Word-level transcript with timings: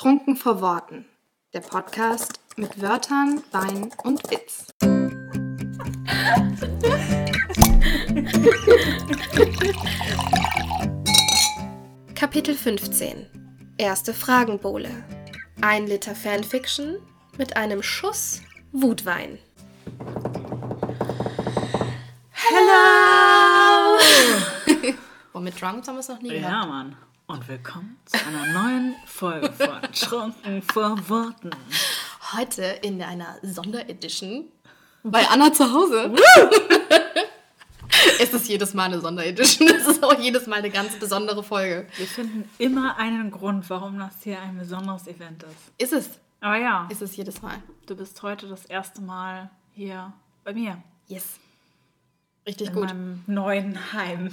Trunken 0.00 0.34
vor 0.34 0.62
Worten. 0.62 1.04
Der 1.52 1.60
Podcast 1.60 2.40
mit 2.56 2.80
Wörtern, 2.80 3.42
Wein 3.52 3.92
und 4.02 4.30
Witz. 4.30 4.68
Kapitel 12.14 12.54
15. 12.54 13.26
Erste 13.76 14.14
Fragenbowle. 14.14 14.88
Ein 15.60 15.86
Liter 15.86 16.14
Fanfiction 16.14 16.96
mit 17.36 17.58
einem 17.58 17.82
Schuss 17.82 18.40
Wutwein. 18.72 19.38
Hello! 22.30 23.98
Boah, 25.34 25.40
mit 25.42 25.60
Drunks 25.60 25.86
haben 25.88 25.96
wir 25.96 26.00
es 26.00 26.08
noch 26.08 26.22
nie 26.22 26.36
Ja, 26.36 26.48
gehabt. 26.48 26.68
Mann. 26.68 26.96
Und 27.30 27.46
willkommen 27.46 27.96
zu 28.06 28.18
einer 28.26 28.46
neuen 28.52 28.96
Folge 29.06 29.52
von 29.52 29.80
Trunken 29.92 30.62
vor 30.62 31.08
Worten. 31.08 31.50
Heute 32.36 32.62
in 32.82 33.00
einer 33.00 33.36
Sonderedition 33.42 34.46
bei 35.04 35.24
Anna 35.28 35.52
zu 35.52 35.72
Hause. 35.72 36.12
es 38.20 38.34
ist 38.34 38.48
jedes 38.48 38.74
Mal 38.74 38.86
eine 38.86 39.00
Sonderedition. 39.00 39.68
Es 39.68 39.86
ist 39.86 40.02
auch 40.02 40.18
jedes 40.18 40.48
Mal 40.48 40.56
eine 40.56 40.70
ganz 40.70 40.98
besondere 40.98 41.44
Folge. 41.44 41.86
Wir 41.96 42.06
finden 42.08 42.50
immer 42.58 42.96
einen 42.98 43.30
Grund, 43.30 43.70
warum 43.70 43.96
das 44.00 44.14
hier 44.24 44.40
ein 44.40 44.58
besonderes 44.58 45.06
Event 45.06 45.44
ist. 45.44 45.52
Ist 45.78 45.92
es? 45.92 46.10
Aber 46.40 46.56
ja, 46.56 46.88
Ist 46.90 47.00
es 47.02 47.14
jedes 47.14 47.42
Mal. 47.42 47.58
du 47.86 47.94
bist 47.94 48.20
heute 48.22 48.48
das 48.48 48.64
erste 48.64 49.02
Mal 49.02 49.50
hier 49.72 50.12
bei 50.42 50.52
mir. 50.52 50.82
Yes. 51.06 51.38
Richtig 52.44 52.68
In 52.68 52.74
gut. 52.74 52.84
meinem 52.86 53.22
neuen 53.28 53.92
Heim. 53.92 54.30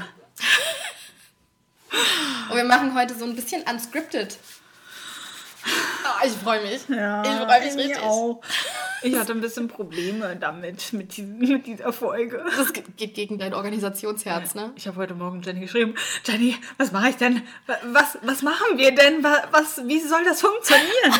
Und 2.50 2.56
wir 2.58 2.64
machen 2.64 2.94
heute 2.96 3.14
so 3.18 3.26
ein 3.26 3.36
bisschen 3.36 3.64
unscripted. 3.64 4.38
Ah, 6.06 6.26
ich 6.26 6.32
freue 6.32 6.62
mich. 6.62 6.82
Ja, 6.88 7.22
ich 7.24 7.30
freue 7.30 7.66
mich 7.66 7.76
richtig. 7.76 8.00
Auch. 8.04 8.42
Ich 9.04 9.16
hatte 9.20 9.34
ein 9.34 9.42
bisschen 9.42 9.68
Probleme 9.68 10.38
damit, 10.40 10.94
mit, 10.94 11.18
diesem, 11.18 11.40
mit 11.40 11.68
dieser 11.68 11.92
Folge. 11.92 12.44
Das 12.56 12.72
ge- 12.72 12.84
geht 12.96 13.14
gegen 13.16 13.38
dein 13.38 13.54
Organisationsherz, 13.54 14.56
ne? 14.56 14.72
Ich 14.78 14.88
habe 14.88 14.96
heute 14.98 15.14
Morgen 15.14 15.42
Jenny 15.42 15.60
geschrieben, 15.62 15.96
Jenny, 16.26 16.56
was 16.78 16.92
mache 16.94 17.10
ich 17.10 17.18
denn? 17.18 17.42
Wa- 17.66 17.78
Was, 17.88 18.18
was 18.22 18.42
machen 18.44 18.78
wir 18.78 18.96
denn? 18.96 19.22
Wa- 19.24 19.44
Was, 19.52 19.82
wie 19.86 20.00
soll 20.00 20.24
das 20.24 20.42
funktionieren? 20.42 21.14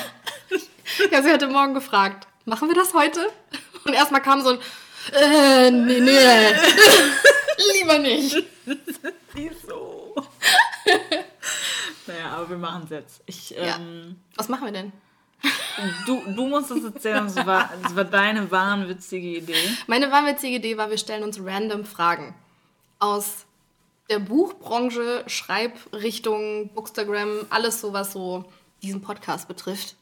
Ja, 1.12 1.22
sie 1.22 1.30
hatte 1.32 1.48
morgen 1.48 1.74
gefragt, 1.74 2.28
machen 2.46 2.70
wir 2.70 2.76
das 2.76 2.94
heute? 2.94 3.20
Und 3.84 3.94
erstmal 3.94 4.22
kam 4.22 4.42
so 4.42 4.52
ein, 4.52 4.60
äh, 5.14 5.70
nee, 5.70 6.00
nee. 6.00 6.54
Lieber 7.74 8.00
nicht. 8.00 8.42
Wieso? 9.34 10.16
naja, 12.08 12.30
aber 12.32 12.50
wir 12.50 12.58
machen 12.58 12.84
es 12.86 12.90
jetzt. 12.90 13.22
Ich, 13.26 13.50
Ja. 13.52 13.78
ähm, 13.78 14.16
Was 14.36 14.50
machen 14.50 14.66
wir 14.66 14.72
denn? 14.72 14.92
du, 16.06 16.22
du 16.34 16.48
musst 16.48 16.72
es 16.72 16.84
erzählen, 16.84 17.26
es 17.28 17.36
war, 17.46 17.70
es 17.86 17.96
war 17.96 18.06
deine 18.06 18.50
wahnwitzige 18.50 19.38
Idee. 19.38 19.78
Meine 19.86 20.12
wahnwitzige 20.12 20.56
Idee 20.56 20.78
war, 20.78 20.90
wir 20.90 20.98
stellen 20.98 21.24
uns 21.24 21.40
random 21.44 21.86
Fragen 21.86 22.34
aus 23.00 23.46
der 24.10 24.20
Buchbranche, 24.20 25.24
Schreibrichtung, 25.28 26.70
Bookstagram, 26.74 27.46
alles 27.50 27.82
so, 27.82 27.94
was 27.94 28.14
so 28.14 28.46
diesen 28.82 29.02
Podcast 29.02 29.48
betrifft. 29.48 29.96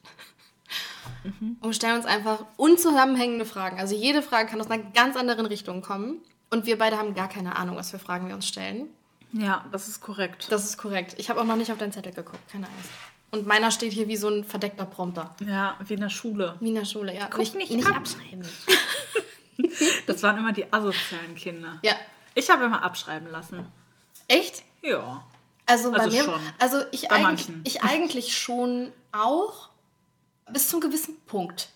Und 1.23 1.57
wir 1.61 1.73
stellen 1.73 1.97
uns 1.97 2.05
einfach 2.05 2.45
unzusammenhängende 2.57 3.45
Fragen. 3.45 3.79
Also 3.79 3.95
jede 3.95 4.21
Frage 4.21 4.49
kann 4.49 4.61
aus 4.61 4.69
einer 4.69 4.83
ganz 4.83 5.15
anderen 5.17 5.45
Richtung 5.45 5.81
kommen. 5.81 6.19
Und 6.49 6.65
wir 6.65 6.77
beide 6.77 6.97
haben 6.97 7.15
gar 7.15 7.27
keine 7.27 7.55
Ahnung, 7.55 7.75
was 7.75 7.91
für 7.91 7.99
Fragen 7.99 8.27
wir 8.27 8.35
uns 8.35 8.47
stellen. 8.47 8.87
Ja, 9.37 9.65
das 9.71 9.87
ist 9.87 10.01
korrekt. 10.01 10.47
Das 10.49 10.63
ist 10.63 10.77
korrekt. 10.77 11.15
Ich 11.17 11.29
habe 11.29 11.41
auch 11.41 11.45
noch 11.45 11.57
nicht 11.57 11.71
auf 11.71 11.77
deinen 11.77 11.91
Zettel 11.91 12.13
geguckt, 12.13 12.39
keine 12.51 12.67
Angst. 12.67 12.89
Und 13.31 13.45
meiner 13.45 13.69
steht 13.69 13.91
hier 13.91 14.07
wie 14.07 14.15
so 14.15 14.29
ein 14.29 14.45
verdeckter 14.45 14.85
Prompter. 14.85 15.35
Ja, 15.45 15.77
wie 15.85 15.95
in 15.95 15.99
der 15.99 16.09
Schule. 16.09 16.55
Wie 16.61 16.69
in 16.69 16.75
der 16.75 16.85
Schule, 16.85 17.13
ja. 17.13 17.27
Guck 17.29 17.53
nicht 17.55 17.85
ab. 17.87 17.97
abschreiben. 17.97 18.41
Das 20.05 20.21
waren 20.21 20.37
immer 20.37 20.51
die 20.53 20.71
asozialen 20.71 21.35
Kinder. 21.35 21.79
Ja. 21.81 21.95
Ich 22.33 22.49
habe 22.49 22.65
immer 22.65 22.83
abschreiben 22.83 23.29
lassen. 23.31 23.65
Echt? 24.27 24.63
Ja. 24.81 25.23
Also 25.65 25.91
bei 25.91 25.99
Also 25.99 26.15
mir, 26.15 26.23
schon. 26.23 26.39
also 26.59 26.81
ich, 26.91 27.07
Bei 27.07 27.15
eigentlich, 27.15 27.47
manchen. 27.49 27.61
ich 27.65 27.81
eigentlich 27.83 28.37
schon 28.37 28.91
auch 29.11 29.69
bis 30.51 30.69
zum 30.69 30.79
gewissen 30.81 31.15
Punkt. 31.25 31.69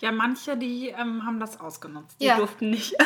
Ja, 0.00 0.12
manche, 0.12 0.56
die 0.56 0.88
ähm, 0.88 1.24
haben 1.24 1.40
das 1.40 1.58
ausgenutzt. 1.58 2.16
Die 2.20 2.26
Ja. 2.26 2.36
durften 2.36 2.70
nicht. 2.70 2.94
da 2.98 3.04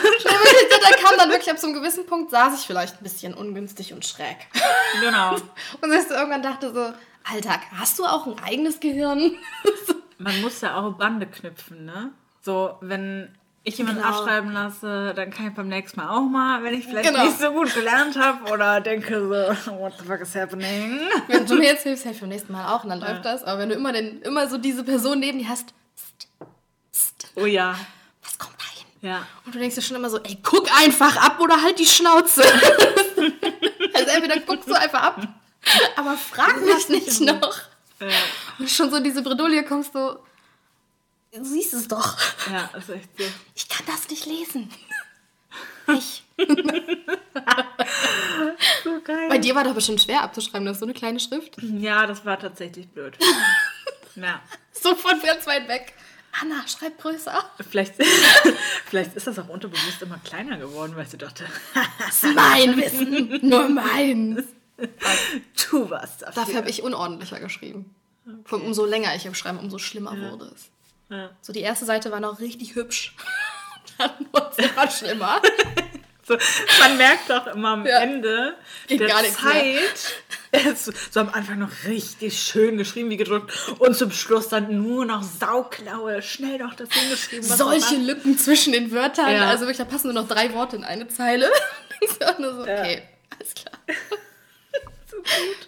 kam 0.96 1.16
dann 1.18 1.30
wirklich 1.30 1.50
ab 1.50 1.58
so 1.58 1.68
einem 1.68 1.76
gewissen 1.76 2.04
Punkt, 2.06 2.30
saß 2.30 2.58
ich 2.60 2.66
vielleicht 2.66 2.96
ein 3.00 3.02
bisschen 3.04 3.32
ungünstig 3.34 3.92
und 3.92 4.04
schräg. 4.04 4.36
genau. 5.00 5.34
Und 5.82 5.90
dass 5.90 6.06
ich 6.06 6.10
irgendwann 6.10 6.42
dachte 6.42 6.72
so, 6.74 6.92
Alter, 7.32 7.60
hast 7.78 7.98
du 7.98 8.04
auch 8.04 8.26
ein 8.26 8.38
eigenes 8.42 8.80
Gehirn? 8.80 9.32
Man 10.18 10.40
muss 10.42 10.60
ja 10.60 10.76
auch 10.76 10.92
Bande 10.94 11.26
knüpfen, 11.26 11.84
ne? 11.84 12.10
So, 12.42 12.76
wenn 12.80 13.34
ich 13.62 13.76
jemanden 13.78 14.00
Genau. 14.02 14.12
abschreiben 14.18 14.52
lasse, 14.52 15.12
dann 15.14 15.30
kann 15.30 15.48
ich 15.48 15.54
beim 15.54 15.68
nächsten 15.68 16.00
Mal 16.00 16.08
auch 16.10 16.22
mal, 16.28 16.62
wenn 16.64 16.74
ich 16.74 16.86
vielleicht 16.86 17.10
Genau. 17.10 17.24
nicht 17.24 17.38
so 17.38 17.50
gut 17.52 17.72
gelernt 17.74 18.18
habe 18.18 18.50
oder 18.50 18.80
denke 18.80 19.20
so, 19.20 19.72
what 19.78 19.92
the 19.98 20.04
fuck 20.06 20.20
is 20.20 20.34
happening? 20.34 20.98
wenn 21.28 21.46
du 21.46 21.54
mir 21.56 21.66
jetzt 21.68 21.82
hilfst, 21.84 22.04
helfe 22.04 22.16
ich 22.16 22.20
beim 22.20 22.30
nächsten 22.30 22.52
Mal 22.52 22.74
auch 22.74 22.82
und 22.84 22.90
dann 22.90 23.00
läuft 23.00 23.24
das. 23.24 23.44
Aber 23.44 23.60
wenn 23.60 23.68
du 23.68 23.74
immer, 23.74 23.92
den, 23.92 24.20
immer 24.22 24.48
so 24.48 24.58
diese 24.58 24.82
Person 24.82 25.20
neben 25.20 25.38
dir 25.38 25.48
hast, 25.48 25.72
Oh 27.36 27.46
ja, 27.46 27.78
was 28.22 28.38
kommt 28.38 28.56
da 28.58 28.64
hin? 28.78 28.86
ja. 29.10 29.26
Und 29.44 29.54
du 29.54 29.58
denkst 29.58 29.74
dir 29.76 29.82
schon 29.82 29.96
immer 29.96 30.10
so, 30.10 30.18
ey, 30.22 30.38
guck 30.42 30.70
einfach 30.80 31.16
ab 31.16 31.40
oder 31.40 31.62
halt 31.62 31.78
die 31.78 31.86
Schnauze. 31.86 32.42
also 33.94 34.10
entweder 34.10 34.40
guckst 34.40 34.68
du 34.68 34.74
einfach 34.74 35.02
ab, 35.02 35.22
aber 35.96 36.16
frag 36.16 36.60
mich 36.60 36.88
nicht 36.88 37.20
noch. 37.20 37.60
Ja, 38.00 38.08
Und 38.58 38.70
schon 38.70 38.90
so 38.90 38.96
in 38.96 39.04
diese 39.04 39.22
Bredouille 39.22 39.62
kommst 39.64 39.94
du, 39.94 40.18
du 41.32 41.44
siehst 41.44 41.74
es 41.74 41.86
doch. 41.88 42.16
ja, 42.50 42.70
ist 42.78 42.88
echt 42.90 43.08
so. 43.18 43.24
Ich 43.54 43.68
kann 43.68 43.86
das 43.86 44.08
nicht 44.08 44.26
lesen. 44.26 44.70
Ich. 45.88 46.22
So 48.84 49.00
geil. 49.02 49.28
Bei 49.28 49.38
dir 49.38 49.54
war 49.56 49.64
doch 49.64 49.74
bestimmt 49.74 50.00
schwer 50.00 50.22
abzuschreiben, 50.22 50.64
das 50.64 50.76
ist 50.76 50.80
so 50.80 50.86
eine 50.86 50.94
kleine 50.94 51.18
Schrift. 51.18 51.56
Ja, 51.62 52.06
das 52.06 52.24
war 52.24 52.38
tatsächlich 52.38 52.88
blöd. 52.88 53.18
ja. 54.14 54.40
So 54.72 54.94
von 54.94 55.20
ganz 55.20 55.46
weit 55.46 55.66
weg. 55.68 55.94
Anna, 56.40 56.66
schreib 56.68 57.00
größer. 57.00 57.44
Vielleicht, 57.68 57.94
vielleicht 58.86 59.14
ist 59.16 59.26
das 59.26 59.38
auch 59.38 59.48
unterbewusst 59.48 60.00
immer 60.02 60.18
kleiner 60.18 60.58
geworden, 60.58 60.94
weil 60.96 61.06
sie 61.06 61.18
dachte, 61.18 61.44
Das 61.98 62.22
ist 62.22 62.34
mein 62.34 62.76
Wissen, 62.76 63.40
nur 63.48 63.68
meins. 63.68 64.44
du 65.70 65.90
warst 65.90 66.22
dafür. 66.22 66.34
Dafür 66.34 66.56
habe 66.56 66.70
ich 66.70 66.82
unordentlicher 66.82 67.40
geschrieben. 67.40 67.94
Und 68.24 68.62
umso 68.62 68.84
länger 68.86 69.14
ich 69.16 69.26
im 69.26 69.34
Schreiben, 69.34 69.58
umso 69.58 69.78
schlimmer 69.78 70.16
wurde 70.16 70.52
es. 70.54 70.70
Ja. 71.08 71.30
So, 71.40 71.52
die 71.52 71.60
erste 71.60 71.84
Seite 71.84 72.10
war 72.12 72.20
noch 72.20 72.38
richtig 72.38 72.74
hübsch. 72.76 73.16
Dann 73.98 74.10
wurde 74.32 74.50
es 74.56 74.70
immer 74.70 74.90
schlimmer. 74.90 75.42
So, 76.30 76.36
man 76.80 76.96
merkt 76.96 77.28
doch 77.28 77.46
immer 77.48 77.70
am 77.70 77.84
Ja. 77.86 77.98
Ende 78.00 78.54
Geht 78.86 79.00
der. 79.00 79.08
Zeit, 79.08 80.14
ist 80.52 80.92
so 81.12 81.20
am 81.20 81.28
Anfang 81.30 81.58
noch 81.58 81.70
richtig 81.86 82.38
schön 82.40 82.76
geschrieben 82.78 83.10
wie 83.10 83.16
gedrückt 83.16 83.52
und 83.78 83.96
zum 83.96 84.12
Schluss 84.12 84.48
dann 84.48 84.82
nur 84.82 85.04
noch 85.04 85.22
sauklaue, 85.24 86.22
schnell 86.22 86.58
noch 86.58 86.74
das 86.74 86.88
hingeschrieben. 86.92 87.44
Solche 87.44 87.96
Lücken 87.96 88.38
zwischen 88.38 88.72
den 88.72 88.92
Wörtern. 88.92 89.30
Ja. 89.32 89.48
Also 89.48 89.62
wirklich, 89.62 89.78
da 89.78 89.84
passen 89.84 90.12
nur 90.12 90.22
noch 90.22 90.28
drei 90.28 90.52
Worte 90.54 90.76
in 90.76 90.84
eine 90.84 91.08
Zeile. 91.08 91.50
Du 92.18 92.26
auch 92.26 92.38
nur 92.38 92.54
so, 92.54 92.66
Ja. 92.66 92.80
okay, 92.80 93.02
alles 93.38 93.54
klar. 93.54 93.74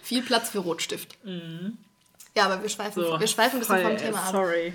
Viel 0.01 0.21
Platz 0.23 0.49
für 0.49 0.59
Rotstift. 0.59 1.09
Ja, 2.35 2.45
aber 2.45 2.61
wir 2.61 2.69
schweifen, 2.69 3.03
Mhm. 3.03 3.07
so 3.07 3.19
wir 3.19 3.27
schweifen 3.27 3.57
ein 3.57 3.59
bisschen 3.59 3.75
voll, 3.81 3.85
vom 3.85 3.97
Thema 3.97 4.17
ab. 4.19 4.31
Sorry. 4.31 4.73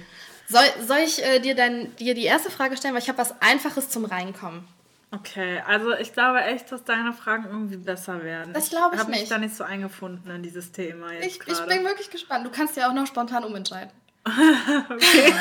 Soll, 0.48 0.62
soll 0.86 0.98
ich 0.98 1.22
äh, 1.24 1.40
dir, 1.40 1.54
dein, 1.54 1.94
dir 1.96 2.14
die 2.14 2.24
erste 2.24 2.50
Frage 2.50 2.76
stellen? 2.76 2.94
Weil 2.94 3.02
ich 3.02 3.08
habe 3.08 3.18
was 3.18 3.34
Einfaches 3.42 3.90
zum 3.90 4.04
Reinkommen. 4.04 4.66
Okay, 5.10 5.62
also 5.66 5.94
ich 5.94 6.12
glaube 6.12 6.42
echt, 6.42 6.70
dass 6.70 6.84
deine 6.84 7.14
Fragen 7.14 7.46
irgendwie 7.46 7.78
besser 7.78 8.22
werden. 8.22 8.52
Das 8.52 8.68
glaube 8.68 8.94
ich 8.94 9.00
habe 9.00 9.10
mich 9.10 9.20
nicht. 9.20 9.32
da 9.32 9.38
nicht 9.38 9.54
so 9.54 9.64
eingefunden 9.64 10.30
in 10.30 10.42
dieses 10.42 10.70
Thema 10.70 11.12
jetzt 11.12 11.26
Ich, 11.26 11.40
ich 11.46 11.60
bin 11.66 11.84
wirklich 11.84 12.10
gespannt. 12.10 12.44
Du 12.44 12.50
kannst 12.50 12.76
ja 12.76 12.90
auch 12.90 12.92
noch 12.92 13.06
spontan 13.06 13.44
umentscheiden. 13.44 13.90
okay. 14.26 15.32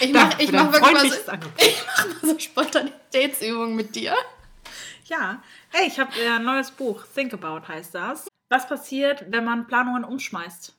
Ich 0.00 0.12
mache 0.12 0.42
ich 0.42 0.52
mach 0.52 0.72
wirklich 0.72 0.92
mal 0.92 1.10
so, 1.10 1.48
ich 1.58 1.84
mach 1.86 2.06
mal 2.06 2.30
so 2.30 2.38
Spontanitätsübungen 2.38 3.76
mit 3.76 3.94
dir. 3.94 4.14
Ja, 5.04 5.42
hey, 5.68 5.86
ich 5.86 6.00
habe 6.00 6.12
ein 6.14 6.44
neues 6.44 6.70
Buch, 6.70 7.04
Think 7.14 7.34
About 7.34 7.68
heißt 7.68 7.94
das. 7.94 8.28
Was 8.48 8.66
passiert, 8.66 9.26
wenn 9.28 9.44
man 9.44 9.66
Planungen 9.66 10.04
umschmeißt? 10.04 10.72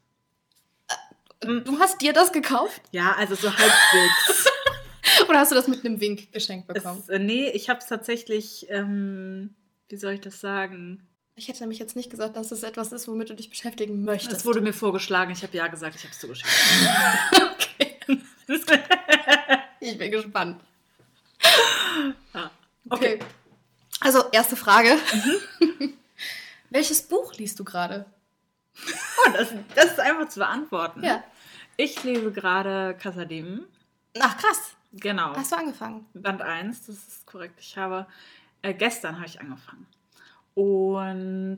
Du 1.41 1.79
hast 1.79 2.01
dir 2.01 2.13
das 2.13 2.31
gekauft? 2.31 2.81
Ja, 2.91 3.15
also 3.17 3.35
so 3.35 3.49
halbwegs. 3.49 4.47
Oder 5.30 5.39
hast 5.39 5.51
du 5.51 5.56
das 5.56 5.68
mit 5.68 5.86
einem 5.86 6.00
Wink 6.00 6.31
geschenkt 6.31 6.68
bekommen? 6.68 7.00
es, 7.00 7.10
äh, 7.10 7.19
nee, 7.19 7.50
ich 7.50 7.69
habe 7.69 7.80
es 7.80 7.88
tatsächlich, 7.88 8.68
ähm, 8.69 9.56
wie 9.89 9.98
soll 9.98 10.13
ich 10.13 10.21
das 10.21 10.39
sagen? 10.39 11.07
Ich 11.36 11.48
hätte 11.48 11.62
nämlich 11.62 11.80
jetzt 11.80 11.95
nicht 11.95 12.12
gesagt, 12.12 12.38
dass 12.38 12.51
es 12.51 12.63
etwas 12.63 12.92
ist, 12.92 13.07
womit 13.07 13.30
du 13.30 13.33
dich 13.33 13.50
beschäftigen 13.50 14.04
möchtest. 14.04 14.42
Es 14.42 14.45
wurde 14.45 14.62
mir 14.62 14.74
vorgeschlagen, 14.74 15.31
ich 15.31 15.42
habe 15.42 15.57
ja 15.57 15.68
gesagt, 15.68 15.95
ich 15.95 16.04
habe 16.04 16.12
es 16.12 16.19
zugeschickt. 16.19 16.50
okay. 17.54 17.98
Ich 19.80 19.98
bin 19.98 20.12
gespannt. 20.12 20.62
ja. 22.33 22.51
Okay. 22.89 23.19
Also, 24.00 24.24
erste 24.31 24.56
Frage. 24.56 24.98
Welches 26.69 27.01
Buch 27.01 27.33
liest 27.33 27.59
du 27.59 27.66
gerade? 27.66 28.06
Oh, 28.77 29.31
das, 29.33 29.50
das 29.75 29.86
ist 29.92 30.00
einfach 30.00 30.30
zu 30.30 30.39
beantworten. 30.39 31.04
Ja. 31.04 31.21
Ich 31.75 32.01
lese 32.04 32.31
gerade 32.31 32.95
Casadem. 32.98 33.66
Ach, 34.19 34.38
krass. 34.38 34.74
Genau. 34.94 35.36
Hast 35.36 35.51
du 35.51 35.57
angefangen? 35.57 36.06
Band 36.13 36.42
1, 36.42 36.86
das 36.86 36.95
ist 36.95 37.25
korrekt. 37.25 37.60
Ich 37.60 37.78
habe, 37.78 38.06
äh, 38.62 38.74
gestern 38.74 39.16
habe 39.16 39.25
ich 39.25 39.42
angefangen. 39.42 39.88
Und 40.54 41.57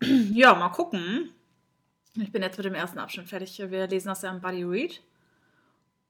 ja, 0.32 0.54
mal 0.54 0.68
gucken. 0.70 1.30
Ich 2.14 2.32
bin 2.32 2.42
jetzt 2.42 2.56
mit 2.56 2.64
dem 2.64 2.74
ersten 2.74 2.98
Abschnitt 2.98 3.28
fertig. 3.28 3.58
Wir 3.58 3.86
lesen 3.86 4.08
das 4.08 4.22
ja 4.22 4.30
im 4.30 4.40
Buddy 4.40 4.64
Read. 4.64 5.02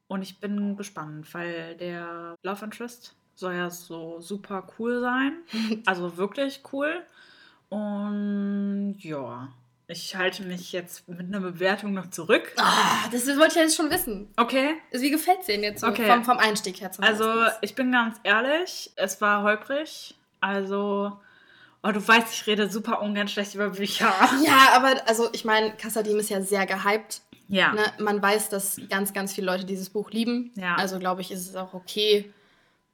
Und 0.07 0.21
ich 0.21 0.39
bin 0.39 0.75
gespannt, 0.75 1.31
weil 1.33 1.75
der 1.75 2.35
Love 2.43 2.65
Interest 2.65 3.15
soll 3.35 3.53
ja 3.53 3.69
so 3.69 4.19
super 4.19 4.67
cool 4.77 5.01
sein. 5.01 5.37
Also 5.85 6.17
wirklich 6.17 6.61
cool. 6.71 7.03
Und 7.69 8.97
ja, 8.99 9.49
ich 9.91 10.15
halte 10.15 10.43
mich 10.43 10.71
jetzt 10.71 11.07
mit 11.09 11.19
einer 11.19 11.39
Bewertung 11.39 11.93
noch 11.93 12.11
zurück. 12.11 12.53
Ah, 12.57 13.09
das 13.11 13.25
wollte 13.27 13.47
ich 13.47 13.55
ja 13.55 13.61
jetzt 13.63 13.75
schon 13.75 13.89
wissen. 13.89 14.31
Okay. 14.37 14.75
Also, 14.93 15.03
wie 15.03 15.09
gefällt 15.09 15.39
es 15.41 15.47
denn 15.47 15.63
jetzt 15.63 15.81
so 15.81 15.87
Okay. 15.87 16.05
vom, 16.07 16.23
vom 16.23 16.37
Einstieg 16.37 16.79
her 16.79 16.91
zum 16.91 17.03
Also, 17.03 17.23
Ersten? 17.23 17.57
ich 17.61 17.73
bin 17.73 17.91
ganz 17.91 18.17
ehrlich, 18.23 18.91
es 18.95 19.19
war 19.19 19.41
holprig. 19.41 20.13
Also, 20.41 21.19
oh, 21.81 21.91
du 21.91 22.07
weißt, 22.07 22.31
ich 22.31 22.45
rede 22.45 22.69
super 22.69 23.01
ungern 23.01 23.27
schlecht 23.27 23.55
über 23.55 23.69
Bücher. 23.71 24.13
Ja, 24.45 24.69
aber 24.75 24.95
also 25.07 25.27
ich 25.33 25.43
meine, 25.43 25.71
Kassadim 25.75 26.19
ist 26.19 26.29
ja 26.29 26.41
sehr 26.43 26.67
gehypt. 26.67 27.21
Ja. 27.47 27.73
Ne? 27.73 27.81
Man 27.97 28.21
weiß, 28.21 28.49
dass 28.49 28.79
ganz, 28.91 29.11
ganz 29.11 29.33
viele 29.33 29.47
Leute 29.47 29.65
dieses 29.65 29.89
Buch 29.89 30.11
lieben. 30.11 30.51
Ja. 30.55 30.75
Also 30.75 30.99
glaube 30.99 31.21
ich, 31.21 31.31
ist 31.31 31.49
es 31.49 31.55
auch 31.55 31.73
okay, 31.73 32.31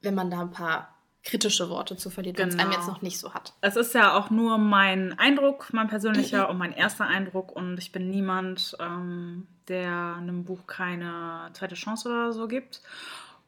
wenn 0.00 0.14
man 0.14 0.30
da 0.30 0.40
ein 0.40 0.50
paar 0.50 0.95
kritische 1.26 1.68
Worte 1.68 1.96
zu 1.96 2.08
verliert, 2.08 2.38
wenn 2.38 2.48
es 2.48 2.54
einem 2.58 2.70
Genau. 2.70 2.80
jetzt 2.80 2.88
noch 2.88 3.02
nicht 3.02 3.18
so 3.18 3.34
hat. 3.34 3.52
Es 3.60 3.76
ist 3.76 3.94
ja 3.94 4.16
auch 4.16 4.30
nur 4.30 4.58
mein 4.58 5.18
Eindruck, 5.18 5.72
mein 5.72 5.88
persönlicher 5.88 6.48
und 6.48 6.56
mein 6.56 6.72
erster 6.72 7.06
Eindruck. 7.06 7.54
Und 7.54 7.78
ich 7.78 7.90
bin 7.92 8.08
niemand, 8.08 8.76
ähm, 8.80 9.46
der 9.68 10.14
einem 10.18 10.44
Buch 10.44 10.66
keine 10.68 11.50
zweite 11.52 11.74
Chance 11.74 12.08
oder 12.08 12.32
so 12.32 12.46
gibt. 12.46 12.80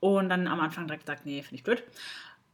Und 0.01 0.29
dann 0.29 0.49
am 0.49 0.61
Anfang 0.61 0.87
direkt 0.89 1.07
sagt, 1.07 1.25
nee, 1.25 1.41
finde 1.43 1.55
ich 1.57 1.63
blöd. 1.63 1.83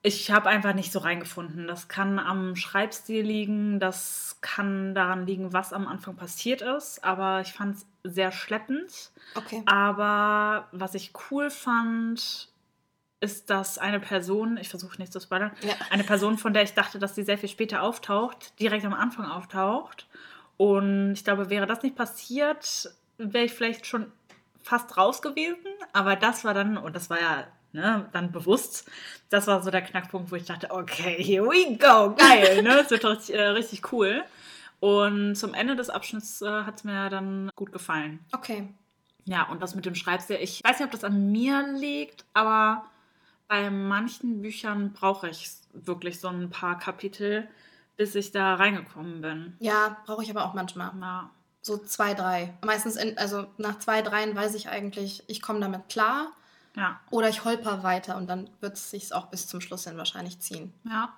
Ich 0.02 0.30
habe 0.30 0.50
einfach 0.50 0.74
nicht 0.74 0.92
so 0.92 0.98
reingefunden. 0.98 1.66
Das 1.66 1.88
kann 1.88 2.18
am 2.18 2.56
Schreibstil 2.56 3.24
liegen, 3.24 3.80
das 3.80 4.36
kann 4.42 4.94
daran 4.94 5.26
liegen, 5.26 5.54
was 5.54 5.72
am 5.72 5.88
Anfang 5.88 6.16
passiert 6.16 6.60
ist. 6.60 7.02
Aber 7.02 7.40
ich 7.40 7.54
fand 7.54 7.76
es 7.76 7.86
sehr 8.04 8.30
schleppend. 8.30 9.10
Okay. 9.34 9.62
Aber 9.64 10.68
was 10.72 10.94
ich 10.94 11.12
cool 11.30 11.48
fand, 11.48 12.48
ist, 13.24 13.50
dass 13.50 13.78
eine 13.78 14.00
Person, 14.00 14.56
ich 14.58 14.68
versuche 14.68 14.98
nicht 15.00 15.12
zu 15.12 15.20
spoilern, 15.20 15.50
Ja. 15.62 15.74
eine 15.90 16.04
Person, 16.04 16.38
von 16.38 16.52
der 16.54 16.62
ich 16.62 16.74
dachte, 16.74 16.98
dass 16.98 17.14
sie 17.14 17.22
sehr 17.24 17.38
viel 17.38 17.48
später 17.48 17.82
auftaucht, 17.82 18.58
direkt 18.60 18.84
am 18.84 18.94
Anfang 18.94 19.24
auftaucht. 19.26 20.06
Und 20.56 21.12
ich 21.14 21.24
glaube, 21.24 21.50
wäre 21.50 21.66
das 21.66 21.82
nicht 21.82 21.96
passiert, 21.96 22.90
wäre 23.18 23.44
ich 23.46 23.52
vielleicht 23.52 23.86
schon 23.86 24.12
fast 24.62 24.96
raus 24.96 25.20
gewesen. 25.22 25.66
Aber 25.92 26.16
das 26.16 26.44
war 26.44 26.54
dann, 26.54 26.76
und 26.78 26.94
das 26.94 27.10
war 27.10 27.20
ja 27.20 27.44
ne, 27.72 28.08
dann 28.12 28.30
bewusst, 28.30 28.88
das 29.30 29.46
war 29.46 29.62
so 29.62 29.70
der 29.70 29.82
Knackpunkt, 29.82 30.30
wo 30.30 30.36
ich 30.36 30.44
dachte, 30.44 30.70
okay, 30.70 31.16
here 31.22 31.44
we 31.44 31.76
go, 31.76 32.14
geil, 32.14 32.62
ne? 32.62 32.78
Es 32.80 32.90
wird 32.90 33.04
richtig, 33.04 33.34
äh, 33.34 33.42
richtig 33.48 33.92
cool. 33.92 34.22
Und 34.80 35.34
zum 35.34 35.54
Ende 35.54 35.76
des 35.76 35.90
Abschnitts 35.90 36.42
äh, 36.42 36.46
hat 36.64 36.76
es 36.76 36.84
mir 36.84 37.08
dann 37.10 37.50
gut 37.56 37.72
gefallen. 37.72 38.20
Okay. 38.32 38.68
Ja, 39.24 39.44
und 39.50 39.62
das 39.62 39.74
mit 39.74 39.86
dem 39.86 39.94
Schreibstil, 39.94 40.36
ich 40.40 40.62
weiß 40.62 40.78
nicht, 40.78 40.84
ob 40.86 40.92
das 40.92 41.02
an 41.04 41.32
mir 41.32 41.66
liegt, 41.74 42.24
aber 42.34 42.84
bei 43.54 43.70
manchen 43.70 44.42
Büchern 44.42 44.92
brauche 44.92 45.28
ich 45.28 45.48
wirklich 45.72 46.18
so 46.18 46.26
ein 46.26 46.50
paar 46.50 46.76
Kapitel, 46.76 47.46
bis 47.96 48.16
ich 48.16 48.32
da 48.32 48.54
reingekommen 48.56 49.20
bin. 49.20 49.56
Ja, 49.60 49.96
brauche 50.06 50.24
ich 50.24 50.30
aber 50.30 50.44
auch 50.44 50.54
manchmal. 50.54 50.90
Ja, 51.00 51.30
So 51.62 51.76
zwei, 51.78 52.14
drei. 52.14 52.52
Meistens, 52.64 52.96
in, 52.96 53.16
also 53.16 53.46
nach 53.58 53.78
zwei, 53.78 54.02
dreien 54.02 54.34
weiß 54.34 54.56
ich 54.56 54.68
eigentlich, 54.68 55.22
ich 55.28 55.40
komme 55.40 55.60
damit 55.60 55.88
klar. 55.88 56.32
ja, 56.74 56.98
Oder 57.12 57.28
ich 57.28 57.44
holper 57.44 57.84
weiter 57.84 58.16
und 58.16 58.26
dann 58.28 58.50
wird 58.60 58.74
es 58.74 58.90
sich 58.90 59.12
auch 59.14 59.26
bis 59.26 59.46
zum 59.46 59.60
Schluss 59.60 59.84
hin 59.84 59.96
wahrscheinlich 59.96 60.40
ziehen. 60.40 60.72
ja. 60.84 61.12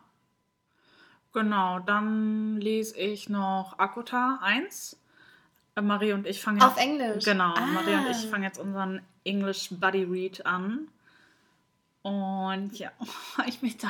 Genau, 1.32 1.80
dann 1.80 2.56
lese 2.62 2.96
ich 2.98 3.28
noch 3.28 3.78
Akota 3.78 4.38
1. 4.42 4.98
Äh, 5.74 5.82
Marie 5.82 6.12
und 6.14 6.26
ich 6.26 6.40
fangen 6.42 6.62
Auf 6.62 6.76
jetzt- 6.76 6.82
Englisch? 6.86 7.24
Genau, 7.24 7.52
Ah. 7.54 7.66
Marie 7.66 7.94
und 7.94 8.06
ich 8.10 8.28
fangen 8.30 8.42
jetzt 8.44 8.58
unseren 8.58 9.02
English 9.24 9.68
Buddy 9.70 10.04
Read 10.04 10.46
an. 10.46 10.88
Und 12.06 12.78
ja, 12.78 12.92
ich 13.46 13.62
mich 13.62 13.76
da 13.78 13.88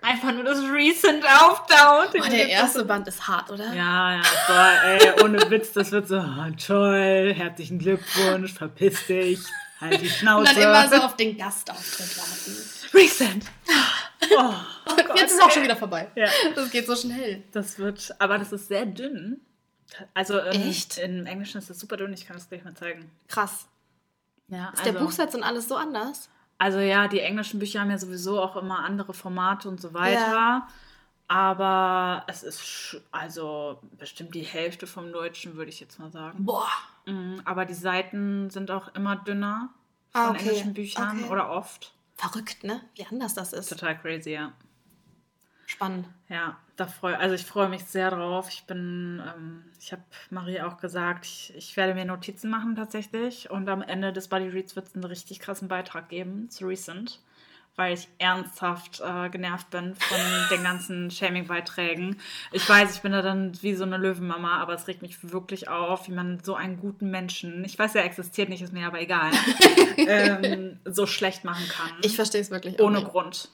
einfach 0.00 0.32
nur 0.32 0.44
das 0.44 0.60
Recent 0.62 1.22
auftaucht. 1.26 2.14
Oh, 2.14 2.28
der 2.30 2.48
erste 2.48 2.86
Band 2.86 3.06
ist 3.06 3.28
hart, 3.28 3.50
oder? 3.50 3.74
Ja, 3.74 4.14
ja, 4.14 4.22
boah, 4.46 4.72
ey, 4.84 5.22
ohne 5.22 5.50
Witz, 5.50 5.72
das 5.74 5.92
wird 5.92 6.08
so, 6.08 6.16
ah, 6.16 6.48
toll, 6.66 7.34
herzlichen 7.36 7.78
Glückwunsch, 7.78 8.54
verpiss 8.54 9.06
dich, 9.06 9.40
halt 9.78 10.00
die 10.00 10.06
Und 10.06 10.10
Schnauze. 10.10 10.54
dann 10.54 10.62
immer 10.62 10.88
so 10.88 10.96
auf 11.04 11.16
den 11.16 11.36
Gastauftritt 11.36 12.16
warten. 12.18 12.56
Recent. 12.94 13.44
Oh, 14.36 14.54
Gott, 15.06 15.18
Jetzt 15.18 15.32
ist 15.32 15.42
auch 15.42 15.46
ey. 15.48 15.52
schon 15.54 15.62
wieder 15.62 15.76
vorbei. 15.76 16.08
Ja. 16.14 16.28
Das 16.54 16.70
geht 16.70 16.86
so 16.86 16.94
schnell. 16.94 17.42
Das 17.52 17.78
wird, 17.78 18.14
aber 18.18 18.38
das 18.38 18.52
ist 18.52 18.68
sehr 18.68 18.84
dünn. 18.84 19.40
Also 20.12 20.38
im, 20.38 20.68
Echt? 20.68 20.98
im 20.98 21.24
Englischen 21.26 21.56
ist 21.58 21.70
das 21.70 21.80
super 21.80 21.96
dünn, 21.96 22.12
ich 22.12 22.26
kann 22.26 22.36
das 22.36 22.48
gleich 22.48 22.62
mal 22.62 22.74
zeigen. 22.74 23.10
Krass. 23.28 23.66
Ja, 24.48 24.70
Ist 24.74 24.84
der 24.84 24.92
Buchsatz 24.92 25.34
und 25.34 25.42
alles 25.42 25.68
so 25.68 25.76
anders? 25.76 26.28
Also 26.60 26.78
ja, 26.78 27.08
die 27.08 27.20
englischen 27.20 27.58
Bücher 27.58 27.80
haben 27.80 27.90
ja 27.90 27.96
sowieso 27.96 28.38
auch 28.40 28.54
immer 28.54 28.80
andere 28.84 29.14
Formate 29.14 29.66
und 29.66 29.80
so 29.80 29.94
weiter. 29.94 30.68
Aber 31.26 32.24
es 32.26 32.42
ist 32.42 33.00
also 33.12 33.78
bestimmt 33.98 34.34
die 34.34 34.42
Hälfte 34.42 34.86
vom 34.86 35.10
Deutschen, 35.10 35.56
würde 35.56 35.70
ich 35.70 35.80
jetzt 35.80 35.98
mal 35.98 36.10
sagen. 36.10 36.44
Boah. 36.44 36.68
Mhm, 37.06 37.40
Aber 37.46 37.64
die 37.64 37.74
Seiten 37.74 38.50
sind 38.50 38.70
auch 38.70 38.94
immer 38.94 39.16
dünner 39.16 39.70
Ah, 40.12 40.26
von 40.26 40.36
okay. 40.36 40.40
englischen 40.48 40.74
Büchern 40.74 41.20
Okay. 41.22 41.30
oder 41.32 41.50
oft. 41.50 41.94
Verrückt, 42.16 42.62
ne? 42.62 42.82
Wie 42.94 43.06
anders 43.06 43.32
das 43.32 43.54
ist. 43.54 43.68
Total 43.70 43.98
crazy, 43.98 44.32
ja. 44.32 44.52
Spannend. 45.70 46.08
Ja, 46.28 46.56
da 46.74 46.88
freu, 46.88 47.14
also 47.14 47.36
ich 47.36 47.46
freue 47.46 47.68
mich 47.68 47.84
sehr 47.84 48.10
drauf. 48.10 48.48
Ich 48.50 48.64
bin, 48.64 49.22
ähm, 49.24 49.62
ich 49.78 49.92
habe 49.92 50.02
Marie 50.28 50.60
auch 50.62 50.78
gesagt, 50.78 51.24
ich, 51.26 51.52
ich 51.56 51.76
werde 51.76 51.94
mir 51.94 52.04
Notizen 52.04 52.50
machen 52.50 52.74
tatsächlich. 52.74 53.52
Und 53.52 53.68
am 53.68 53.80
Ende 53.80 54.12
des 54.12 54.26
Buddy 54.26 54.48
Reads 54.48 54.74
wird 54.74 54.88
es 54.88 54.94
einen 54.96 55.04
richtig 55.04 55.38
krassen 55.38 55.68
Beitrag 55.68 56.08
geben 56.08 56.50
zu 56.50 56.66
Recent, 56.66 57.20
weil 57.76 57.94
ich 57.94 58.08
ernsthaft 58.18 59.00
äh, 59.00 59.28
genervt 59.28 59.70
bin 59.70 59.94
von 59.94 60.18
den 60.50 60.64
ganzen 60.64 61.08
Shaming-Beiträgen. 61.12 62.16
Ich 62.50 62.68
weiß, 62.68 62.96
ich 62.96 63.02
bin 63.02 63.12
da 63.12 63.22
dann 63.22 63.52
wie 63.62 63.74
so 63.74 63.84
eine 63.84 63.96
Löwenmama, 63.96 64.58
aber 64.58 64.74
es 64.74 64.88
regt 64.88 65.02
mich 65.02 65.30
wirklich 65.30 65.68
auf, 65.68 66.08
wie 66.08 66.12
man 66.12 66.42
so 66.42 66.56
einen 66.56 66.80
guten 66.80 67.12
Menschen, 67.12 67.64
ich 67.64 67.78
weiß, 67.78 67.94
er 67.94 68.04
existiert 68.04 68.48
nicht, 68.48 68.62
ist 68.62 68.72
mir 68.72 68.88
aber 68.88 69.00
egal, 69.00 69.30
ähm, 69.98 70.80
so 70.84 71.06
schlecht 71.06 71.44
machen 71.44 71.68
kann. 71.68 71.92
Ich 72.02 72.16
verstehe 72.16 72.40
es 72.40 72.50
wirklich 72.50 72.80
Ohne 72.80 72.98
nicht. 72.98 73.08
Grund. 73.08 73.50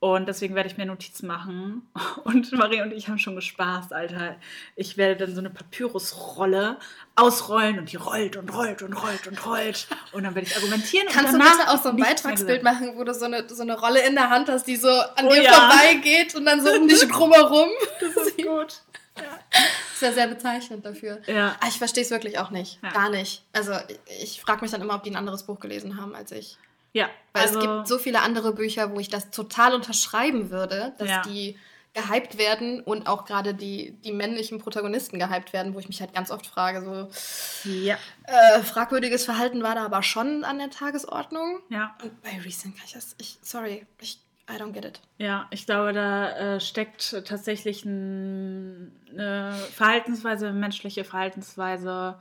Und 0.00 0.26
deswegen 0.26 0.54
werde 0.54 0.66
ich 0.70 0.78
mir 0.78 0.86
Notizen 0.86 1.26
machen. 1.26 1.86
Und 2.24 2.50
Marie 2.52 2.80
und 2.80 2.92
ich 2.92 3.08
haben 3.08 3.18
schon 3.18 3.36
gespaßt, 3.36 3.92
Alter. 3.92 4.36
Ich 4.74 4.96
werde 4.96 5.26
dann 5.26 5.34
so 5.34 5.40
eine 5.40 5.50
Papyrusrolle 5.50 6.78
ausrollen 7.16 7.78
und 7.78 7.92
die 7.92 7.96
rollt 7.96 8.36
und 8.36 8.48
rollt 8.54 8.80
und 8.82 8.94
rollt 8.94 9.26
und 9.26 9.44
rollt. 9.44 9.88
Und 10.12 10.24
dann 10.24 10.34
werde 10.34 10.48
ich 10.48 10.56
argumentieren. 10.56 11.06
Kannst 11.10 11.34
und 11.34 11.40
du 11.40 11.44
bitte 11.44 11.68
auch 11.68 11.82
so 11.82 11.90
ein 11.90 11.96
Beitragsbild 11.96 12.62
machen, 12.62 12.92
wo 12.96 13.04
du 13.04 13.12
so 13.12 13.26
eine, 13.26 13.46
so 13.48 13.62
eine 13.62 13.78
Rolle 13.78 14.00
in 14.06 14.14
der 14.14 14.30
Hand 14.30 14.48
hast, 14.48 14.66
die 14.66 14.76
so 14.76 14.88
an 14.88 15.26
Oh 15.26 15.28
dir 15.28 15.42
ja. 15.42 15.52
vorbeigeht 15.52 16.34
und 16.34 16.46
dann 16.46 16.62
so 16.64 16.70
um 16.72 16.88
dich 16.88 17.06
drumherum? 17.06 17.68
Das 18.00 18.26
ist 18.26 18.36
gut. 18.42 18.82
Das 19.14 19.94
ist 19.94 20.02
ja 20.02 20.12
sehr 20.12 20.28
bezeichnend 20.28 20.86
dafür. 20.86 21.20
Ja. 21.26 21.56
Ah, 21.60 21.66
ich 21.68 21.76
verstehe 21.76 22.02
es 22.02 22.10
wirklich 22.10 22.38
auch 22.38 22.50
nicht. 22.50 22.78
Ja. 22.82 22.90
Gar 22.90 23.10
nicht. 23.10 23.42
Also 23.52 23.72
ich, 24.06 24.22
ich 24.22 24.40
frage 24.40 24.62
mich 24.62 24.70
dann 24.70 24.80
immer, 24.80 24.94
ob 24.94 25.02
die 25.02 25.10
ein 25.10 25.16
anderes 25.16 25.42
Buch 25.42 25.60
gelesen 25.60 26.00
haben 26.00 26.14
als 26.14 26.32
ich. 26.32 26.56
Ja, 26.92 27.08
Weil 27.32 27.42
also, 27.42 27.58
es 27.58 27.64
gibt 27.64 27.88
so 27.88 27.98
viele 27.98 28.20
andere 28.22 28.52
Bücher, 28.52 28.92
wo 28.94 28.98
ich 29.00 29.08
das 29.08 29.30
total 29.30 29.74
unterschreiben 29.74 30.50
würde, 30.50 30.92
dass 30.98 31.08
Ja. 31.08 31.22
die 31.22 31.56
gehypt 31.92 32.38
werden 32.38 32.80
und 32.80 33.08
auch 33.08 33.24
gerade 33.24 33.52
die, 33.52 33.92
die 34.04 34.12
männlichen 34.12 34.58
Protagonisten 34.60 35.18
gehypt 35.18 35.52
werden, 35.52 35.74
wo 35.74 35.80
ich 35.80 35.88
mich 35.88 36.00
halt 36.00 36.14
ganz 36.14 36.30
oft 36.30 36.46
frage, 36.46 36.82
so 36.84 37.68
ja, 37.68 37.98
äh, 38.26 38.60
fragwürdiges 38.60 39.24
Verhalten 39.24 39.62
war 39.64 39.74
da 39.74 39.84
aber 39.86 40.02
schon 40.04 40.44
an 40.44 40.58
der 40.58 40.70
Tagesordnung. 40.70 41.60
ja, 41.68 41.96
Und 42.02 42.22
bei 42.22 42.30
Recent 42.44 42.76
kann 42.76 42.84
ich 42.86 42.92
das, 42.92 43.16
ich, 43.18 43.38
sorry, 43.42 43.86
ich, 44.00 44.20
I 44.48 44.54
don't 44.54 44.70
get 44.72 44.84
it. 44.84 45.00
ja. 45.18 45.48
Ich 45.50 45.66
glaube, 45.66 45.92
da 45.92 46.54
äh, 46.56 46.60
steckt 46.60 47.24
tatsächlich 47.26 47.84
ein, 47.84 48.92
eine 49.10 49.54
Verhaltensweise, 49.74 50.52
menschliche 50.52 51.02
Verhaltensweise 51.04 52.20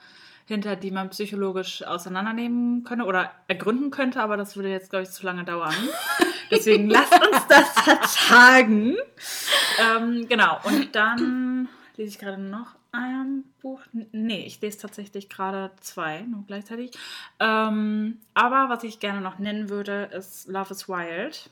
hinter, 0.49 0.75
die 0.75 0.91
man 0.91 1.11
psychologisch 1.11 1.83
auseinandernehmen 1.83 2.83
könnte 2.83 3.05
oder 3.05 3.31
ergründen 3.47 3.91
könnte, 3.91 4.21
aber 4.21 4.35
das 4.35 4.55
würde 4.55 4.69
jetzt, 4.69 4.89
glaube 4.89 5.03
ich, 5.03 5.11
zu 5.11 5.25
lange 5.25 5.45
dauern. 5.45 5.73
Deswegen 6.51 6.89
lasst 6.89 7.13
uns 7.13 7.47
das 7.47 7.69
vertagen. 7.81 8.97
Ähm, 9.79 10.27
genau, 10.27 10.57
und 10.63 10.95
dann 10.95 11.69
lese 11.95 12.09
ich 12.09 12.19
gerade 12.19 12.41
noch 12.41 12.75
ein 12.91 13.43
Buch. 13.61 13.81
Nee, 14.11 14.45
ich 14.45 14.59
lese 14.59 14.79
tatsächlich 14.79 15.29
gerade 15.29 15.71
zwei, 15.81 16.21
nur 16.21 16.43
gleichzeitig. 16.47 16.91
Ähm, 17.39 18.19
aber 18.33 18.69
was 18.69 18.83
ich 18.83 18.99
gerne 18.99 19.21
noch 19.21 19.37
nennen 19.37 19.69
würde, 19.69 20.09
ist 20.11 20.47
Love 20.47 20.71
is 20.71 20.89
Wild 20.89 21.51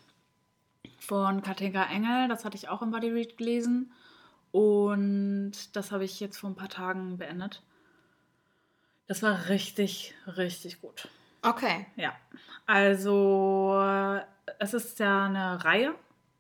von 1.00 1.44
Katinka 1.44 1.84
Engel. 1.84 2.28
Das 2.30 2.44
hatte 2.44 2.58
ich 2.58 2.68
auch 2.68 2.82
im 2.82 2.90
Body 2.90 3.12
Read 3.12 3.38
gelesen. 3.38 3.92
Und 4.52 5.76
das 5.76 5.92
habe 5.92 6.04
ich 6.04 6.20
jetzt 6.20 6.40
vor 6.40 6.50
ein 6.50 6.56
paar 6.56 6.70
Tagen 6.70 7.20
beendet. 7.20 7.62
Das 9.08 9.24
war 9.24 9.50
richtig, 9.50 10.14
richtig 10.26 10.82
gut. 10.82 11.08
Okay. 11.42 11.86
Ja. 11.96 12.14
Also, 12.66 13.82
es 14.60 14.74
ist 14.74 15.00
ja 15.00 15.26
eine 15.26 15.64
Reihe 15.64 15.96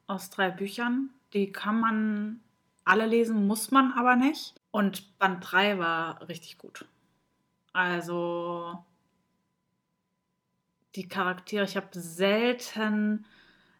aus 0.05 0.29
drei 0.29 0.49
Büchern. 0.49 1.09
Die 1.33 1.51
kann 1.51 1.79
man 1.79 2.41
alle 2.83 3.05
lesen, 3.05 3.47
muss 3.47 3.71
man 3.71 3.93
aber 3.93 4.15
nicht. 4.15 4.53
Und 4.71 5.17
Band 5.17 5.45
3 5.49 5.79
war 5.79 6.27
richtig 6.27 6.57
gut. 6.57 6.85
Also, 7.73 8.83
die 10.95 11.07
Charaktere, 11.07 11.63
ich 11.63 11.77
habe 11.77 11.87
selten 11.91 13.25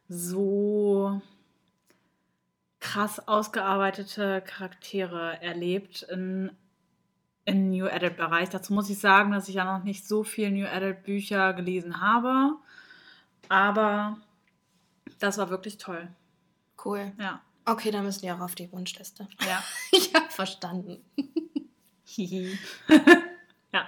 so 0.07 1.21
krass 2.79 3.27
ausgearbeitete 3.27 4.41
Charaktere 4.41 5.41
erlebt 5.41 6.03
in, 6.03 6.51
im 7.47 7.69
New 7.69 7.87
Adult-Bereich. 7.87 8.49
Dazu 8.49 8.73
muss 8.73 8.89
ich 8.89 8.99
sagen, 8.99 9.31
dass 9.31 9.47
ich 9.47 9.55
ja 9.55 9.63
noch 9.63 9.83
nicht 9.83 10.05
so 10.05 10.23
viel 10.23 10.51
New 10.51 10.67
Adult-Bücher 10.67 11.53
gelesen 11.53 12.01
habe. 12.01 12.57
Aber 13.47 14.17
das 15.19 15.37
war 15.37 15.49
wirklich 15.49 15.77
toll. 15.77 16.09
Cool. 16.83 17.13
Ja. 17.17 17.41
Okay, 17.63 17.89
dann 17.89 18.03
müssen 18.03 18.21
die 18.21 18.31
auch 18.31 18.41
auf 18.41 18.55
die 18.55 18.71
Wunschliste. 18.71 19.27
Ja. 19.47 19.63
Ich 19.91 20.13
habe 20.13 20.29
verstanden. 20.29 21.01
Ja. 23.71 23.87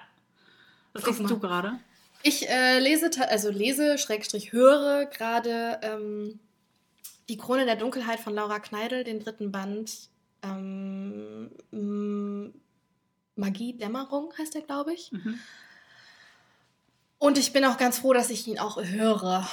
Was 0.93 1.05
liest 1.07 1.19
du 1.21 1.39
gerade? 1.39 1.79
Ich 2.21 2.47
äh, 2.47 2.77
lese, 2.77 3.09
also 3.27 3.49
lese, 3.49 3.97
Schrägstrich 3.97 4.51
höre 4.51 5.07
gerade 5.07 5.79
ähm, 5.81 6.39
Die 7.27 7.37
Krone 7.37 7.65
der 7.65 7.75
Dunkelheit 7.75 8.19
von 8.19 8.35
Laura 8.35 8.59
Kneidel, 8.59 9.03
den 9.03 9.19
dritten 9.19 9.51
Band. 9.51 10.09
Ähm, 10.43 11.49
m- 13.39 13.45
Magie, 13.47 13.73
Dämmerung 13.73 14.33
heißt 14.37 14.53
der, 14.53 14.61
glaube 14.61 14.93
ich. 14.93 15.11
Mhm. 15.11 15.39
Und 17.17 17.37
ich 17.37 17.51
bin 17.51 17.65
auch 17.65 17.77
ganz 17.77 17.99
froh, 17.99 18.13
dass 18.13 18.29
ich 18.29 18.47
ihn 18.47 18.59
auch 18.59 18.81
höre, 18.81 19.45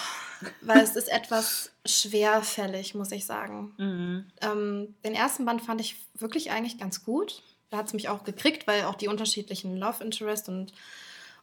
weil 0.61 0.81
es 0.83 0.95
ist 0.95 1.09
etwas 1.09 1.73
schwerfällig, 1.85 2.95
muss 2.95 3.11
ich 3.11 3.27
sagen. 3.27 3.75
Mhm. 3.77 4.27
Ähm, 4.41 4.95
den 5.05 5.15
ersten 5.15 5.45
Band 5.45 5.63
fand 5.63 5.81
ich 5.81 5.97
wirklich 6.15 6.51
eigentlich 6.53 6.79
ganz 6.79 7.05
gut. 7.05 7.43
Da 7.71 7.79
hat 7.79 7.87
es 7.89 7.93
mich 7.95 8.09
auch 8.09 8.23
gekriegt, 8.23 8.69
weil 8.69 8.85
auch 8.85 8.95
die 8.95 9.09
unterschiedlichen 9.09 9.77
Love 9.77 10.05
Interest 10.05 10.49
und, 10.49 10.73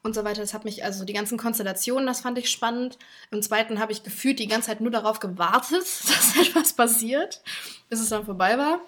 und 0.01 0.15
so 0.15 0.23
weiter, 0.23 0.39
das 0.39 0.53
hat 0.53 0.63
mich, 0.63 0.85
also 0.85 1.03
die 1.03 1.11
ganzen 1.11 1.37
Konstellationen, 1.37 2.07
das 2.07 2.21
fand 2.21 2.37
ich 2.37 2.49
spannend. 2.49 2.97
Im 3.29 3.41
zweiten 3.41 3.79
habe 3.79 3.91
ich 3.91 4.03
gefühlt 4.03 4.39
die 4.39 4.47
ganze 4.47 4.67
Zeit 4.67 4.79
nur 4.79 4.91
darauf 4.91 5.19
gewartet, 5.19 5.71
dass 6.07 6.37
etwas 6.37 6.71
passiert, 6.71 7.41
bis 7.89 7.99
es 7.99 8.07
dann 8.09 8.23
vorbei 8.23 8.57
war. 8.57 8.79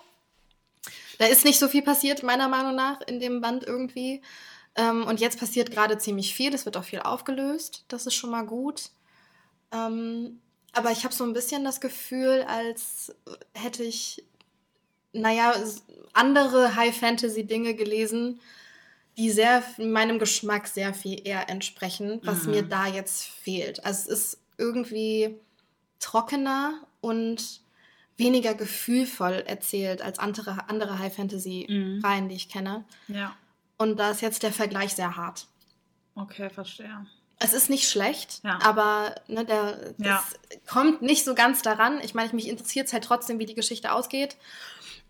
Da 1.17 1.25
ist 1.25 1.45
nicht 1.45 1.59
so 1.59 1.67
viel 1.67 1.81
passiert, 1.81 2.23
meiner 2.23 2.47
Meinung 2.47 2.75
nach, 2.75 3.01
in 3.01 3.19
dem 3.19 3.41
Band 3.41 3.63
irgendwie. 3.63 4.21
Ähm, 4.75 5.05
und 5.05 5.19
jetzt 5.21 5.39
passiert 5.39 5.71
gerade 5.71 5.97
ziemlich 5.97 6.33
viel. 6.33 6.53
Es 6.53 6.65
wird 6.65 6.75
auch 6.77 6.83
viel 6.83 6.99
aufgelöst. 6.99 7.85
Das 7.87 8.05
ist 8.05 8.15
schon 8.15 8.31
mal 8.31 8.45
gut. 8.45 8.89
Ähm, 9.71 10.41
aber 10.73 10.91
ich 10.91 11.03
habe 11.05 11.13
so 11.13 11.23
ein 11.23 11.33
bisschen 11.33 11.63
das 11.63 11.79
Gefühl, 11.79 12.43
als 12.47 13.15
hätte 13.53 13.83
ich, 13.83 14.23
naja, 15.13 15.53
andere 16.13 16.75
High-Fantasy-Dinge 16.75 17.75
gelesen, 17.75 18.41
die 19.17 19.31
sehr 19.31 19.63
meinem 19.77 20.19
Geschmack 20.19 20.67
sehr 20.67 20.93
viel 20.93 21.25
eher 21.25 21.49
entsprechen, 21.49 22.19
was 22.25 22.43
Mhm. 22.43 22.51
mir 22.51 22.63
da 22.63 22.87
jetzt 22.87 23.23
fehlt. 23.23 23.85
Also 23.85 24.11
es 24.11 24.19
ist 24.33 24.39
irgendwie 24.57 25.39
trockener 25.99 26.85
und 26.99 27.61
weniger 28.17 28.53
gefühlvoll 28.53 29.43
erzählt 29.45 30.01
als 30.01 30.19
andere, 30.19 30.69
andere 30.69 30.99
High-Fantasy-Reihen, 30.99 32.29
die 32.29 32.35
ich 32.35 32.49
kenne. 32.49 32.85
Ja. 33.07 33.35
Und 33.77 33.97
da 33.99 34.11
ist 34.11 34.21
jetzt 34.21 34.43
der 34.43 34.51
Vergleich 34.53 34.93
sehr 34.95 35.17
hart. 35.17 35.47
Okay, 36.15 36.49
verstehe. 36.49 37.05
Es 37.39 37.51
ist 37.53 37.69
nicht 37.69 37.89
schlecht, 37.89 38.39
Ja. 38.43 38.59
aber 38.63 39.15
ne, 39.27 39.43
der, 39.43 39.93
das 39.97 40.07
Ja. 40.07 40.23
kommt 40.65 41.01
nicht 41.01 41.25
so 41.25 41.35
ganz 41.35 41.61
daran. 41.61 41.99
Ich 42.01 42.13
meine, 42.13 42.31
mich 42.33 42.47
interessiert 42.47 42.87
es 42.87 42.93
halt 42.93 43.03
trotzdem, 43.03 43.39
wie 43.39 43.45
die 43.45 43.55
Geschichte 43.55 43.91
ausgeht. 43.91 44.37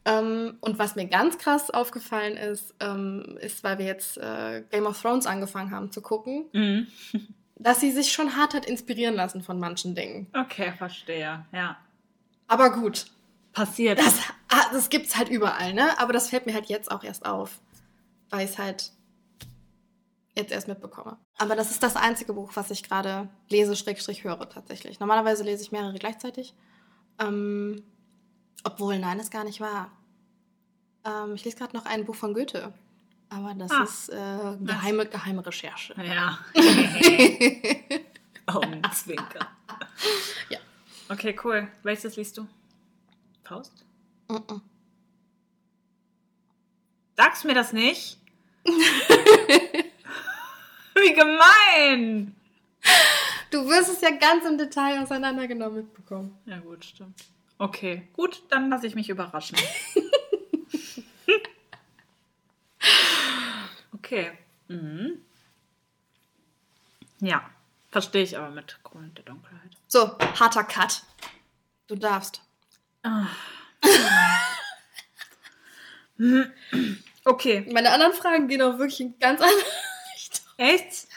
Ähm, 0.07 0.57
und 0.61 0.77
was 0.79 0.95
mir 0.95 1.05
ganz 1.07 1.37
krass 1.37 1.69
aufgefallen 1.71 2.37
ist, 2.37 2.73
ähm, 2.79 3.37
ist, 3.41 3.63
weil 3.63 3.77
wir 3.79 3.85
jetzt 3.85 4.17
äh, 4.17 4.63
Game 4.71 4.85
of 4.87 4.99
Thrones 5.01 5.25
angefangen 5.27 5.69
haben 5.71 5.91
zu 5.91 6.01
gucken, 6.01 6.45
Mhm. 6.53 6.87
dass 7.55 7.79
sie 7.79 7.91
sich 7.91 8.11
schon 8.11 8.35
hart 8.35 8.53
hat 8.55 8.65
inspirieren 8.65 9.15
lassen 9.15 9.41
von 9.43 9.59
manchen 9.59 9.93
Dingen. 9.95 10.27
Okay, 10.33 10.73
verstehe. 10.77 11.45
Ja. 11.51 11.77
Aber 12.47 12.69
gut, 12.71 13.05
Passiert. 13.53 13.97
das, 13.99 14.15
ah, 14.49 14.69
das 14.71 14.89
gibt's 14.89 15.15
halt 15.15 15.29
überall, 15.29 15.73
ne? 15.73 15.97
Aber 15.99 16.13
das 16.13 16.29
fällt 16.29 16.45
mir 16.45 16.53
halt 16.53 16.67
jetzt 16.67 16.91
auch 16.91 17.03
erst 17.03 17.25
auf, 17.25 17.59
weil 18.29 18.45
ich 18.45 18.51
es 18.51 18.57
halt 18.57 18.91
jetzt 20.37 20.51
erst 20.51 20.67
mitbekomme. 20.67 21.17
Aber 21.37 21.55
das 21.55 21.71
ist 21.71 21.81
das 21.81 21.95
einzige 21.95 22.33
Buch, 22.33 22.51
was 22.55 22.69
ich 22.71 22.83
gerade 22.83 23.29
lese, 23.49 23.75
Schrägstrich 23.75 24.23
höre 24.23 24.49
tatsächlich. 24.49 24.99
Normalerweise 24.99 25.43
lese 25.43 25.63
ich 25.63 25.71
mehrere 25.71 25.97
gleichzeitig. 25.97 26.53
Ähm, 27.19 27.81
obwohl, 28.63 28.99
nein, 28.99 29.19
ist 29.19 29.31
gar 29.31 29.43
nicht 29.45 29.61
wahr. 29.61 29.91
Ähm, 31.05 31.35
ich 31.35 31.45
lese 31.45 31.55
gerade 31.57 31.75
noch 31.75 31.85
ein 31.85 32.03
Buch 32.05 32.15
von 32.15 32.33
Goethe. 32.33 32.73
Aber 33.29 33.53
das 33.55 33.71
Ah. 33.71 33.83
ist 33.83 34.09
äh, 34.09 34.57
geheime, 34.61 35.05
geheime 35.05 35.45
Recherche. 35.45 35.95
Ja. 36.03 36.37
Augenzwinker. 38.47 39.47
Ja. 40.49 40.59
Okay, 41.09 41.35
cool. 41.43 41.67
Welches 41.83 42.15
liest 42.15 42.37
du? 42.37 42.47
Faust? 43.43 43.85
Mm-mm. 44.27 44.61
Sagst 47.15 47.45
mir 47.45 47.53
das 47.53 47.73
nicht? 47.73 48.17
Wie 50.95 51.13
gemein! 51.13 52.35
Du 53.51 53.69
wirst 53.69 53.89
es 53.89 54.01
ja 54.01 54.09
ganz 54.11 54.45
im 54.45 54.57
Detail 54.57 55.03
auseinandergenommen 55.03 55.77
mitbekommen. 55.77 56.37
Ja, 56.45 56.57
gut, 56.59 56.83
stimmt. 56.83 57.23
Okay, 57.57 58.07
gut, 58.13 58.43
dann 58.49 58.69
lasse 58.69 58.87
ich 58.87 58.95
mich 58.95 59.09
überraschen. 59.09 59.57
okay. 63.93 64.31
Mhm. 64.67 65.21
Ja, 67.19 67.49
verstehe 67.95 68.23
ich 68.23 68.37
aber 68.37 68.49
mit 68.49 68.77
Krone 68.83 69.07
der 69.11 69.23
Dunkelheit. 69.23 69.71
So, 69.87 70.17
harter 70.37 70.65
Cut. 70.65 71.03
Du 71.87 71.95
darfst. 71.95 72.41
Ah. 73.03 73.27
Okay, 77.23 77.65
Meine 77.73 77.91
anderen 77.91 78.13
Fragen 78.13 78.47
gehen 78.49 78.61
auch 78.61 78.77
wirklich 78.77 78.99
in 79.01 79.17
ganz 79.19 79.39
andere 79.41 79.57
Richtung. 80.13 80.45
echt? 80.57 81.07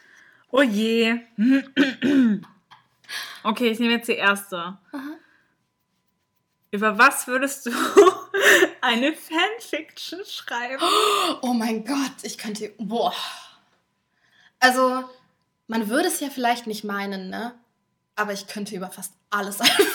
Oh 0.51 0.63
je. 0.63 1.21
Okay, 3.43 3.69
ich 3.71 3.79
nehme 3.79 3.93
jetzt 3.95 4.09
die 4.09 4.15
erste. 4.15 4.79
Über 6.71 6.99
was 6.99 7.27
würdest 7.27 7.67
du 7.67 7.71
eine 8.81 9.15
Fanfiction 9.15 10.21
schreiben? 10.25 10.83
Oh 11.43 11.53
mein 11.53 11.85
Gott, 11.85 12.23
ich 12.23 12.39
könnte. 12.39 12.73
Boah. 12.79 13.15
Also, 14.61 15.05
man 15.69 15.89
würde 15.89 16.09
es 16.09 16.19
ja 16.21 16.29
vielleicht 16.31 16.67
nicht 16.67 16.83
meinen, 16.83 17.31
ne? 17.31 17.55
Aber 18.17 18.33
ich 18.33 18.49
könnte 18.49 18.75
über 18.75 18.91
fast 18.91 19.13
alles 19.31 19.61
einfach. 19.61 19.87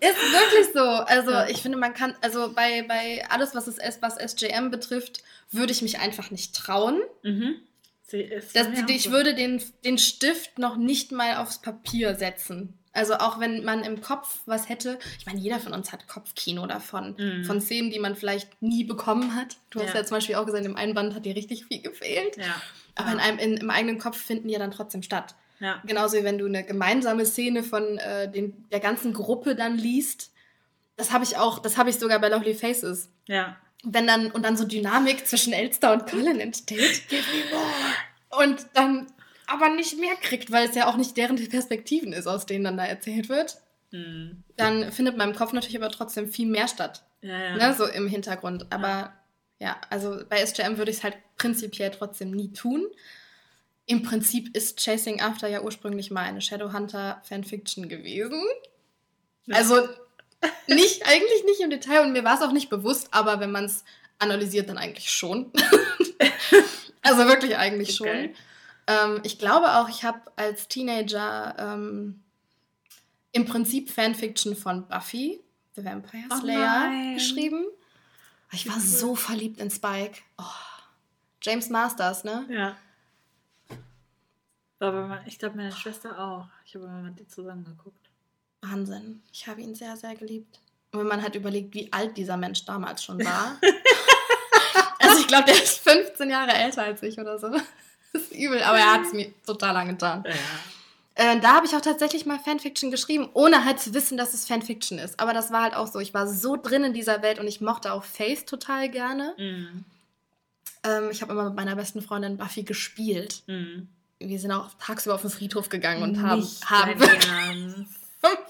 Ist 0.00 0.32
wirklich 0.32 0.72
so. 0.74 0.80
Also, 0.80 1.30
Ja. 1.30 1.48
ich 1.48 1.62
finde, 1.62 1.78
man 1.78 1.94
kann, 1.94 2.16
also 2.22 2.52
bei, 2.52 2.82
bei 2.88 3.24
alles, 3.30 3.54
was, 3.54 3.68
es, 3.68 4.02
was 4.02 4.16
SJM 4.16 4.70
betrifft, 4.72 5.22
würde 5.52 5.72
ich 5.72 5.80
mich 5.82 6.00
einfach 6.00 6.30
nicht 6.32 6.56
trauen. 6.56 7.00
Mhm. 7.22 7.54
Sie 8.02 8.20
ist 8.22 8.56
Das, 8.56 8.66
ich 8.88 9.10
würde 9.12 9.34
den, 9.34 9.62
den 9.84 9.98
Stift 9.98 10.58
noch 10.58 10.76
nicht 10.76 11.12
mal 11.12 11.36
aufs 11.36 11.60
Papier 11.62 12.16
setzen. 12.16 12.76
Also 12.92 13.14
auch 13.14 13.40
wenn 13.40 13.64
man 13.64 13.84
im 13.84 14.00
Kopf 14.02 14.40
was 14.46 14.68
hätte, 14.68 14.98
ich 15.18 15.24
meine, 15.26 15.38
jeder 15.40 15.58
von 15.58 15.72
uns 15.72 15.92
hat 15.92 16.06
Kopfkino 16.08 16.66
davon, 16.66 17.14
Mhm. 17.18 17.44
von 17.44 17.60
Szenen, 17.60 17.90
die 17.90 17.98
man 17.98 18.16
vielleicht 18.16 18.60
nie 18.62 18.84
bekommen 18.84 19.34
hat. 19.34 19.56
Du 19.70 19.80
hast 19.80 19.94
Ja. 19.94 20.00
ja 20.00 20.04
zum 20.04 20.16
Beispiel 20.16 20.34
auch 20.34 20.44
gesagt, 20.44 20.64
im 20.66 20.76
einen 20.76 20.94
Band 20.94 21.14
hat 21.14 21.24
dir 21.24 21.34
richtig 21.34 21.64
viel 21.66 21.80
gefehlt. 21.80 22.36
Ja. 22.36 22.60
Aber 22.94 23.08
ja. 23.08 23.14
in 23.14 23.20
einem, 23.20 23.38
in, 23.38 23.56
im 23.56 23.70
eigenen 23.70 23.98
Kopf 23.98 24.18
finden 24.18 24.48
die 24.48 24.52
ja 24.54 24.58
dann 24.58 24.70
trotzdem 24.72 25.02
statt. 25.02 25.34
Ja. 25.60 25.80
Genauso 25.86 26.18
wie 26.18 26.24
wenn 26.24 26.38
du 26.38 26.46
eine 26.46 26.64
gemeinsame 26.64 27.24
Szene 27.24 27.62
von 27.62 27.96
äh, 27.98 28.30
den, 28.30 28.68
der 28.70 28.80
ganzen 28.80 29.12
Gruppe 29.14 29.54
dann 29.54 29.78
liest. 29.78 30.32
Das 30.96 31.12
habe 31.12 31.24
ich 31.24 31.36
auch, 31.38 31.60
das 31.60 31.78
habe 31.78 31.88
ich 31.88 31.98
sogar 31.98 32.18
bei 32.18 32.28
Lovely 32.28 32.54
Faces. 32.54 33.08
Ja. 33.26 33.56
Wenn 33.84 34.06
dann, 34.06 34.30
und 34.32 34.44
dann 34.44 34.56
so 34.56 34.64
Dynamik 34.64 35.26
zwischen 35.26 35.52
Elster 35.52 35.92
und 35.92 36.06
Colin 36.08 36.40
entsteht. 36.40 37.08
Give 37.08 37.22
me 37.32 37.50
more. 37.56 38.44
Und 38.44 38.66
dann 38.74 39.06
aber 39.46 39.68
nicht 39.70 39.98
mehr 39.98 40.14
kriegt, 40.16 40.50
weil 40.50 40.68
es 40.68 40.74
ja 40.74 40.86
auch 40.88 40.96
nicht 40.96 41.16
deren 41.16 41.36
Perspektiven 41.48 42.12
ist, 42.12 42.26
aus 42.26 42.46
denen 42.46 42.64
dann 42.64 42.76
da 42.76 42.84
erzählt 42.84 43.28
wird. 43.28 43.58
Mhm. 43.90 44.42
Dann 44.56 44.92
findet 44.92 45.16
man 45.16 45.30
im 45.30 45.36
Kopf 45.36 45.52
natürlich 45.52 45.76
aber 45.76 45.90
trotzdem 45.90 46.28
viel 46.28 46.46
mehr 46.46 46.68
statt. 46.68 47.02
Ja, 47.20 47.38
ja. 47.38 47.56
Ne, 47.56 47.74
so 47.76 47.86
im 47.86 48.08
Hintergrund. 48.08 48.66
Aber 48.70 49.12
ja, 49.58 49.80
also 49.90 50.20
bei 50.28 50.44
SJM 50.44 50.78
würde 50.78 50.90
ich 50.90 50.98
es 50.98 51.04
halt 51.04 51.16
prinzipiell 51.36 51.90
trotzdem 51.90 52.30
nie 52.30 52.52
tun. 52.52 52.86
Im 53.86 54.02
Prinzip 54.02 54.56
ist 54.56 54.78
Chasing 54.82 55.20
After 55.20 55.48
ja 55.48 55.62
ursprünglich 55.62 56.10
mal 56.10 56.22
eine 56.22 56.40
Shadowhunter 56.40 57.20
Fanfiction 57.24 57.88
gewesen. 57.88 58.42
Also 59.50 59.88
nicht, 60.66 61.06
eigentlich 61.06 61.44
nicht 61.44 61.60
im 61.60 61.70
Detail 61.70 62.02
und 62.02 62.12
mir 62.12 62.24
war 62.24 62.36
es 62.36 62.42
auch 62.42 62.52
nicht 62.52 62.70
bewusst, 62.70 63.08
aber 63.10 63.40
wenn 63.40 63.50
man 63.50 63.64
es 63.64 63.84
analysiert 64.18 64.68
dann 64.68 64.78
eigentlich 64.78 65.10
schon. 65.10 65.52
also 67.02 67.26
wirklich 67.26 67.56
eigentlich 67.56 67.94
schon. 67.94 68.30
Ähm, 68.92 69.20
ich 69.22 69.38
glaube 69.38 69.76
auch, 69.76 69.88
ich 69.88 70.04
habe 70.04 70.20
als 70.36 70.68
Teenager 70.68 71.54
ähm, 71.58 72.22
im 73.32 73.44
Prinzip 73.44 73.90
Fanfiction 73.90 74.56
von 74.56 74.86
Buffy, 74.88 75.40
The 75.74 75.84
Vampire 75.84 76.24
Oh 76.30 76.36
Slayer, 76.36 76.88
nein. 76.90 77.14
geschrieben. 77.14 77.64
Ich 78.52 78.68
war 78.68 78.78
so 78.80 79.14
verliebt 79.14 79.58
in 79.60 79.70
Spike. 79.70 80.20
Oh. 80.38 80.44
James 81.40 81.70
Masters, 81.70 82.24
ne? 82.24 82.46
Ja. 82.50 82.76
Aber 84.78 85.20
ich 85.26 85.38
glaube, 85.38 85.56
meine 85.56 85.72
Schwester 85.72 86.18
auch. 86.18 86.46
Ich 86.66 86.74
habe 86.74 86.84
immer 86.86 87.02
mit 87.02 87.18
dir 87.18 87.28
zusammen 87.28 87.64
geguckt. 87.64 88.10
Wahnsinn. 88.60 89.22
Ich 89.32 89.46
habe 89.46 89.60
ihn 89.60 89.74
sehr, 89.74 89.96
sehr 89.96 90.14
geliebt. 90.14 90.60
Und 90.92 91.00
wenn 91.00 91.06
man 91.06 91.22
halt 91.22 91.34
überlegt, 91.34 91.74
wie 91.74 91.92
alt 91.92 92.16
dieser 92.16 92.36
Mensch 92.36 92.64
damals 92.64 93.02
schon 93.02 93.24
war. 93.24 93.58
also 94.98 95.18
ich 95.18 95.26
glaube, 95.26 95.44
der 95.46 95.54
ist 95.54 95.78
15 95.78 96.28
Jahre 96.28 96.52
älter 96.52 96.82
als 96.82 97.02
ich 97.02 97.18
oder 97.18 97.38
so. 97.38 97.48
Das 98.14 98.22
ist 98.22 98.32
übel, 98.32 98.62
aber 98.62 98.78
er 98.78 98.92
hat 98.92 99.06
es 99.06 99.12
mir 99.14 99.32
total 99.46 99.74
angetan. 99.76 100.24
Ja. 100.26 100.32
Äh, 101.14 101.40
da 101.40 101.54
habe 101.54 101.66
ich 101.66 101.74
auch 101.74 101.80
tatsächlich 101.80 102.24
mal 102.26 102.38
Fanfiction 102.38 102.90
geschrieben, 102.90 103.28
ohne 103.34 103.64
halt 103.64 103.80
zu 103.80 103.92
wissen, 103.92 104.16
dass 104.16 104.32
es 104.32 104.46
Fanfiction 104.46 104.98
ist. 104.98 105.20
Aber 105.20 105.32
das 105.34 105.50
war 105.50 105.62
halt 105.62 105.74
auch 105.74 105.86
so. 105.86 105.98
Ich 105.98 106.14
war 106.14 106.26
so 106.26 106.56
drin 106.56 106.84
in 106.84 106.94
dieser 106.94 107.22
Welt 107.22 107.38
und 107.38 107.46
ich 107.46 107.60
mochte 107.60 107.92
auch 107.92 108.04
Faith 108.04 108.46
total 108.46 108.88
gerne. 108.88 109.34
Mhm. 109.38 109.84
Ähm, 110.84 111.10
ich 111.10 111.22
habe 111.22 111.32
immer 111.32 111.44
mit 111.44 111.54
meiner 111.54 111.76
besten 111.76 112.00
Freundin 112.00 112.38
Buffy 112.38 112.62
gespielt. 112.62 113.42
Mhm. 113.46 113.88
Wir 114.18 114.38
sind 114.38 114.52
auch 114.52 114.70
tagsüber 114.78 115.14
auf 115.14 115.22
den 115.22 115.30
Friedhof 115.30 115.68
gegangen 115.68 116.02
und 116.02 116.22
haben, 116.22 116.40
Nicht 116.40 116.70
haben. 116.70 117.00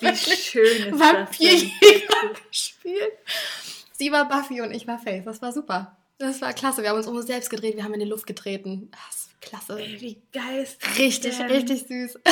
Wie 0.00 0.16
schön 0.16 0.87
ist 0.87 1.00
Vampirjäger 1.00 2.35
gespielt. 2.49 3.12
Sie 3.92 4.12
war 4.12 4.28
Buffy 4.28 4.61
und 4.61 4.73
ich 4.73 4.87
war 4.87 4.99
Faith. 4.99 5.26
Das 5.26 5.40
war 5.42 5.52
super. 5.52 5.97
Das 6.19 6.40
war 6.40 6.52
klasse. 6.52 6.83
Wir 6.83 6.90
haben 6.90 6.99
uns 6.99 7.07
um 7.07 7.16
uns 7.16 7.26
selbst 7.26 7.50
gedreht, 7.50 7.76
wir 7.76 7.85
haben 7.85 7.95
in 7.95 8.00
die 8.00 8.07
Luft 8.07 8.26
getreten. 8.26 8.90
Das 8.90 9.22
klasse. 9.42 9.78
Ey, 9.78 10.00
wie 10.00 10.22
geil 10.32 10.62
ist 10.62 10.82
das 10.82 10.99
Richtig, 10.99 11.37
denn? 11.37 11.50
richtig 11.50 11.87
süß. 11.87 12.18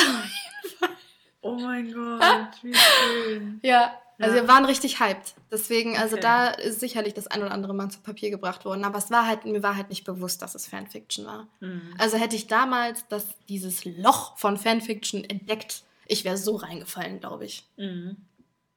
Oh 1.43 1.55
mein 1.55 1.91
Gott, 1.91 2.51
wie 2.63 2.75
schön. 2.75 3.61
Ja, 3.63 3.99
also 4.19 4.37
Ja. 4.37 4.43
wir 4.43 4.49
waren 4.49 4.67
richtig 4.67 5.01
hyped. 5.01 5.33
Deswegen, 5.51 5.97
also 5.97 6.17
Okay. 6.17 6.23
da 6.23 6.49
ist 6.49 6.81
sicherlich 6.81 7.15
das 7.15 7.29
ein 7.29 7.41
oder 7.43 7.53
andere 7.53 7.73
Mal 7.73 7.89
zu 7.91 8.01
Papier 8.01 8.29
gebracht 8.29 8.67
worden. 8.67 8.85
Aber 8.85 8.99
es 8.99 9.11
war 9.11 9.27
halt, 9.27 9.47
mir 9.47 9.63
war 9.63 9.75
halt 9.75 9.89
nicht 9.89 10.05
bewusst, 10.05 10.43
dass 10.43 10.55
es 10.55 10.67
Fanfiction 10.67 11.25
war. 11.25 11.49
Mhm. 11.61 11.95
Also 11.97 12.19
hätte 12.19 12.37
ich 12.37 12.47
damals 12.47 13.09
das, 13.09 13.27
dieses 13.49 13.87
Loch 13.87 14.37
von 14.37 14.59
Fanfiction 14.59 15.25
entdeckt, 15.25 15.83
ich 16.07 16.25
wäre 16.25 16.37
so 16.37 16.57
reingefallen, 16.57 17.21
glaube 17.21 17.47
ich. 17.47 17.65
Mhm. 17.79 18.19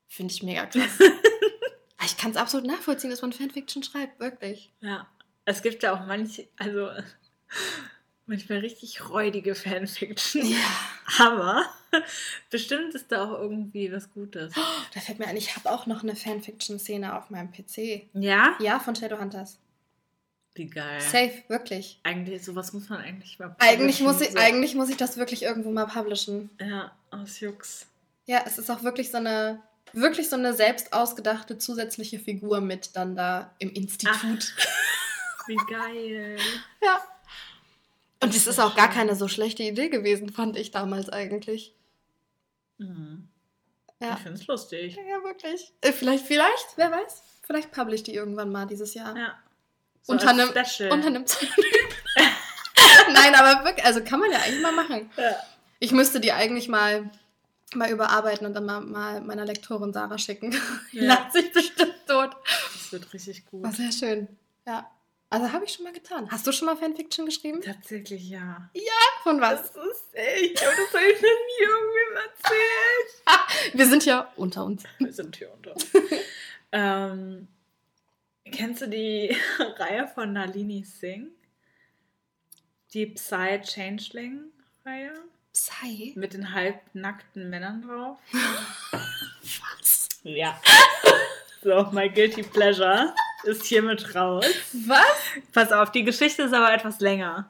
Finde 0.08 0.34
ich 0.34 0.42
mega 0.42 0.66
krass. 0.66 1.00
Aber 1.02 2.06
ich 2.06 2.16
kann 2.16 2.32
es 2.32 2.38
absolut 2.38 2.66
nachvollziehen, 2.66 3.10
dass 3.10 3.22
man 3.22 3.34
Fanfiction 3.34 3.84
schreibt, 3.84 4.22
wirklich. 4.22 4.72
Ja, 4.80 5.06
es 5.44 5.62
gibt 5.64 5.84
ja 5.84 5.94
auch 5.94 6.06
manche, 6.06 6.48
also 6.58 6.88
manchmal 8.26 8.60
richtig 8.60 9.10
räudige 9.10 9.56
Fanfiction. 9.56 10.46
Ja. 10.46 10.58
Aber 11.20 11.66
bestimmt 12.50 12.94
ist 12.96 13.12
da 13.12 13.26
auch 13.26 13.40
irgendwie 13.40 13.92
was 13.92 14.12
Gutes. 14.14 14.54
Da 14.94 15.00
fällt 15.00 15.20
mir 15.20 15.28
ein, 15.28 15.38
ich 15.38 15.56
habe 15.56 15.72
auch 15.72 15.86
noch 15.86 16.04
eine 16.04 16.16
Fanfiction-Szene 16.16 17.18
auf 17.18 17.30
meinem 17.30 17.52
PC. 17.52 18.08
Ja? 18.14 18.56
Ja, 18.60 18.80
von 18.80 18.96
Shadowhunters. 18.96 19.60
Wie 20.56 20.68
geil. 20.68 21.02
Safe, 21.02 21.44
wirklich. 21.48 22.00
Eigentlich, 22.04 22.46
sowas 22.46 22.74
muss 22.74 22.88
man 22.90 23.00
eigentlich 23.02 23.40
mal 23.40 23.56
Eigentlich 23.58 24.00
publishen, 24.00 24.06
muss, 24.06 24.22
ich, 24.22 24.32
so. 24.32 24.38
eigentlich 24.38 24.76
muss 24.76 24.90
ich 24.90 24.98
das 24.98 25.18
wirklich 25.18 25.44
irgendwo 25.44 25.72
mal 25.72 25.88
publishen. 25.88 26.52
Ja, 26.62 26.92
aus 27.10 27.40
Jux. 27.40 27.88
Ja, 28.26 28.44
es 28.46 28.60
ist 28.60 28.70
auch 28.70 28.84
wirklich 28.84 29.10
so 29.10 29.18
eine, 29.18 29.62
wirklich 29.94 30.30
so 30.30 30.36
eine 30.36 30.54
selbst 30.54 30.94
ausgedachte 30.94 31.58
zusätzliche 31.58 32.20
Figur 32.20 32.62
mit 32.62 32.96
dann 32.96 33.16
da 33.16 33.52
im 33.58 33.72
Institut. 33.72 34.54
Wie 35.48 35.58
geil. 35.70 36.38
Ja. 36.84 37.02
Und 38.24 38.30
Das 38.34 38.42
es 38.42 38.48
ist 38.48 38.60
auch 38.60 38.76
gar 38.76 38.90
keine 38.90 39.16
so 39.16 39.28
schlechte 39.28 39.64
Idee 39.64 39.90
gewesen, 39.90 40.30
fand 40.32 40.58
ich 40.58 40.72
damals 40.72 41.10
eigentlich. 41.10 41.74
Mhm. 42.78 43.28
Ja. 44.00 44.14
Ich 44.16 44.20
finde 44.24 44.40
es 44.40 44.48
lustig. 44.48 44.96
Ja, 44.98 45.24
wirklich. 45.24 45.72
Äh, 45.82 45.92
vielleicht, 45.94 46.26
vielleicht, 46.26 46.68
wer 46.76 46.92
weiß. 46.92 47.22
Vielleicht 47.46 47.72
publish 47.72 48.04
die 48.04 48.14
irgendwann 48.14 48.52
mal 48.52 48.66
dieses 48.66 48.94
Jahr. 48.94 49.16
Ja. 49.16 49.38
Unter 50.08 50.30
als 50.30 50.40
einem-. 50.80 50.92
Unter 50.92 51.08
einem. 51.08 51.26
Nein, 53.14 53.36
aber 53.36 53.64
wirklich, 53.66 53.86
also 53.86 54.04
kann 54.04 54.20
man 54.20 54.32
ja 54.32 54.40
eigentlich 54.40 54.62
mal 54.62 54.72
machen. 54.74 55.12
ja. 55.18 55.36
Ich 55.80 55.92
müsste 55.92 56.22
die 56.22 56.32
eigentlich 56.32 56.70
mal, 56.70 57.10
mal 57.76 57.90
überarbeiten 57.92 58.48
und 58.48 58.54
dann 58.54 58.66
mal, 58.66 58.80
mal 58.82 59.20
meiner 59.22 59.44
Lektorin 59.46 59.92
Sarah 59.92 60.18
schicken. 60.18 60.52
Die 60.94 61.00
Ja. 61.00 61.16
lacht 61.16 61.34
sich 61.34 61.52
bestimmt 61.52 61.96
tot. 62.08 62.30
Das 62.74 62.92
wird 62.94 63.12
richtig 63.14 63.46
gut. 63.48 63.64
War 63.64 63.72
sehr 63.74 63.92
schön. 63.92 64.28
Ja. 64.66 64.90
Also 65.34 65.52
habe 65.52 65.66
ich 65.66 65.74
schon 65.74 65.84
mal 65.84 65.94
getan. 65.94 66.30
Hast 66.30 66.46
du 66.46 66.52
schon 66.52 66.68
mal 66.68 66.78
Fanfiction 66.78 67.26
geschrieben? 67.26 67.60
Tatsächlich 67.60 68.30
ja. 68.30 68.70
Von 69.24 69.42
was? 69.42 69.62
ist 69.62 70.14
echt. 70.14 70.62
Aber 70.62 70.76
das 70.76 70.94
habe 70.94 71.06
ich 71.12 71.20
noch 71.20 71.24
nie 71.24 71.64
irgendwem 71.66 72.18
erzählt. 72.28 73.74
Wir 73.74 73.88
sind 73.88 74.06
ja 74.06 74.32
unter 74.36 74.64
uns. 74.64 74.84
Wir 75.00 75.12
sind 75.12 75.36
hier 75.36 75.52
unter. 75.52 75.74
ähm, 76.72 77.48
kennst 78.46 78.84
du 78.84 78.90
die 78.90 79.36
Reihe 79.78 80.08
von 80.08 80.34
Nalini 80.34 80.84
Singh? 80.84 81.32
Die 82.94 83.08
Psy-Changeling-Reihe? 83.08 85.16
Psy? 85.52 86.14
Mit 86.16 86.34
den 86.34 86.54
halbnackten 86.54 87.50
Männern 87.50 87.82
drauf? 87.82 88.20
Was? 89.42 90.10
Ja. 90.22 90.62
So, 91.64 91.88
my 91.92 92.08
guilty 92.08 92.44
pleasure 92.44 93.16
ist 93.44 93.66
hiermit 93.66 94.16
raus. 94.16 94.46
Was? 94.88 95.06
Pass 95.52 95.72
auf, 95.72 95.92
die 95.92 96.04
Geschichte 96.04 96.44
ist 96.44 96.54
aber 96.54 96.74
etwas 96.74 97.00
länger. 97.00 97.50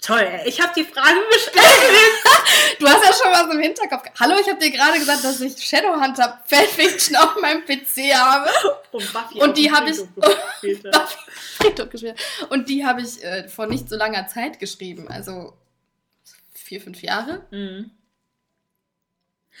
Toll, 0.00 0.20
ey. 0.20 0.48
ich 0.48 0.60
habe 0.60 0.72
die 0.76 0.84
Fragen 0.84 1.18
bestellt. 1.32 1.64
Du 2.78 2.86
hast 2.86 3.04
ja 3.04 3.12
schon 3.12 3.32
was 3.32 3.52
im 3.52 3.60
Hinterkopf. 3.60 4.04
Hallo, 4.20 4.36
ich 4.40 4.48
habe 4.48 4.58
dir 4.60 4.70
gerade 4.70 4.98
gesagt, 5.00 5.24
dass 5.24 5.40
ich 5.40 5.56
Shadowhunter 5.60 6.40
Fanfiction 6.46 7.16
auf 7.16 7.34
meinem 7.40 7.64
PC 7.64 8.14
habe. 8.14 8.48
Und, 8.92 9.12
Buffy 9.12 9.40
Und 9.40 9.56
die 9.56 9.64
dem 9.64 9.74
hab 9.74 9.88
ich- 9.88 9.98
gespielt. 11.90 12.20
Und 12.50 12.68
die 12.68 12.86
habe 12.86 13.02
ich 13.02 13.22
äh, 13.24 13.48
vor 13.48 13.66
nicht 13.66 13.88
so 13.88 13.96
langer 13.96 14.28
Zeit 14.28 14.60
geschrieben. 14.60 15.08
Also 15.08 15.54
vier, 16.54 16.80
fünf 16.80 17.02
Jahre. 17.02 17.46
Mhm. 17.50 17.90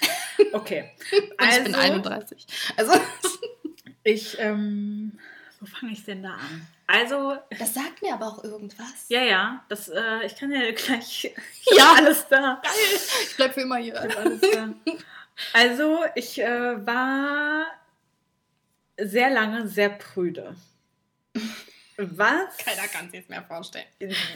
Okay. 0.52 0.92
Und 1.40 1.48
ich 1.52 1.64
bin 1.64 1.74
31. 1.74 2.46
Also, 2.76 2.92
Ich, 4.08 4.38
ähm, 4.38 5.18
wo 5.60 5.66
fange 5.66 5.92
ich 5.92 6.02
denn 6.02 6.22
da 6.22 6.30
an? 6.30 6.66
Also, 6.86 7.36
das 7.58 7.74
sagt 7.74 8.00
mir 8.00 8.14
aber 8.14 8.28
auch 8.28 8.42
irgendwas. 8.42 9.04
ja, 9.08 9.20
ja, 9.22 9.64
das, 9.68 9.90
äh, 9.90 10.24
ich 10.24 10.34
kann 10.34 10.50
ja 10.50 10.70
gleich 10.74 11.30
Ja. 11.76 11.92
alles 11.98 12.26
da. 12.26 12.62
Ich 13.22 13.36
bleib 13.36 13.52
für 13.52 13.60
immer 13.60 13.76
hier. 13.76 14.00
Also, 15.52 16.04
ich 16.14 16.40
äh, 16.40 16.86
war 16.86 17.66
sehr 18.98 19.28
lange 19.28 19.68
sehr 19.68 19.90
prüde. 19.90 20.56
Was? 21.98 22.56
Keiner 22.56 22.88
kann 22.88 23.10
sich 23.10 23.28
mehr 23.28 23.42
vorstellen. 23.42 23.84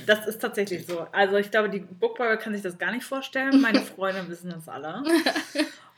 Das 0.05 0.27
ist 0.27 0.39
tatsächlich 0.39 0.85
so. 0.85 1.07
Also 1.13 1.37
ich 1.37 1.51
glaube, 1.51 1.71
die 1.71 1.79
Bookblogger 1.81 2.37
kann 2.37 2.53
sich 2.53 2.61
das 2.63 2.77
gar 2.77 2.93
nicht 2.93 3.05
vorstellen. 3.05 3.59
Meine 3.63 3.81
Freunde 3.97 4.29
wissen 4.29 4.51
das 4.51 4.69
alle. 4.69 5.03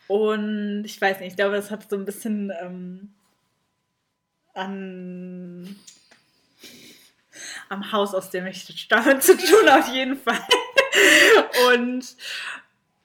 Und 0.07 0.85
ich 0.85 1.01
weiß 1.01 1.19
nicht, 1.19 1.31
ich 1.31 1.37
glaube, 1.37 1.57
das 1.57 1.73
hat 1.73 1.91
so 1.91 1.97
ein 1.97 2.05
bisschen 2.05 2.53
ähm, 2.63 3.11
an 4.55 5.77
am 7.69 7.93
Haus, 7.93 8.14
aus 8.14 8.31
dem 8.31 8.47
ich 8.47 8.62
stamme, 8.62 9.19
zu 9.19 9.37
tun, 9.37 9.69
auf 9.69 9.88
jeden 9.88 10.17
Fall. 10.17 10.40
Und 11.73 12.17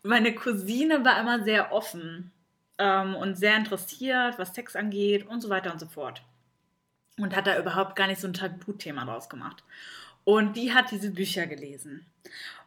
meine 0.03 0.33
Cousine 0.33 1.03
war 1.03 1.19
immer 1.19 1.43
sehr 1.43 1.71
offen 1.71 2.31
ähm, 2.77 3.15
und 3.15 3.35
sehr 3.35 3.55
interessiert, 3.55 4.37
was 4.37 4.53
Sex 4.53 4.75
angeht 4.75 5.27
und 5.27 5.41
so 5.41 5.49
weiter 5.49 5.71
und 5.71 5.79
so 5.79 5.87
fort. 5.87 6.21
Und 7.17 7.35
hat 7.35 7.47
da 7.47 7.59
überhaupt 7.59 7.95
gar 7.95 8.07
nicht 8.07 8.21
so 8.21 8.27
ein 8.27 8.33
Tabuthema 8.33 9.05
draus 9.05 9.29
gemacht. 9.29 9.63
Und 10.23 10.55
die 10.55 10.73
hat 10.73 10.91
diese 10.91 11.11
Bücher 11.11 11.47
gelesen. 11.47 12.05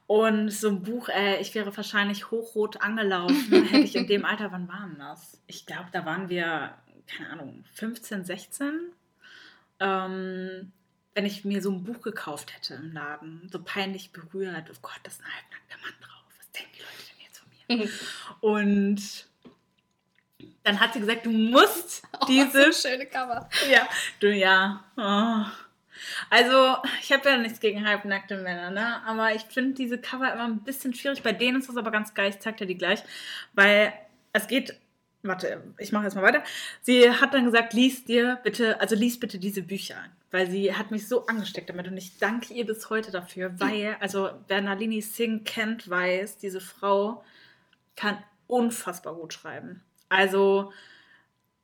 Und 0.07 0.51
so 0.51 0.69
ein 0.69 0.83
Buch, 0.83 1.09
äh, 1.09 1.41
ich 1.41 1.55
wäre 1.55 1.75
wahrscheinlich 1.75 2.31
hochrot 2.31 2.83
angelaufen, 2.83 3.65
hätte 3.65 3.85
ich 3.85 3.97
in 3.97 4.07
dem 4.07 4.25
Alter, 4.27 4.53
wann 4.53 4.69
waren 4.69 4.99
das? 4.99 5.41
Ich 5.47 5.65
glaube, 5.65 5.87
da 5.93 6.05
waren 6.05 6.29
wir, 6.29 6.75
keine 7.07 7.31
Ahnung, 7.31 7.65
15, 7.75 8.25
16. 8.25 8.93
Ähm, 9.81 10.73
wenn 11.15 11.27
ich 11.27 11.45
mir 11.45 11.61
so 11.61 11.71
ein 11.71 11.85
Buch 11.85 12.01
gekauft 12.01 12.55
hätte 12.55 12.75
im 12.75 12.93
Laden, 12.93 13.49
so 13.53 13.63
peinlich 13.63 14.13
berührt, 14.13 14.71
oh 14.71 14.79
Gott, 14.83 15.01
das 15.03 15.15
ist 15.15 15.21
ein 15.23 15.33
halbnackter 15.33 15.79
Mann 15.83 15.95
drauf, 16.01 16.25
was 16.39 16.51
denken 16.53 16.71
die 16.77 16.81
Leute 16.81 17.03
denn 17.11 17.25
jetzt 17.27 17.39
von 17.39 17.49
mir? 17.77 17.91
Und 18.41 19.27
dann 20.65 20.81
hat 20.81 20.95
sie 20.95 21.01
gesagt, 21.01 21.27
du 21.27 21.31
musst 21.31 22.03
diese 22.29 22.69
Oh, 22.69 22.73
so 22.73 22.89
schöne 22.89 23.07
Cover. 23.07 23.49
ja, 23.71 23.89
du 24.21 24.33
ja. 24.33 24.85
Oh. 24.97 25.45
Also, 26.31 26.79
ich 27.01 27.13
habe 27.13 27.29
ja 27.29 27.37
nichts 27.37 27.61
gegen 27.61 27.87
halbnackte 27.87 28.37
Männer, 28.39 28.71
ne? 28.71 29.03
Aber 29.07 29.35
ich 29.35 29.43
finde 29.43 29.75
diese 29.75 29.99
Cover 29.99 30.33
immer 30.33 30.45
ein 30.45 30.65
bisschen 30.65 30.95
schwierig. 30.95 31.23
Bei 31.23 31.33
denen 31.33 31.61
ist 31.61 31.69
das 31.69 31.77
aber 31.77 31.91
ganz 31.91 32.15
geil. 32.15 32.31
Ich 32.31 32.41
zeig 32.41 32.57
dir 32.57 32.67
die 32.67 32.79
gleich. 32.79 33.03
Weil 33.53 33.93
es 34.33 34.47
geht. 34.49 34.75
Warte, 35.23 35.63
ich 35.79 35.93
mache 35.93 36.05
jetzt 36.05 36.15
mal 36.15 36.23
weiter. 36.23 36.43
Sie 36.81 37.09
hat 37.11 37.33
dann 37.33 37.45
gesagt, 37.45 37.75
lies 37.75 38.05
dir 38.05 38.41
bitte, 38.43 38.81
also 38.81 38.97
lies 38.97 39.21
bitte 39.21 39.39
diese 39.39 39.63
Bücher. 39.63 39.97
weil 40.33 40.51
sie 40.51 40.75
hat 40.75 40.91
mich 40.91 41.07
so 41.07 41.27
angesteckt 41.27 41.69
damit 41.69 41.87
und 41.87 41.97
ich 41.97 42.19
danke 42.19 42.55
ihr 42.55 42.67
bis 42.67 42.91
heute 42.91 43.13
dafür, 43.13 43.61
weil, 43.61 43.97
also 44.01 44.31
wer 44.49 44.63
Nalini 44.63 45.03
Singh 45.03 45.45
kennt, 45.45 45.89
weiß, 45.89 46.39
diese 46.39 46.61
Frau 46.61 47.23
kann 47.95 48.19
unfassbar 48.47 49.15
gut 49.15 49.35
schreiben. 49.35 49.83
Also 50.09 50.73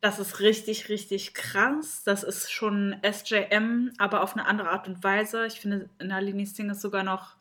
das 0.00 0.18
ist 0.18 0.40
richtig, 0.40 0.90
richtig 0.90 1.34
krass. 1.34 2.02
Das 2.04 2.22
ist 2.22 2.52
schon 2.52 2.94
SJM, 3.02 3.90
aber 3.98 4.22
auf 4.22 4.34
eine 4.36 4.46
andere 4.46 4.68
Art 4.68 4.86
und 4.86 5.02
Weise. 5.02 5.46
Ich 5.46 5.60
finde, 5.60 5.88
Nalini 5.98 6.44
Singh 6.46 6.72
ist 6.72 6.82
sogar 6.82 7.02
noch 7.02 7.36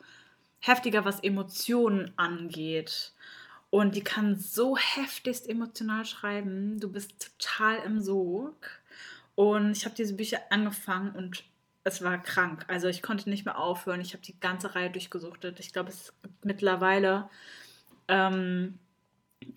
heftiger, 0.60 1.04
was 1.04 1.20
Emotionen 1.20 2.10
angeht. 2.16 3.12
Und 3.70 3.94
die 3.94 4.02
kann 4.02 4.36
so 4.36 4.76
heftigst 4.76 5.48
emotional 5.48 6.04
schreiben. 6.04 6.80
Du 6.80 6.90
bist 6.90 7.30
total 7.38 7.78
im 7.84 8.00
Sog. 8.00 8.56
Und 9.34 9.72
ich 9.72 9.84
habe 9.84 9.94
diese 9.94 10.14
Bücher 10.14 10.38
angefangen 10.50 11.10
und 11.14 11.44
es 11.84 12.02
war 12.02 12.18
krank. 12.22 12.64
Also 12.68 12.88
ich 12.88 13.02
konnte 13.02 13.28
nicht 13.28 13.44
mehr 13.44 13.58
aufhören. 13.58 14.00
Ich 14.00 14.12
habe 14.14 14.22
die 14.22 14.38
ganze 14.40 14.74
Reihe 14.74 14.90
durchgesuchtet. 14.90 15.60
Ich 15.60 15.72
glaube, 15.72 15.90
es 15.90 16.12
gibt 16.22 16.44
mittlerweile 16.44 17.28
ähm, 18.08 18.78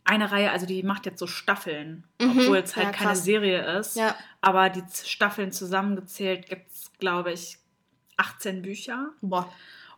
eine 0.04 0.32
Reihe, 0.32 0.52
also 0.52 0.66
die 0.66 0.84
macht 0.84 1.06
jetzt 1.06 1.20
so 1.20 1.28
Staffeln, 1.28 2.04
mhm. 2.20 2.32
obwohl 2.32 2.58
es 2.58 2.76
halt 2.76 2.88
ja, 2.88 2.92
keine 2.92 3.16
Serie 3.16 3.80
ist. 3.80 3.96
Ja. 3.96 4.16
Aber 4.42 4.70
die 4.70 4.84
Staffeln 5.04 5.52
zusammengezählt 5.52 6.48
gibt 6.48 6.72
es, 6.72 6.92
glaube 7.00 7.32
ich, 7.32 7.58
18 8.18 8.62
Bücher. 8.62 9.12
Boah. 9.22 9.52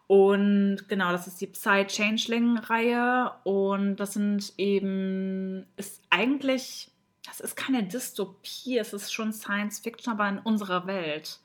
Und 0.08 0.88
genau, 0.88 1.12
das 1.12 1.28
ist 1.28 1.40
die 1.42 1.48
Psy-Changeling-Reihe. 1.48 3.32
Und 3.44 3.96
das 3.98 4.14
sind 4.14 4.54
eben, 4.58 5.66
ist 5.78 6.02
eigentlich, 6.10 6.92
das 7.26 7.40
ist 7.40 7.56
keine 7.56 7.84
Dystopie, 7.84 8.78
es 8.78 8.94
ist 8.94 9.14
schon 9.14 9.34
Science 9.34 9.80
Fiction, 9.80 10.14
aber 10.14 10.28
in 10.30 10.40
unserer 10.40 10.88
Welt. 10.88 11.40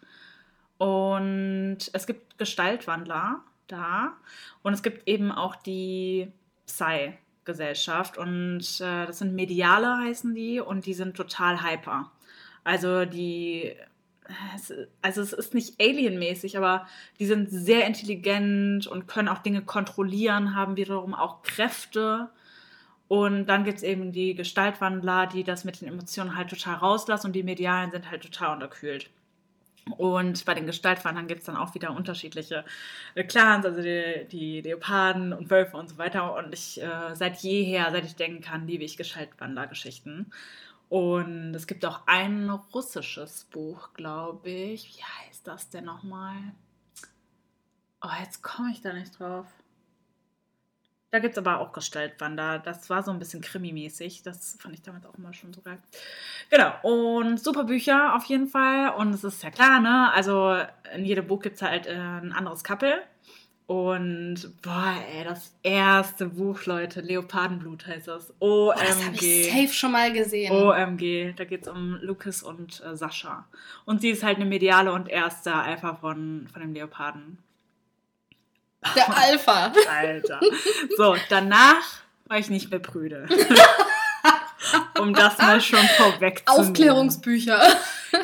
Und 0.78 1.78
es 1.92 2.06
gibt 2.06 2.38
Gestaltwandler 2.38 3.42
da. 3.68 4.14
Und 4.62 4.72
es 4.74 4.82
gibt 4.82 5.08
eben 5.08 5.32
auch 5.32 5.56
die 5.56 6.32
Psy. 6.66 7.14
Gesellschaft 7.48 8.18
und 8.18 8.60
äh, 8.80 9.06
das 9.06 9.20
sind 9.20 9.34
Mediale 9.34 9.96
heißen 9.96 10.34
die 10.34 10.60
und 10.60 10.84
die 10.84 10.92
sind 10.92 11.16
total 11.16 11.64
hyper. 11.64 12.12
Also 12.62 13.06
die 13.06 13.74
also 15.02 15.22
es 15.22 15.32
ist 15.32 15.54
nicht 15.54 15.80
alienmäßig, 15.80 16.56
aber 16.58 16.86
die 17.18 17.26
sind 17.26 17.48
sehr 17.50 17.86
intelligent 17.86 18.86
und 18.86 19.08
können 19.08 19.28
auch 19.28 19.38
Dinge 19.38 19.62
kontrollieren, 19.62 20.54
haben 20.54 20.76
wiederum 20.76 21.14
auch 21.14 21.42
Kräfte. 21.42 22.28
Und 23.08 23.46
dann 23.46 23.64
gibt 23.64 23.78
es 23.78 23.82
eben 23.82 24.12
die 24.12 24.34
Gestaltwandler, 24.34 25.26
die 25.26 25.44
das 25.44 25.64
mit 25.64 25.80
den 25.80 25.88
Emotionen 25.88 26.36
halt 26.36 26.50
total 26.50 26.74
rauslassen 26.74 27.28
und 27.28 27.32
die 27.32 27.42
Medialen 27.42 27.90
sind 27.90 28.10
halt 28.10 28.22
total 28.22 28.54
unterkühlt. 28.54 29.08
Und 29.96 30.44
bei 30.44 30.54
den 30.54 30.66
Gestaltwandern 30.66 31.26
gibt 31.26 31.40
es 31.40 31.46
dann 31.46 31.56
auch 31.56 31.74
wieder 31.74 31.92
unterschiedliche 31.92 32.64
äh, 33.14 33.24
Clans, 33.24 33.64
also 33.64 33.80
die, 33.80 34.26
die, 34.30 34.60
Leoparden 34.60 35.32
und 35.32 35.50
Wölfe 35.50 35.76
und 35.76 35.88
so 35.88 35.98
weiter. 35.98 36.34
Und 36.34 36.52
ich 36.52 36.82
äh, 36.82 37.14
seit 37.14 37.38
jeher, 37.38 37.90
seit 37.90 38.04
ich 38.04 38.16
denken 38.16 38.42
kann, 38.42 38.66
liebe 38.66 38.84
ich 38.84 38.98
Gestaltwandergeschichten. 38.98 40.30
Und 40.88 41.54
es 41.54 41.66
gibt 41.66 41.84
auch 41.84 42.00
ein 42.06 42.48
russisches 42.50 43.44
Buch, 43.44 43.92
glaube 43.92 44.48
ich. 44.48 44.96
Wie 44.96 45.02
heißt 45.02 45.46
das 45.46 45.68
denn 45.68 45.84
nochmal? 45.84 46.36
Oh, 48.02 48.08
jetzt 48.20 48.42
komme 48.42 48.70
ich 48.72 48.80
da 48.80 48.92
nicht 48.92 49.18
drauf. 49.18 49.46
Da 51.10 51.20
gibt 51.20 51.32
es 51.32 51.38
aber 51.38 51.60
auch 51.60 51.72
Gestaltwander. 51.72 52.58
Das 52.58 52.90
war 52.90 53.02
so 53.02 53.10
ein 53.10 53.18
bisschen 53.18 53.40
krimimäßig. 53.40 54.22
Das 54.22 54.58
fand 54.60 54.74
ich 54.74 54.82
damals 54.82 55.06
auch 55.06 55.14
immer 55.14 55.32
schon 55.32 55.54
so 55.54 55.62
geil. 55.62 55.78
Genau. 56.50 56.72
Und 56.82 57.40
super 57.40 57.64
Bücher 57.64 58.14
auf 58.14 58.24
jeden 58.24 58.46
Fall. 58.46 58.90
Und 58.94 59.14
es 59.14 59.24
ist 59.24 59.42
ja 59.42 59.50
klar, 59.50 59.80
ne? 59.80 60.12
Also 60.12 60.56
in 60.94 61.04
jedem 61.04 61.26
Buch 61.26 61.40
gibt 61.40 61.56
es 61.56 61.62
halt 61.62 61.86
äh, 61.86 61.94
ein 61.94 62.32
anderes 62.32 62.62
Couple. 62.62 63.02
Und 63.68 64.50
boah, 64.62 64.94
ey, 65.12 65.24
das 65.24 65.52
erste 65.62 66.24
Buch, 66.24 66.64
Leute, 66.64 67.02
Leopardenblut 67.02 67.86
heißt 67.86 68.08
das. 68.08 68.32
OMG. 68.40 68.74
Boah, 68.74 68.74
das 68.78 69.04
habe 69.04 69.14
ich 69.16 69.52
safe 69.52 69.74
schon 69.74 69.92
mal 69.92 70.10
gesehen. 70.10 70.52
OMG. 70.52 71.34
Da 71.36 71.44
geht 71.44 71.62
es 71.62 71.68
um 71.68 71.98
Lucas 72.00 72.42
und 72.42 72.82
äh, 72.82 72.96
Sascha. 72.96 73.44
Und 73.84 74.00
sie 74.00 74.08
ist 74.08 74.22
halt 74.22 74.36
eine 74.36 74.46
Mediale 74.46 74.90
und 74.90 75.10
erste 75.10 75.52
Alpha 75.52 75.96
von, 75.96 76.48
von 76.50 76.62
dem 76.62 76.72
Leoparden. 76.72 77.36
Der 78.96 79.14
Alpha. 79.14 79.70
Alter. 79.90 80.40
So, 80.96 81.16
danach 81.28 81.84
war 82.24 82.38
ich 82.38 82.48
nicht 82.48 82.70
mehr 82.70 82.80
prüde. 82.80 83.28
um 84.98 85.12
das 85.12 85.36
mal 85.36 85.60
schon 85.60 85.86
vorweg 85.98 86.42
zu 86.46 86.54
Aufklärungsbücher. 86.54 87.60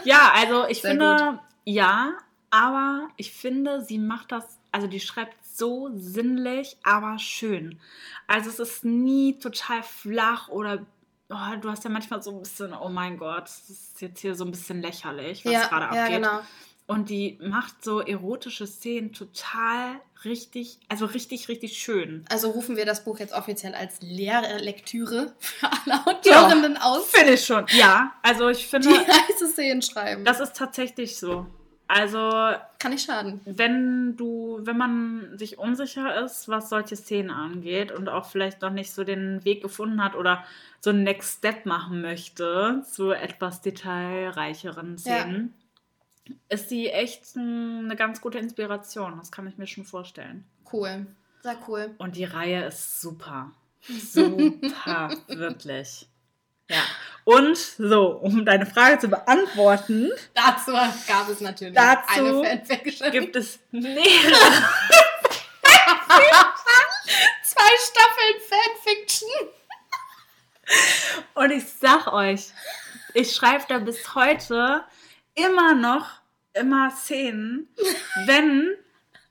Ja, 0.05 0.33
also 0.35 0.67
ich 0.69 0.81
Sehr 0.81 0.93
finde, 0.93 1.17
gut. 1.17 1.41
ja, 1.67 2.15
aber 2.51 3.09
ich 3.17 3.33
finde, 3.33 3.83
sie 3.83 3.99
macht 3.99 4.33
das, 4.33 4.45
also 4.75 4.89
die 4.89 4.99
schreibt 4.99 5.37
so 5.45 5.89
sinnlich, 5.95 6.77
aber 6.83 7.21
schön. 7.21 7.79
Also 8.27 8.51
es 8.51 8.59
ist 8.59 8.85
nie 8.85 9.39
total 9.39 9.85
flach 9.85 10.49
oder 10.49 10.85
oh, 11.31 11.57
du 11.61 11.71
hast 11.71 11.85
ja 11.85 11.91
manchmal 11.91 12.21
so 12.25 12.33
ein 12.33 12.41
bisschen, 12.43 12.75
oh 12.75 12.89
mein 12.89 13.17
Gott, 13.17 13.45
das 13.45 13.71
ist 13.71 14.01
jetzt 14.01 14.21
hier 14.21 14.35
so 14.35 14.45
ein 14.45 14.51
bisschen 14.51 14.83
lächerlich, 14.83 15.45
was 15.45 15.53
ja, 15.53 15.67
gerade 15.69 15.85
abgeht. 15.85 16.01
Ja, 16.01 16.09
genau. 16.09 16.41
Und 16.89 17.09
die 17.09 17.39
macht 17.41 17.85
so 17.85 18.01
erotische 18.01 18.67
Szenen 18.67 19.13
total 19.13 20.01
richtig, 20.25 20.81
also 20.89 21.07
richtig, 21.07 21.49
richtig 21.49 21.79
schön. 21.79 22.25
Also 22.29 22.51
rufen 22.51 22.77
wir 22.77 22.85
das 22.85 23.05
Buch 23.05 23.21
jetzt 23.21 23.33
offiziell 23.33 23.77
als 23.77 24.03
Lehrlektüre 24.03 25.35
für 25.39 25.71
alle 25.71 26.05
Autorinnen 26.05 26.75
ja, 26.75 26.83
aus. 26.83 27.11
Finde 27.11 27.35
ich 27.35 27.47
schon. 27.47 27.65
Ja, 27.69 28.13
also 28.23 28.49
ich 28.49 28.67
finde. 28.67 28.89
Die 28.89 28.95
heiße 29.33 29.47
Szenen 29.53 29.83
schreiben. 29.83 30.25
Das 30.25 30.41
ist 30.41 30.57
tatsächlich 30.57 31.17
so. 31.17 31.47
Also. 31.95 32.19
Kann 32.79 32.91
nicht 32.91 33.07
schaden. 33.07 33.41
Wenn 33.45 34.17
du, 34.17 34.59
wenn 34.63 34.77
man 34.77 35.39
sich 35.39 35.59
unsicher 35.59 36.25
ist, 36.25 36.49
was 36.49 36.69
solche 36.69 36.97
Szenen 36.97 37.31
angeht 37.31 37.93
und 37.93 38.09
auch 38.09 38.27
vielleicht 38.27 38.63
noch 38.63 38.71
nicht 38.71 38.93
so 38.93 39.05
den 39.05 39.45
Weg 39.45 39.63
gefunden 39.63 40.03
hat 40.03 40.17
oder 40.17 40.45
so 40.81 40.91
einen 40.91 41.05
Next 41.05 41.39
Step 41.39 41.67
machen 41.67 42.01
möchte 42.01 42.83
zu 42.91 43.13
etwas 43.13 43.61
detailreicheren 43.61 44.99
Szenen. 44.99 45.55
Ja 45.57 45.65
ist 46.49 46.71
sie 46.71 46.89
echt 46.89 47.37
eine 47.37 47.97
ganz 47.97 48.21
gute 48.21 48.39
Inspiration. 48.39 49.19
Das 49.19 49.31
kann 49.31 49.47
ich 49.47 49.59
mir 49.59 49.67
schon 49.67 49.85
vorstellen. 49.85 50.45
Cool. 50.73 51.07
Sehr 51.43 51.59
cool. 51.69 51.95
Und 51.99 52.17
die 52.17 52.25
Reihe 52.25 52.65
ist 52.65 53.01
super. 53.01 53.53
Super, 53.87 55.11
wirklich. 55.29 56.09
Ja. 56.69 56.83
Und 57.25 57.57
so, 57.57 58.09
um 58.09 58.45
deine 58.45 58.67
Frage 58.67 58.99
zu 58.99 59.09
beantworten. 59.09 60.11
Dazu 60.35 60.73
gab 60.73 61.29
es 61.29 61.41
natürlich 61.41 61.75
dazu 61.75 62.09
eine 62.09 62.45
Fanfiction. 62.45 63.11
Gibt 63.11 63.37
es 63.37 63.59
mehrere. 63.71 64.65
Zwei 67.45 67.71
Staffeln 67.79 68.41
Fanfiction. 68.49 69.29
Und 71.35 71.51
ich 71.51 71.65
sag 71.81 72.13
euch, 72.13 72.53
ich 73.15 73.35
schreibe 73.35 73.65
da 73.69 73.79
bis 73.79 74.15
heute 74.15 74.85
immer 75.35 75.75
noch 75.75 76.07
immer 76.55 76.91
Szenen, 76.91 77.69
wenn 78.27 78.77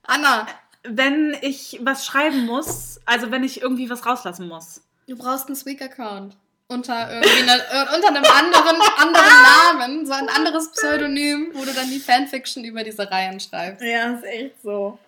Anna, 0.02 0.46
wenn 0.82 1.36
ich 1.40 1.80
was 1.82 2.06
schreiben 2.06 2.46
muss, 2.46 3.00
also 3.06 3.30
wenn 3.30 3.42
ich 3.42 3.62
irgendwie 3.62 3.90
was 3.90 4.06
rauslassen 4.06 4.48
muss. 4.48 4.82
Du 5.08 5.16
brauchst 5.16 5.46
einen 5.46 5.56
Sweak-Account 5.56 6.36
unter 6.68 7.10
irgendwie 7.12 7.42
eine, 7.42 7.62
äh, 7.62 7.94
unter 7.94 8.08
einem 8.08 8.24
anderen, 8.24 8.80
anderen 8.96 9.42
Namen, 9.42 10.06
so 10.06 10.12
ein 10.12 10.28
anderes 10.28 10.72
Pseudonym, 10.72 11.50
wo 11.54 11.64
du 11.64 11.72
dann 11.72 11.90
die 11.90 12.00
Fanfiction 12.00 12.64
über 12.64 12.82
diese 12.82 13.10
Reihen 13.10 13.38
schreibst. 13.38 13.82
Ja, 13.82 14.12
ist 14.14 14.24
echt 14.24 14.62
so. 14.62 14.98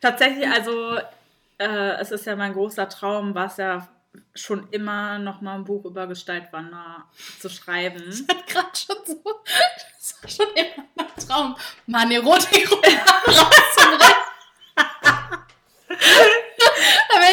Tatsächlich, 0.00 0.48
also 0.48 0.98
äh, 1.58 2.00
es 2.00 2.10
ist 2.10 2.26
ja 2.26 2.36
mein 2.36 2.52
großer 2.52 2.88
Traum, 2.88 3.34
was 3.34 3.56
ja 3.56 3.88
schon 4.34 4.68
immer 4.70 5.18
noch 5.18 5.40
mal 5.40 5.56
ein 5.56 5.64
Buch 5.64 5.84
über 5.84 6.06
Gestaltwander 6.06 7.04
zu 7.40 7.48
schreiben. 7.48 8.02
Das 8.06 8.24
hat 8.28 8.46
gerade 8.46 8.68
schon 8.74 8.96
so, 9.04 9.20
das 9.98 10.22
war 10.22 10.30
schon 10.30 10.54
immer 10.54 10.84
mein 10.94 11.26
Traum, 11.26 11.56
mal 11.86 12.02
eine 12.02 12.14
Erotik-Roman 12.14 12.98
rauszubringen. 13.26 14.18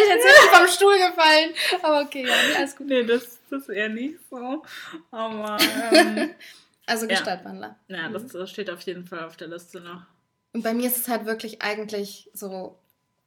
Ich 0.04 0.10
jetzt 0.10 0.26
wirklich 0.26 0.58
vom 0.58 0.68
Stuhl 0.68 0.98
gefallen. 0.98 1.54
Aber 1.82 2.02
okay, 2.02 2.26
ja, 2.28 2.34
alles 2.58 2.76
gut. 2.76 2.88
Nee, 2.88 3.04
das, 3.04 3.40
das 3.50 3.64
ist 3.64 3.70
eher 3.70 3.90
nicht 3.90 4.20
so. 4.30 4.64
Aber, 5.12 5.58
ähm, 5.92 6.32
Also 6.88 7.08
Gestaltwandler. 7.08 7.78
Ja, 7.88 7.98
ja 7.98 8.10
das, 8.10 8.28
das 8.28 8.50
steht 8.50 8.70
auf 8.70 8.82
jeden 8.82 9.06
Fall 9.06 9.24
auf 9.24 9.38
der 9.38 9.48
Liste 9.48 9.82
noch. 9.82 10.04
Und 10.54 10.64
bei 10.64 10.74
mir 10.74 10.88
ist 10.88 10.98
es 10.98 11.08
halt 11.08 11.26
wirklich 11.26 11.62
eigentlich 11.62 12.30
so 12.34 12.78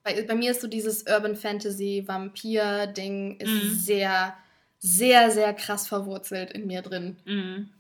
bei, 0.09 0.23
bei 0.23 0.35
mir 0.35 0.53
ist 0.53 0.61
so 0.61 0.69
dieses 0.69 1.05
Urban 1.07 1.37
Fantasy 1.37 2.05
Vampir-Ding 2.07 3.41
ist 3.41 3.51
mhm. 3.51 3.75
sehr, 3.75 4.37
sehr, 4.79 5.31
sehr 5.31 5.53
krass 5.55 5.87
verwurzelt 5.87 6.53
in 6.53 6.67
mir 6.67 6.83
drin. 6.83 7.17
Mhm. 7.25 7.71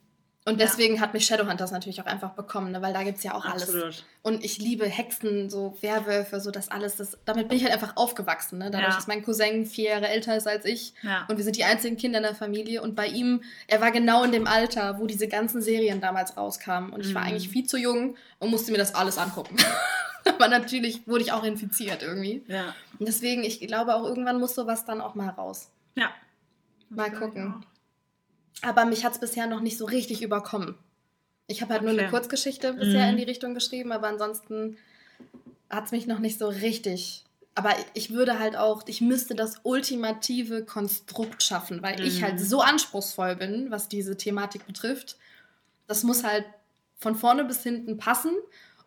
Und 0.49 0.61
deswegen 0.61 1.01
hat 1.01 1.13
mich 1.13 1.27
Shadowhunters 1.27 1.73
natürlich 1.73 2.01
auch 2.01 2.07
einfach 2.07 2.31
bekommen, 2.31 2.73
ne? 2.73 2.81
weil 2.81 2.93
da 2.95 3.03
gibt 3.03 3.19
es 3.19 3.25
ja 3.25 3.35
auch 3.35 3.45
alles. 3.45 3.65
Absolut. 3.65 4.05
Und 4.23 4.43
ich 4.45 4.59
liebe 4.59 4.87
Hexen, 4.87 5.51
so 5.51 5.77
Werwölfe, 5.83 6.41
so 6.41 6.51
das 6.51 6.71
alles. 6.71 6.97
Das, 6.97 7.19
damit 7.27 7.49
bin 7.49 7.59
ich 7.59 7.65
halt 7.65 7.75
einfach 7.75 7.97
aufgewachsen. 7.97 8.59
Ne? 8.59 8.71
Dadurch, 8.71 8.89
Ja. 8.91 8.97
dass 8.97 9.07
mein 9.07 9.23
Cousin 9.23 9.67
vier 9.67 9.91
Jahre 9.91 10.09
älter 10.09 10.37
ist 10.37 10.47
als 10.49 10.65
ich. 10.65 10.95
Ja. 11.03 11.27
Und 11.29 11.37
wir 11.37 11.45
sind 11.45 11.57
die 11.57 11.65
einzigen 11.65 11.97
Kinder 11.99 12.19
in 12.19 12.23
der 12.23 12.35
Familie. 12.35 12.81
Und 12.83 12.95
bei 12.97 13.07
ihm, 13.09 13.43
er 13.67 13.81
war 13.83 13.91
genau 13.91 14.25
in 14.25 14.33
dem 14.33 14.47
Alter, 14.47 14.99
wo 14.99 15.07
diese 15.07 15.29
ganzen 15.29 15.61
Serien 15.61 16.01
damals 16.01 16.37
rauskamen. 16.37 16.91
Und 16.95 17.01
ich 17.05 17.15
war 17.15 17.23
Mhm. 17.23 17.29
eigentlich 17.29 17.49
viel 17.51 17.67
zu 17.67 17.77
jung 17.77 18.17
und 18.39 18.51
musste 18.51 18.73
mir 18.73 18.79
das 18.79 18.95
alles 18.95 19.19
angucken. 19.19 19.57
Aber 20.25 20.49
natürlich 20.49 21.07
wurde 21.07 21.23
ich 21.25 21.33
auch 21.33 21.45
infiziert 21.45 22.03
irgendwie. 22.03 22.43
Ja. 22.49 22.75
Und 22.99 23.07
deswegen, 23.07 23.45
ich 23.45 23.61
glaube 23.61 23.95
auch 23.95 24.05
irgendwann 24.05 24.41
muss 24.41 24.55
sowas 24.55 24.85
dann 24.85 25.01
auch 25.03 25.15
mal 25.15 25.29
raus. 25.29 25.71
Ja. 25.95 26.11
Mal 26.91 27.11
gucken. 27.13 27.65
Aber 28.63 28.85
mich 28.85 29.05
hat 29.05 29.13
es 29.13 29.19
bisher 29.21 29.47
noch 29.47 29.61
nicht 29.61 29.79
so 29.79 29.85
richtig 29.85 30.23
überkommen. 30.23 30.75
Ich 31.47 31.63
habe 31.63 31.73
halt 31.73 31.83
nur 31.83 31.93
eine 31.93 32.03
Okay. 32.03 32.11
Kurzgeschichte 32.11 32.75
bisher 32.75 33.05
Mhm. 33.07 33.11
in 33.13 33.17
die 33.19 33.23
Richtung 33.25 33.55
geschrieben, 33.55 33.93
aber 33.93 34.09
ansonsten 34.09 34.77
hat 35.71 35.87
es 35.87 35.93
mich 35.93 36.07
noch 36.07 36.19
nicht 36.19 36.39
so 36.39 36.49
richtig. 36.49 37.25
Aber 37.55 37.75
ich 37.95 38.13
würde 38.13 38.39
halt 38.39 38.57
auch, 38.57 38.83
ich 38.87 39.01
müsste 39.01 39.35
das 39.35 39.61
ultimative 39.65 40.65
Konstrukt 40.65 41.43
schaffen, 41.43 41.83
weil 41.83 42.05
ich 42.07 42.21
Mhm. 42.21 42.25
halt 42.25 42.41
so 42.41 42.61
anspruchsvoll 42.61 43.37
bin, 43.37 43.71
was 43.71 43.89
diese 43.89 44.17
Thematik 44.17 44.67
betrifft. 44.67 45.17
Das 45.87 46.03
muss 46.03 46.23
halt 46.25 46.45
von 46.99 47.15
vorne 47.15 47.45
bis 47.45 47.63
hinten 47.63 47.97
passen 47.97 48.33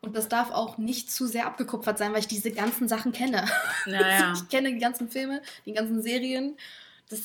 und 0.01 0.15
das 0.15 0.27
darf 0.29 0.51
auch 0.51 0.77
nicht 0.77 1.11
zu 1.11 1.25
sehr 1.27 1.47
abgekupfert 1.47 1.97
sein, 1.97 2.13
weil 2.13 2.19
ich 2.19 2.27
diese 2.27 2.51
ganzen 2.51 2.87
Sachen 2.87 3.11
kenne. 3.11 3.43
auch. 3.43 3.87
Ja, 3.87 4.07
ja. 4.09 4.33
Ich 4.35 4.49
kenne 4.49 4.71
die 4.71 4.79
ganzen 4.79 5.09
Filme, 5.09 5.41
die 5.65 5.73
ganzen 5.73 6.01
Serien. 6.01 6.57
Das 7.09 7.19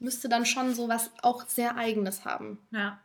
müsste 0.00 0.28
dann 0.28 0.46
schon 0.46 0.74
so 0.74 0.88
was 0.88 1.10
auch 1.22 1.46
sehr 1.46 1.76
Eigenes 1.76 2.24
haben. 2.24 2.58
ja. 2.72 2.98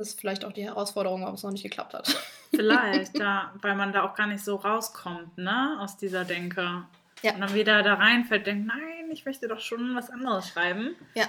Das 0.00 0.08
ist 0.08 0.20
vielleicht 0.20 0.46
auch 0.46 0.52
die 0.52 0.64
Herausforderung, 0.64 1.20
warum 1.20 1.34
es 1.34 1.42
noch 1.42 1.50
nicht 1.50 1.62
geklappt 1.62 1.92
hat. 1.92 2.08
Vielleicht, 2.50 3.18
ja, 3.18 3.52
weil 3.60 3.74
man 3.74 3.92
da 3.92 4.02
auch 4.02 4.14
gar 4.14 4.26
nicht 4.26 4.42
so 4.42 4.56
rauskommt, 4.56 5.36
ne, 5.36 5.76
aus 5.78 5.98
dieser 5.98 6.24
Denke. 6.24 6.84
Ja. 7.20 7.34
Und 7.34 7.42
dann 7.42 7.52
wieder 7.52 7.82
da 7.82 7.94
reinfällt, 7.94 8.46
denkt, 8.46 8.66
nein, 8.66 9.10
ich 9.10 9.26
möchte 9.26 9.46
doch 9.46 9.60
schon 9.60 9.94
was 9.94 10.08
anderes 10.08 10.48
schreiben. 10.48 10.96
Ja. 11.12 11.26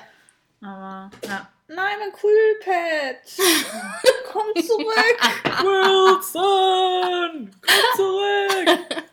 Aber, 0.62 1.12
ja. 1.28 1.50
Nein, 1.68 1.98
mein 2.00 2.14
Quillpad! 2.14 3.18
Komm 4.32 4.64
zurück! 4.64 5.20
Wilson! 5.64 7.52
Komm 7.62 7.96
zurück! 7.98 9.04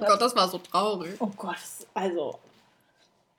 Oh 0.00 0.06
Gott, 0.06 0.20
das 0.20 0.34
war 0.34 0.48
so 0.48 0.58
traurig. 0.58 1.14
Oh 1.20 1.30
Gott, 1.36 1.56
also, 1.94 2.40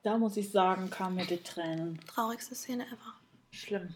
da 0.06 0.16
muss 0.18 0.36
ich 0.36 0.50
sagen, 0.52 0.88
kamen 0.88 1.16
mir 1.16 1.26
die 1.26 1.42
Tränen. 1.42 1.98
Traurigste 2.06 2.54
Szene 2.54 2.84
ever. 2.86 3.14
Schlimm. 3.50 3.92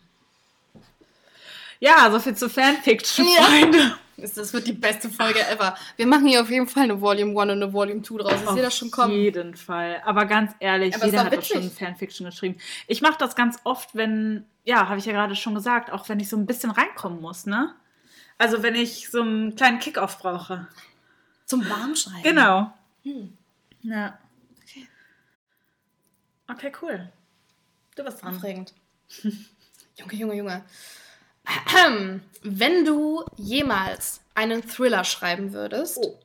Ja, 1.78 2.10
so 2.10 2.18
viel 2.18 2.34
zu 2.34 2.50
Fanfiction, 2.50 3.26
Ja. 3.26 3.42
Freunde. 3.42 3.96
Das 4.16 4.52
wird 4.52 4.66
die 4.66 4.74
beste 4.74 5.08
Folge 5.08 5.38
ever. 5.48 5.74
Wir 5.96 6.06
machen 6.06 6.26
hier 6.26 6.42
auf 6.42 6.50
jeden 6.50 6.66
Fall 6.66 6.82
eine 6.82 7.00
Volume 7.00 7.30
1 7.30 7.36
und 7.42 7.50
eine 7.62 7.72
Volume 7.72 8.02
2 8.02 8.18
draus. 8.18 8.32
Ich 8.42 8.50
sehe 8.50 8.60
das 8.62 8.76
schon 8.76 8.88
Auf 8.88 8.92
kommen. 8.94 9.14
jeden 9.14 9.56
Fall. 9.56 10.02
Aber 10.04 10.26
ganz 10.26 10.52
ehrlich, 10.60 10.94
Aber 10.94 11.06
jeder 11.06 11.24
hat 11.24 11.32
doch 11.32 11.42
schon 11.42 11.62
witzig. 11.62 11.78
Fanfiction 11.78 12.26
geschrieben. 12.26 12.58
Ich 12.86 13.00
mache 13.00 13.16
das 13.18 13.34
ganz 13.34 13.58
oft, 13.64 13.94
wenn, 13.94 14.44
ja, 14.64 14.88
habe 14.88 14.98
ich 14.98 15.06
ja 15.06 15.12
gerade 15.12 15.36
schon 15.36 15.54
gesagt, 15.54 15.90
auch 15.90 16.08
wenn 16.10 16.20
ich 16.20 16.28
so 16.28 16.36
ein 16.36 16.44
bisschen 16.44 16.70
reinkommen 16.70 17.22
muss, 17.22 17.46
ne? 17.46 17.72
Also 18.36 18.62
wenn 18.62 18.74
ich 18.74 19.08
so 19.10 19.22
einen 19.22 19.54
kleinen 19.56 19.78
Kickoff 19.78 20.18
brauche. 20.18 20.66
Zum 21.46 21.66
Warmschreiben. 21.70 22.22
Genau. 22.22 22.72
Hm. 23.04 23.32
Ja. 23.82 24.18
Okay. 26.50 26.72
Cool. 26.80 27.10
Du 27.96 28.04
bist 28.04 28.22
dran. 28.22 28.36
Aufregend. 28.36 28.72
Junge, 29.96 30.14
Junge, 30.14 30.34
Junge. 30.34 30.64
Wenn 32.42 32.84
du 32.84 33.24
jemals 33.36 34.20
einen 34.34 34.66
Thriller 34.66 35.04
schreiben 35.04 35.52
würdest, 35.52 35.98
Oh. 36.02 36.18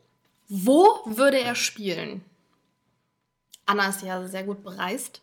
wo 0.47 1.01
würde 1.05 1.39
er 1.39 1.55
spielen? 1.55 2.23
Anna 3.65 3.89
ist 3.89 4.01
ja 4.03 4.25
sehr 4.27 4.43
gut 4.43 4.63
bereist 4.63 5.21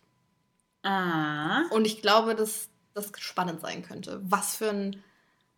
Ah. 0.82 1.62
und 1.70 1.84
ich 1.84 2.02
glaube, 2.02 2.34
dass 2.34 2.68
das 2.94 3.12
spannend 3.18 3.60
sein 3.60 3.82
könnte, 3.82 4.20
was 4.24 4.56
für 4.56 4.70
ein 4.70 5.02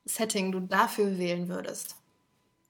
Setting 0.04 0.52
du 0.52 0.60
dafür 0.60 1.16
wählen 1.18 1.48
würdest. 1.48 1.96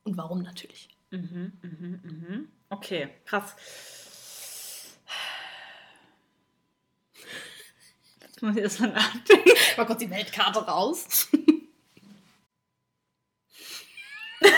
Und 0.04 0.16
warum 0.16 0.42
natürlich. 0.42 0.88
Mhm, 1.10 1.52
mhm, 1.62 2.00
mhm. 2.04 2.48
Okay, 2.70 3.08
krass. 3.24 3.56
Jetzt 8.34 8.42
muss 8.42 8.56
ich 8.56 8.62
erstmal 8.62 8.90
nachdenken. 8.90 9.52
Mal 9.76 9.86
kurz 9.86 10.00
die 10.00 10.10
Weltkarte 10.10 10.58
raus. 10.66 11.28
Was 14.40 14.50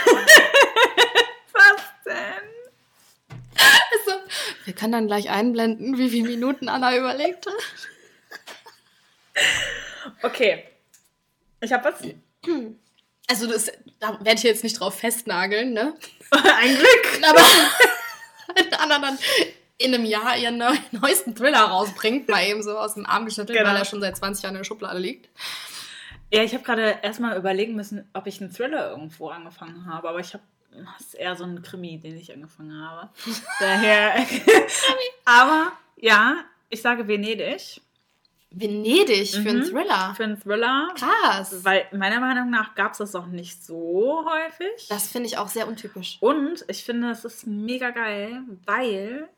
denn? 2.06 2.48
Also, 3.54 4.12
wir 4.64 4.72
können 4.72 4.92
dann 4.92 5.06
gleich 5.08 5.28
einblenden, 5.28 5.98
wie 5.98 6.08
viele 6.08 6.26
Minuten 6.26 6.70
Anna 6.70 6.96
überlegt 6.96 7.46
hat. 7.46 7.52
Okay. 10.22 10.64
Ich 11.60 11.70
habe 11.72 11.92
was. 11.92 12.00
Also, 13.28 13.46
das, 13.46 13.70
da 14.00 14.18
werde 14.24 14.38
ich 14.38 14.42
jetzt 14.42 14.64
nicht 14.64 14.80
drauf 14.80 14.98
festnageln, 14.98 15.74
ne? 15.74 15.94
Ein 16.30 16.76
Glück. 16.76 17.20
Aber 17.28 17.42
wenn 18.54 18.72
Anna 18.74 18.98
dann 18.98 19.18
in 19.78 19.94
einem 19.94 20.04
Jahr 20.04 20.36
ihren 20.38 20.58
neu 20.58 20.74
neuesten 20.92 21.34
Thriller 21.34 21.60
rausbringt, 21.60 22.28
mal 22.28 22.44
eben 22.44 22.62
so 22.62 22.78
aus 22.78 22.94
dem 22.94 23.06
Arm 23.06 23.24
geschüttelt, 23.26 23.58
Genau. 23.58 23.70
weil 23.70 23.76
er 23.76 23.84
schon 23.84 24.00
seit 24.00 24.16
20 24.16 24.42
Jahren 24.44 24.54
in 24.54 24.60
der 24.60 24.64
Schublade 24.64 24.98
liegt. 24.98 25.28
Ja, 26.32 26.42
ich 26.42 26.54
habe 26.54 26.64
gerade 26.64 26.98
erstmal 27.02 27.36
überlegen 27.36 27.76
müssen, 27.76 28.08
ob 28.12 28.26
ich 28.26 28.40
einen 28.40 28.52
Thriller 28.52 28.90
irgendwo 28.90 29.28
angefangen 29.28 29.86
habe, 29.86 30.08
aber 30.08 30.18
ich 30.20 30.32
habe. 30.34 30.42
Das 30.72 31.06
ist 31.06 31.14
eher 31.14 31.34
so 31.36 31.44
ein 31.44 31.62
Krimi, 31.62 31.98
den 31.98 32.18
ich 32.18 32.30
angefangen 32.34 32.78
habe. 32.78 33.08
Daher. 33.60 34.26
aber 35.24 35.72
ja, 35.96 36.44
ich 36.68 36.82
sage 36.82 37.06
Venedig 37.08 37.80
Venedig 38.50 39.28
für 39.30 39.48
einen 39.48 39.60
Mhm. 39.60 39.64
Thriller. 39.70 40.14
für 40.16 40.24
einen 40.24 40.40
Thriller. 40.40 40.88
Krass. 40.94 41.64
Weil 41.64 41.86
meiner 41.92 42.20
Meinung 42.20 42.48
nach 42.50 42.74
gab 42.74 42.92
es 42.92 42.98
das 42.98 43.14
auch 43.14 43.26
nicht 43.26 43.64
so 43.64 44.24
häufig. 44.26 44.88
Das 44.88 45.08
finde 45.08 45.28
ich 45.28 45.36
auch 45.38 45.48
sehr 45.48 45.68
untypisch. 45.68 46.16
Und 46.20 46.64
ich 46.68 46.84
finde, 46.84 47.10
es 47.10 47.24
ist 47.24 47.46
mega 47.46 47.90
geil, 47.90 48.42
weil 48.64 49.28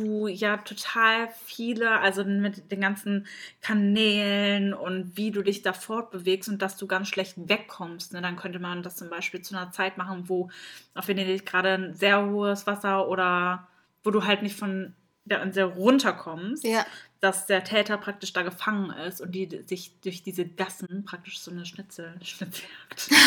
du 0.00 0.26
ja 0.26 0.56
total 0.58 1.28
viele, 1.44 2.00
also 2.00 2.24
mit 2.24 2.70
den 2.72 2.80
ganzen 2.80 3.26
Kanälen 3.60 4.74
und 4.74 5.16
wie 5.16 5.30
du 5.30 5.42
dich 5.42 5.62
da 5.62 5.72
fortbewegst 5.72 6.48
und 6.48 6.60
dass 6.62 6.76
du 6.76 6.86
ganz 6.86 7.08
schlecht 7.08 7.34
wegkommst. 7.48 8.12
Ne? 8.12 8.22
Dann 8.22 8.36
könnte 8.36 8.58
man 8.58 8.82
das 8.82 8.96
zum 8.96 9.08
Beispiel 9.10 9.42
zu 9.42 9.56
einer 9.56 9.70
Zeit 9.72 9.96
machen, 9.98 10.28
wo 10.28 10.50
auf 10.94 11.08
Venedig 11.08 11.46
gerade 11.46 11.70
ein 11.70 11.94
sehr 11.94 12.24
hohes 12.26 12.66
Wasser 12.66 13.08
oder 13.08 13.68
wo 14.02 14.10
du 14.10 14.24
halt 14.24 14.42
nicht 14.42 14.56
von 14.56 14.94
der 15.24 15.42
Insel 15.42 15.64
runterkommst, 15.64 16.64
Ja. 16.64 16.84
dass 17.20 17.46
der 17.46 17.62
Täter 17.62 17.98
praktisch 17.98 18.32
da 18.32 18.42
gefangen 18.42 18.90
ist 18.90 19.20
und 19.20 19.32
die 19.32 19.62
sich 19.66 19.92
durch 20.00 20.22
diese 20.22 20.44
Gassen 20.46 21.04
praktisch 21.04 21.38
so 21.40 21.50
eine 21.50 21.64
Schnitzel, 21.66 22.14
Schnitzeljagd. 22.22 23.10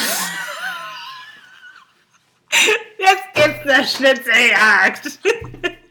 Jetzt 2.99 3.33
gibt's 3.33 3.67
eine 3.69 3.87
Schnitzeljagd. 3.87 5.19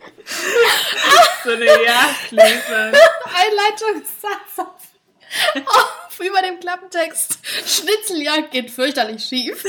so 1.45 1.51
eine 1.51 1.65
Jagd 1.65 2.31
liefern. 2.31 2.95
Einleitungssatz 3.35 4.59
auf, 4.59 6.19
über 6.21 6.43
dem 6.43 6.61
Klappentext. 6.61 7.39
Schnitzeljagd 7.67 8.51
geht 8.53 8.71
fürchterlich 8.71 9.25
schief. 9.25 9.65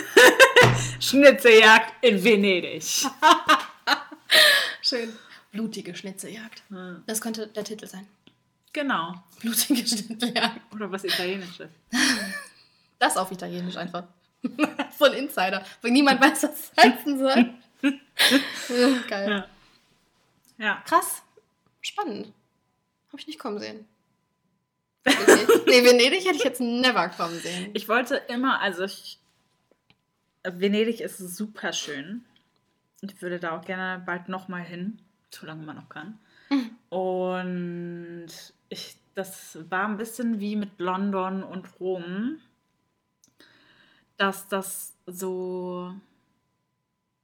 Schnitzeljagd 0.99 1.93
in 2.01 2.23
Venedig. 2.23 2.83
Schön. 4.81 5.17
Blutige 5.51 5.95
Schnitzeljagd. 5.95 6.63
Das 7.05 7.21
könnte 7.21 7.47
der 7.47 7.63
Titel 7.63 7.87
sein. 7.87 8.07
Genau. 8.73 9.13
Blutige 9.39 9.87
Schnitzeljagd. 9.87 10.59
Oder 10.73 10.91
was 10.91 11.03
Italienisches. 11.03 11.69
Das 12.99 13.17
auf 13.17 13.31
Italienisch 13.31 13.77
einfach. 13.77 14.03
so 14.99 15.05
ein 15.05 15.13
Insider. 15.13 15.63
Wo 15.81 15.87
niemand 15.87 16.21
weiß, 16.21 16.43
was 16.43 16.71
das 16.75 16.85
heißen 16.85 17.19
soll. 17.19 17.49
Geil. 19.07 19.29
Ja. 19.29 19.47
Ja. 20.57 20.81
Krass. 20.85 21.23
Spannend. 21.81 22.31
Habe 23.07 23.19
ich 23.19 23.27
nicht 23.27 23.39
kommen 23.39 23.59
sehen. 23.59 23.85
Nee, 25.05 25.83
Venedig 25.83 26.25
hätte 26.25 26.37
ich 26.37 26.43
jetzt 26.43 26.61
never 26.61 27.09
kommen 27.09 27.37
sehen. 27.39 27.71
Ich 27.73 27.89
wollte 27.89 28.15
immer, 28.29 28.61
also 28.61 28.83
ich, 28.83 29.19
Venedig 30.43 31.01
ist 31.01 31.17
super 31.17 31.73
schön. 31.73 32.23
Ich 33.01 33.21
würde 33.21 33.39
da 33.39 33.57
auch 33.57 33.65
gerne 33.65 34.01
bald 34.05 34.29
nochmal 34.29 34.61
hin, 34.61 34.99
solange 35.29 35.63
man 35.63 35.75
noch 35.75 35.89
kann. 35.89 36.19
Und 36.89 38.27
ich, 38.69 38.95
das 39.15 39.57
war 39.69 39.87
ein 39.87 39.97
bisschen 39.97 40.39
wie 40.39 40.55
mit 40.55 40.79
London 40.79 41.43
und 41.43 41.79
Rom, 41.79 42.37
dass 44.17 44.47
das 44.47 44.93
so, 45.05 45.93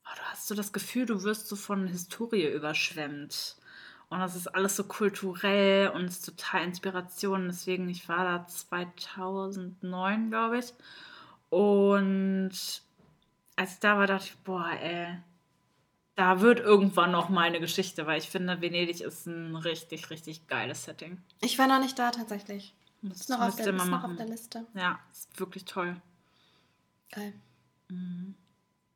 oh, 0.10 0.16
du 0.16 0.22
hast 0.32 0.48
so 0.48 0.56
das 0.56 0.74
Gefühl, 0.74 1.06
du 1.06 1.24
wirst 1.24 1.48
so 1.48 1.56
von 1.56 1.88
Historie 1.88 2.48
überschwemmt. 2.48 3.56
Und 4.10 4.20
das 4.20 4.36
ist 4.36 4.48
alles 4.48 4.76
so 4.76 4.86
kulturell 4.86 5.90
und 5.90 6.06
ist 6.06 6.26
total 6.26 6.64
Inspiration. 6.64 7.48
Deswegen, 7.48 7.90
ich 7.90 8.10
war 8.10 8.26
da 8.26 8.48
2009, 8.48 10.30
glaube 10.30 10.60
ich. 10.60 10.74
Und 11.50 12.52
als 13.56 13.74
ich 13.74 13.80
da 13.80 13.98
war, 13.98 14.08
dachte 14.08 14.26
ich, 14.26 14.38
boah, 14.38 14.72
ey, 14.72 15.18
da 16.16 16.42
wird 16.42 16.60
irgendwann 16.60 17.12
noch 17.12 17.30
mal 17.30 17.44
eine 17.44 17.60
Geschichte, 17.60 18.06
weil 18.08 18.20
ich 18.20 18.30
finde, 18.30 18.62
Venedig 18.62 19.02
ist 19.02 19.28
ein 19.28 19.56
richtig, 19.56 20.10
richtig 20.10 20.48
geiles 20.48 20.86
Setting. 20.86 21.22
Ich 21.42 21.58
war 21.60 21.68
noch 21.68 21.80
nicht 21.80 21.98
da 21.98 22.12
tatsächlich. 22.12 22.74
Das 23.02 23.22
Ist 23.22 23.30
noch, 23.30 23.40
auf 23.40 23.56
der, 23.56 23.74
ist 23.74 23.86
noch 23.86 24.04
auf 24.04 24.16
der 24.18 24.26
Liste. 24.26 24.66
Ja, 24.74 25.00
ist 25.12 25.40
wirklich 25.40 25.66
toll. 25.66 25.96
Geil. 27.12 27.34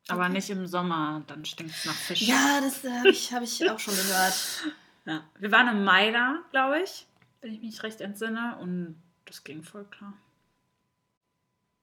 Aber 0.08 0.24
Okay. 0.24 0.32
nicht 0.32 0.50
im 0.50 0.66
Sommer, 0.66 1.22
dann 1.26 1.44
stinkt 1.44 1.74
es 1.74 1.84
nach 1.86 1.94
Fisch. 1.94 2.22
Ja, 2.22 2.60
das 2.60 2.84
äh, 2.84 2.90
habe 2.90 3.08
ich, 3.08 3.32
hab 3.32 3.42
ich 3.42 3.70
auch 3.70 3.78
schon 3.78 3.94
gehört. 3.96 4.34
Ja. 5.06 5.22
Wir 5.38 5.52
waren 5.52 5.68
im 5.68 5.84
Mai 5.84 6.12
da, 6.12 6.38
glaube 6.50 6.80
ich, 6.80 7.06
wenn 7.42 7.52
ich 7.52 7.60
mich 7.60 7.82
recht 7.82 8.00
entsinne. 8.00 8.56
Und 8.58 9.02
das 9.26 9.44
ging 9.44 9.62
voll 9.62 9.84
klar. 9.84 10.14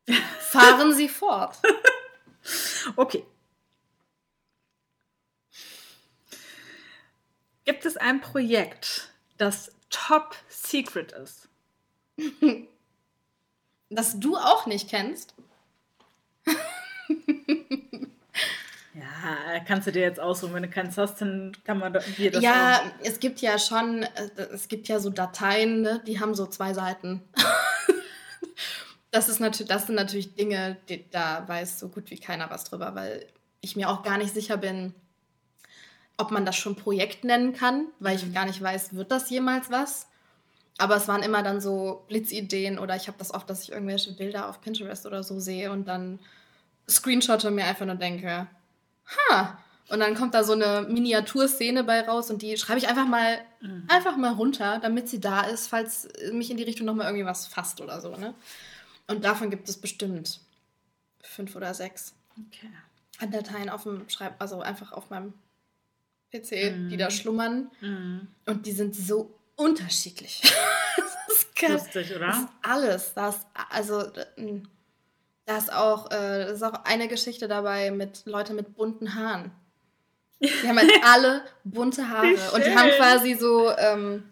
Fahren 0.39 0.91
Sie 0.93 1.07
fort. 1.07 1.57
Okay. 2.95 3.23
Gibt 7.65 7.85
es 7.85 7.97
ein 7.97 8.21
Projekt, 8.21 9.11
das 9.37 9.71
top 9.91 10.35
secret 10.49 11.11
ist? 11.11 11.47
Das 13.91 14.19
du 14.19 14.35
auch 14.37 14.65
nicht 14.65 14.89
kennst. 14.89 15.35
Ja, 19.53 19.59
kannst 19.59 19.87
du 19.87 19.91
dir 19.91 20.01
jetzt 20.01 20.19
aussuchen. 20.19 20.53
Wenn 20.53 20.63
du 20.63 20.69
keins 20.69 20.97
hast, 20.97 21.21
dann 21.21 21.51
kann 21.63 21.79
man 21.79 21.97
dir 22.17 22.31
das 22.31 22.43
ja, 22.43 22.81
es 23.03 23.19
gibt 23.19 23.41
ja 23.41 23.57
schon, 23.57 24.03
äh, 24.03 24.41
es 24.53 24.67
gibt 24.67 24.87
ja 24.87 24.99
so 24.99 25.09
Dateien, 25.09 25.81
ne? 25.81 26.01
die 26.05 26.19
haben 26.19 26.35
so 26.35 26.45
zwei 26.45 26.73
Seiten. 26.73 27.21
das, 29.11 29.29
ist 29.29 29.39
natürlich, 29.39 29.69
das 29.69 29.87
sind 29.87 29.95
natürlich 29.95 30.35
Dinge, 30.35 30.77
die, 30.89 31.09
da 31.09 31.47
weiß 31.47 31.79
so 31.79 31.89
gut 31.89 32.11
wie 32.11 32.19
keiner 32.19 32.49
was 32.49 32.63
drüber, 32.65 32.95
weil 32.95 33.25
ich 33.61 33.75
mir 33.75 33.89
auch 33.89 34.03
gar 34.03 34.17
nicht 34.17 34.33
sicher 34.33 34.57
bin, 34.57 34.93
ob 36.17 36.31
man 36.31 36.45
das 36.45 36.55
schon 36.55 36.75
Projekt 36.75 37.23
nennen 37.23 37.53
kann, 37.53 37.87
weil 37.99 38.15
ich 38.15 38.33
gar 38.33 38.45
nicht 38.45 38.61
weiß, 38.61 38.95
wird 38.95 39.11
das 39.11 39.29
jemals 39.29 39.71
was? 39.71 40.07
Aber 40.77 40.95
es 40.95 41.07
waren 41.07 41.23
immer 41.23 41.43
dann 41.43 41.61
so 41.61 42.05
Blitzideen 42.07 42.79
oder 42.79 42.95
ich 42.95 43.07
habe 43.07 43.17
das 43.17 43.33
oft, 43.33 43.49
dass 43.49 43.63
ich 43.63 43.71
irgendwelche 43.71 44.13
Bilder 44.13 44.49
auf 44.49 44.61
Pinterest 44.61 45.05
oder 45.05 45.23
so 45.23 45.39
sehe 45.39 45.71
und 45.71 45.87
dann 45.87 46.19
screenshotte 46.89 47.47
und 47.47 47.55
mir 47.55 47.65
einfach 47.65 47.85
nur 47.85 47.95
denke, 47.95 48.47
ha, 49.29 49.57
und 49.89 49.99
dann 49.99 50.15
kommt 50.15 50.33
da 50.33 50.43
so 50.43 50.53
eine 50.53 50.87
Miniaturszene 50.89 51.83
bei 51.83 52.01
raus 52.01 52.29
und 52.29 52.41
die 52.41 52.55
schreibe 52.57 52.79
ich 52.79 52.87
einfach 52.87 53.05
mal, 53.07 53.39
einfach 53.89 54.15
mal 54.15 54.31
runter, 54.31 54.79
damit 54.81 55.09
sie 55.09 55.19
da 55.19 55.41
ist, 55.41 55.67
falls 55.67 56.07
mich 56.31 56.49
in 56.49 56.57
die 56.57 56.63
Richtung 56.63 56.85
nochmal 56.85 57.07
irgendwie 57.07 57.25
was 57.25 57.45
fasst 57.47 57.81
oder 57.81 57.99
so, 57.99 58.15
ne? 58.15 58.33
Und 59.07 59.25
davon 59.25 59.49
gibt 59.49 59.67
es 59.67 59.75
bestimmt 59.77 60.39
fünf 61.21 61.55
oder 61.55 61.73
sechs 61.73 62.13
Okay. 62.47 62.69
an 63.19 63.31
Dateien 63.31 63.69
auf 63.69 63.83
dem 63.83 64.07
Schreib, 64.09 64.35
also 64.39 64.61
einfach 64.61 64.93
auf 64.93 65.09
meinem 65.09 65.33
PC, 66.31 66.89
die 66.89 66.95
da 66.95 67.11
schlummern. 67.11 67.69
Mhm. 67.81 68.27
Und 68.45 68.65
die 68.65 68.71
sind 68.71 68.95
so 68.95 69.37
unterschiedlich. 69.57 70.41
das 70.95 71.37
ist 71.37 71.55
geil. 71.57 71.73
Lustig, 71.73 72.07
Das 72.07 72.17
oder? 72.17 72.29
ist 72.29 72.47
alles. 72.61 73.13
Da 73.13 73.29
ist, 73.29 73.45
also, 73.69 74.09
mm, 74.37 74.63
da 75.51 75.57
ist 75.57 75.73
auch, 75.73 76.09
äh, 76.11 76.53
ist 76.53 76.63
auch 76.63 76.85
eine 76.85 77.09
Geschichte 77.09 77.49
dabei 77.49 77.91
mit 77.91 78.23
Leute 78.25 78.53
mit 78.53 78.75
bunten 78.75 79.15
Haaren. 79.15 79.51
Die 80.39 80.67
haben 80.67 80.79
halt 80.79 80.91
alle 81.03 81.43
bunte 81.65 82.07
Haare. 82.07 82.35
Und 82.53 82.65
die 82.65 82.73
haben 82.73 82.89
quasi 82.91 83.33
so, 83.33 83.69
ähm, 83.77 84.23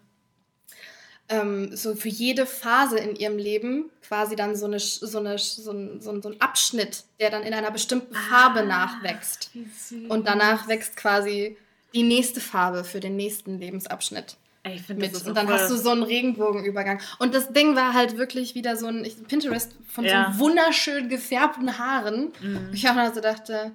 ähm, 1.27 1.75
so 1.75 1.93
für 1.95 2.07
jede 2.07 2.45
Phase 2.45 2.97
in 2.99 3.17
ihrem 3.17 3.37
Leben 3.37 3.89
quasi 4.01 4.37
dann 4.37 4.55
so, 4.55 4.65
eine, 4.65 4.79
so, 4.79 5.19
eine, 5.19 5.37
so, 5.37 5.71
ein, 5.71 5.99
so, 5.99 6.11
ein, 6.11 6.21
so 6.21 6.29
ein 6.29 6.41
Abschnitt, 6.41 7.03
der 7.19 7.29
dann 7.29 7.43
in 7.43 7.53
einer 7.53 7.71
bestimmten 7.71 8.15
Farbe 8.15 8.63
nachwächst. 8.63 9.49
Wie 9.53 9.65
süß. 9.65 10.09
Und 10.09 10.25
danach 10.25 10.69
wächst 10.69 10.95
quasi 10.95 11.57
die 11.93 12.03
nächste 12.03 12.39
Farbe 12.39 12.85
für 12.85 13.01
den 13.01 13.17
nächsten 13.17 13.59
Lebensabschnitt 13.59 14.37
ich 14.63 14.81
finde 14.81 15.07
mit. 15.07 15.25
Und 15.25 15.35
dann 15.35 15.47
hast 15.49 15.69
du 15.71 15.77
so 15.77 15.89
einen 15.91 16.03
Regenbogenübergang. 16.03 16.99
Und 17.19 17.33
das 17.33 17.51
Ding 17.53 17.75
war 17.75 17.93
halt 17.93 18.17
wirklich 18.17 18.55
wieder 18.55 18.75
so 18.77 18.87
ein 18.87 19.03
Pinterest 19.27 19.75
von 19.87 20.03
Ja. 20.05 20.31
so 20.33 20.39
wunderschön 20.39 21.09
gefärbten 21.09 21.77
Haaren. 21.77 22.31
Mhm. 22.41 22.69
Ich 22.73 22.87
auch 22.89 22.95
noch 22.95 23.13
so 23.13 23.21
dachte, 23.21 23.71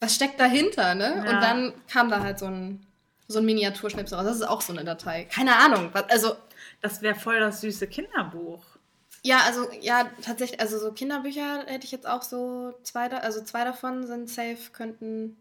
was 0.00 0.14
steckt 0.14 0.38
dahinter, 0.40 0.94
ne? 0.94 1.22
Ja. 1.24 1.30
Und 1.32 1.40
dann 1.42 1.72
kam 1.88 2.10
da 2.10 2.20
halt 2.20 2.38
so 2.38 2.46
ein, 2.46 2.84
so 3.28 3.38
ein 3.38 3.44
Miniaturschnipsel 3.44 4.18
raus. 4.18 4.26
Das 4.26 4.36
ist 4.36 4.42
auch 4.48 4.60
so 4.60 4.72
eine 4.72 4.84
Datei. 4.84 5.24
Keine 5.24 5.56
Ahnung. 5.56 5.90
Was, 5.92 6.08
also, 6.10 6.36
Das 6.80 7.00
wäre 7.02 7.14
voll 7.14 7.38
das 7.40 7.60
süße 7.60 7.86
Kinderbuch. 7.86 8.62
ja, 9.22 9.38
also, 9.46 9.68
ja, 9.80 10.10
tatsächlich, 10.22 10.60
also 10.60 10.78
so 10.78 10.90
Kinderbücher 10.92 11.64
hätte 11.66 11.84
ich 11.86 11.92
jetzt 11.92 12.06
auch 12.08 12.22
so 12.22 12.74
zwei, 12.82 13.08
da- 13.08 13.18
also 13.18 13.42
zwei 13.44 13.64
davon 13.64 14.04
sind 14.06 14.28
safe, 14.28 14.58
könnten, 14.72 15.36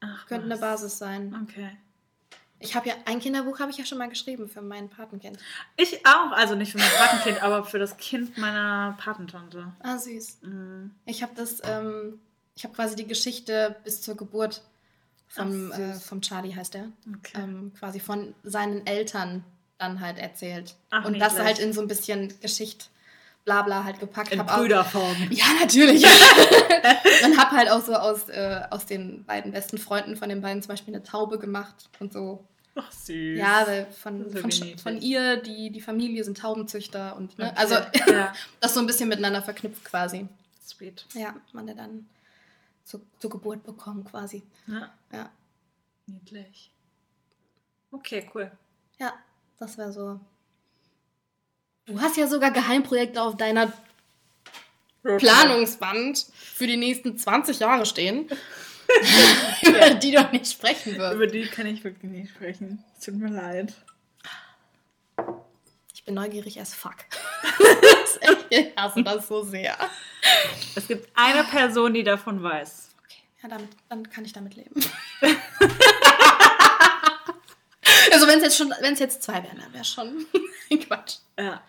Ach, 0.00 0.26
könnten 0.26 0.46
eine 0.50 0.54
was. 0.60 0.80
Basis 0.80 0.98
sein. 0.98 1.36
Okay. 1.48 1.70
Ich 2.58 2.74
habe 2.74 2.88
ja, 2.88 2.94
ein 3.04 3.20
Kinderbuch 3.20 3.58
habe 3.60 3.70
ich 3.70 3.76
ja 3.76 3.84
schon 3.84 3.98
mal 3.98 4.08
geschrieben 4.08 4.48
für 4.48 4.62
mein 4.62 4.88
Patenkind. 4.88 5.38
Ich 5.76 6.06
auch, 6.06 6.32
also 6.32 6.54
nicht 6.54 6.72
für 6.72 6.78
mein 6.78 6.90
Patenkind, 6.90 7.42
aber 7.42 7.64
für 7.64 7.78
das 7.78 7.96
Kind 7.98 8.38
meiner 8.38 8.96
Patentante. 8.98 9.72
Ah, 9.80 9.98
süß. 9.98 10.38
Mhm. 10.42 10.90
Ich 11.04 11.22
habe 11.22 11.32
das, 11.34 11.60
ähm, 11.64 12.18
ich 12.54 12.64
habe 12.64 12.74
quasi 12.74 12.96
die 12.96 13.06
Geschichte 13.06 13.76
bis 13.84 14.00
zur 14.00 14.16
Geburt 14.16 14.62
vom, 15.28 15.70
Ach, 15.74 15.78
äh, 15.78 15.94
vom 15.94 16.22
Charlie 16.22 16.54
heißt 16.54 16.76
er, 16.76 16.88
Okay. 17.18 17.32
ähm, 17.42 17.72
quasi 17.78 18.00
von 18.00 18.34
seinen 18.42 18.86
Eltern 18.86 19.44
dann 19.78 20.00
halt 20.00 20.16
erzählt. 20.18 20.76
Ach, 20.90 21.04
und 21.04 21.18
das 21.18 21.34
niedlich. 21.34 21.46
halt 21.46 21.58
in 21.58 21.72
so 21.74 21.82
ein 21.82 21.88
bisschen 21.88 22.32
Geschicht, 22.40 22.88
Blabla 23.46 23.84
halt 23.84 23.98
gepackt. 24.00 24.32
In 24.32 24.40
auch- 24.40 24.58
Brüderform. 24.58 25.16
Ja, 25.30 25.44
natürlich. 25.60 26.04
und 27.24 27.38
hab 27.38 27.52
halt 27.52 27.70
auch 27.70 27.80
so 27.80 27.94
aus, 27.94 28.28
äh, 28.28 28.60
aus 28.70 28.84
den 28.86 29.24
beiden 29.24 29.52
besten 29.52 29.78
Freunden 29.78 30.16
von 30.16 30.28
den 30.28 30.42
beiden 30.42 30.60
zum 30.62 30.68
Beispiel 30.70 30.92
eine 30.94 31.02
Taube 31.04 31.38
gemacht 31.38 31.88
und 32.00 32.12
so. 32.12 32.44
Ach, 32.74 32.90
süß. 32.92 33.38
Ja, 33.38 33.64
weil 33.66 33.86
von, 33.86 34.30
von, 34.30 34.50
von 34.50 35.00
ihr, 35.00 35.36
die, 35.38 35.70
die 35.70 35.80
Familie 35.80 36.24
sind 36.24 36.36
Taubenzüchter 36.38 37.16
und 37.16 37.38
ne, 37.38 37.46
Okay. 37.46 37.54
also 37.56 37.74
Ja. 38.12 38.34
das 38.60 38.74
so 38.74 38.80
ein 38.80 38.86
bisschen 38.86 39.08
miteinander 39.08 39.40
verknüpft 39.42 39.84
quasi. 39.84 40.28
Sweet. 40.66 41.06
Ja, 41.14 41.34
man 41.52 41.66
der 41.66 41.76
dann 41.76 42.06
zu, 42.84 43.00
zur 43.20 43.30
Geburt 43.30 43.62
bekommen 43.62 44.04
quasi. 44.04 44.42
Ja, 44.66 44.90
Ja, 45.12 45.30
niedlich. 46.06 46.70
Okay, 47.92 48.28
cool. 48.34 48.50
ja, 48.98 49.12
das 49.58 49.78
wäre 49.78 49.92
so. 49.92 50.20
Du 51.86 52.00
hast 52.00 52.16
ja 52.16 52.26
sogar 52.26 52.50
Geheimprojekte 52.50 53.22
auf 53.22 53.36
deiner 53.36 53.72
Planungswand 55.04 56.26
für 56.34 56.66
die 56.66 56.76
nächsten 56.76 57.16
20 57.16 57.60
Jahre 57.60 57.86
stehen, 57.86 58.28
über 59.62 59.90
die 59.90 60.10
du 60.10 60.22
nicht 60.32 60.50
sprechen 60.50 60.98
wirst. 60.98 61.14
Über 61.14 61.28
die 61.28 61.46
kann 61.46 61.66
ich 61.66 61.84
wirklich 61.84 62.10
nicht 62.10 62.30
sprechen. 62.30 62.82
Es 62.98 63.04
tut 63.04 63.14
mir 63.14 63.30
leid. 63.30 63.72
Ich 65.94 66.02
bin 66.04 66.14
neugierig 66.14 66.60
as 66.60 66.74
fuck. 66.74 66.96
Ich 68.48 68.72
hasse 68.76 69.02
das 69.02 69.28
so 69.28 69.42
sehr. 69.42 69.76
Es 70.74 70.88
gibt 70.88 71.08
eine 71.14 71.44
Person, 71.44 71.92
die 71.92 72.02
davon 72.02 72.42
weiß. 72.42 72.88
Okay, 73.04 73.22
ja, 73.42 73.48
damit, 73.48 73.68
dann 73.88 74.08
kann 74.08 74.24
ich 74.24 74.32
damit 74.32 74.56
leben. 74.56 74.72
also 78.12 78.25
wenn 78.36 78.42
es 78.42 78.44
jetzt 78.44 78.58
schon, 78.58 78.74
wenn 78.80 78.94
es 78.94 78.98
jetzt 79.00 79.22
zwei 79.22 79.42
wären, 79.42 79.58
dann 79.58 79.72
wäre 79.72 79.84
schon 79.84 80.26
Quatsch. 80.86 81.16
Ja. 81.38 81.62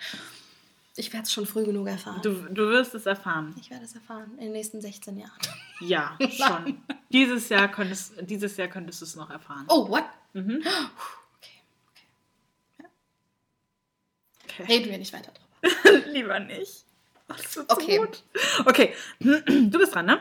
Ich 0.95 1.13
werde 1.13 1.25
es 1.25 1.31
schon 1.31 1.45
früh 1.45 1.63
genug 1.63 1.87
erfahren. 1.87 2.21
Du, 2.23 2.31
du 2.33 2.69
wirst 2.69 2.95
es 2.95 3.05
erfahren. 3.05 3.55
Ich 3.59 3.69
werde 3.69 3.85
es 3.85 3.93
erfahren 3.93 4.31
in 4.37 4.45
den 4.45 4.51
nächsten 4.53 4.81
16 4.81 5.17
Jahren. 5.17 5.31
Ja, 5.79 6.17
schon. 6.31 6.81
dieses, 7.09 7.49
Jahr 7.49 7.67
könntest, 7.67 8.13
dieses 8.21 8.57
Jahr 8.57 8.67
könntest 8.67 9.01
du 9.01 9.05
es 9.05 9.15
noch 9.15 9.29
erfahren. 9.29 9.65
Oh, 9.69 9.87
what? 9.89 10.05
Mhm. 10.33 10.63
Okay, 11.35 12.89
Okay. 14.45 14.63
reden 14.63 14.89
wir 14.91 14.97
nicht 14.97 15.13
weiter 15.13 15.31
drüber. 15.31 16.07
Lieber 16.11 16.39
nicht. 16.39 16.83
Wird 17.27 17.69
Okay. 17.69 17.97
so 17.97 18.01
gut. 18.05 18.23
Okay, 18.65 18.93
du 19.19 19.77
bist 19.77 19.93
dran, 19.93 20.05
ne? 20.07 20.19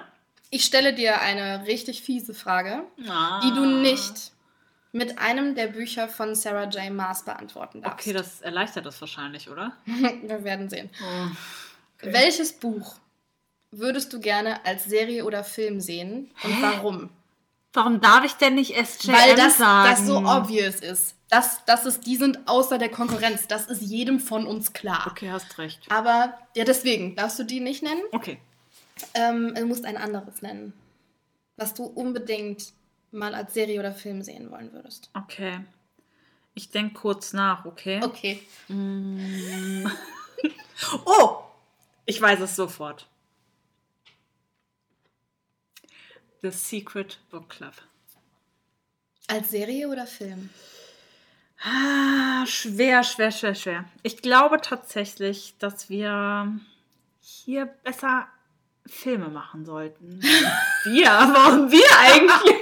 Ich 0.50 0.64
stelle 0.64 0.94
dir 0.94 1.20
eine 1.20 1.66
richtig 1.66 2.02
fiese 2.02 2.34
Frage, 2.34 2.84
Ah. 3.08 3.40
die 3.42 3.50
du 3.54 3.64
nicht 3.64 4.32
mit 4.96 5.18
einem 5.18 5.54
der 5.54 5.66
Bücher 5.68 6.08
von 6.08 6.34
Sarah 6.34 6.64
J. 6.64 6.90
Maas 6.90 7.24
beantworten 7.24 7.82
darfst. 7.82 8.00
Okay, 8.00 8.12
das 8.12 8.40
erleichtert 8.40 8.86
das 8.86 9.00
wahrscheinlich, 9.00 9.50
oder? 9.50 9.72
wir 9.84 10.42
werden 10.42 10.68
sehen. 10.68 10.90
Oh. 11.02 11.26
Okay. 11.98 12.12
Welches 12.12 12.52
Buch 12.52 12.96
würdest 13.70 14.12
du 14.12 14.20
gerne 14.20 14.64
als 14.64 14.84
Serie 14.84 15.24
oder 15.24 15.44
Film 15.44 15.80
sehen 15.80 16.30
und 16.42 16.62
warum? 16.62 17.10
Warum 17.72 18.00
darf 18.00 18.24
ich 18.24 18.32
denn 18.34 18.54
nicht 18.54 18.74
SJM 18.74 19.12
Weil 19.12 19.34
das, 19.34 19.58
sagen? 19.58 19.90
das 19.90 20.06
so 20.06 20.18
obvious 20.18 20.76
ist. 20.76 21.14
Das, 21.28 21.64
das 21.66 21.84
ist, 21.84 22.06
die 22.06 22.16
sind 22.16 22.48
außer 22.48 22.78
der 22.78 22.88
Konkurrenz. 22.88 23.48
Das 23.48 23.66
ist 23.66 23.82
jedem 23.82 24.18
von 24.18 24.46
uns 24.46 24.72
klar. 24.72 25.06
Okay, 25.10 25.30
hast 25.30 25.58
recht. 25.58 25.80
Aber 25.90 26.38
ja, 26.54 26.64
deswegen 26.64 27.16
darfst 27.16 27.38
du 27.38 27.44
die 27.44 27.60
nicht 27.60 27.82
nennen. 27.82 28.00
Okay. 28.12 28.38
Ähm, 29.12 29.54
du 29.54 29.66
musst 29.66 29.84
ein 29.84 29.98
anderes 29.98 30.40
nennen, 30.40 30.72
was 31.56 31.74
du 31.74 31.84
unbedingt 31.84 32.72
mal 33.16 33.34
als 33.34 33.54
Serie 33.54 33.80
oder 33.80 33.92
Film 33.92 34.22
sehen 34.22 34.50
wollen 34.50 34.72
würdest. 34.72 35.10
Okay. 35.14 35.60
Ich 36.54 36.70
denke 36.70 36.94
kurz 36.94 37.32
nach, 37.32 37.64
okay? 37.64 38.02
Okay. 38.02 38.42
Oh! 41.06 41.38
Ich 42.04 42.20
weiß 42.20 42.40
es 42.40 42.54
sofort. 42.54 43.08
The 46.42 46.50
Secret 46.50 47.18
Book 47.30 47.48
Club. 47.48 47.72
Als 49.26 49.50
Serie 49.50 49.88
oder 49.88 50.06
Film? 50.06 50.50
Ah, 51.62 52.46
schwer, 52.46 53.02
schwer, 53.02 53.32
schwer, 53.32 53.54
schwer. 53.54 53.84
Ich 54.02 54.18
glaube 54.18 54.60
tatsächlich, 54.60 55.54
dass 55.58 55.88
wir 55.88 56.60
hier 57.20 57.66
besser 57.66 58.28
Filme 58.86 59.28
machen 59.28 59.64
sollten. 59.64 60.20
wir? 60.84 61.06
Warum 61.06 61.70
wir 61.70 61.98
eigentlich? 61.98 62.55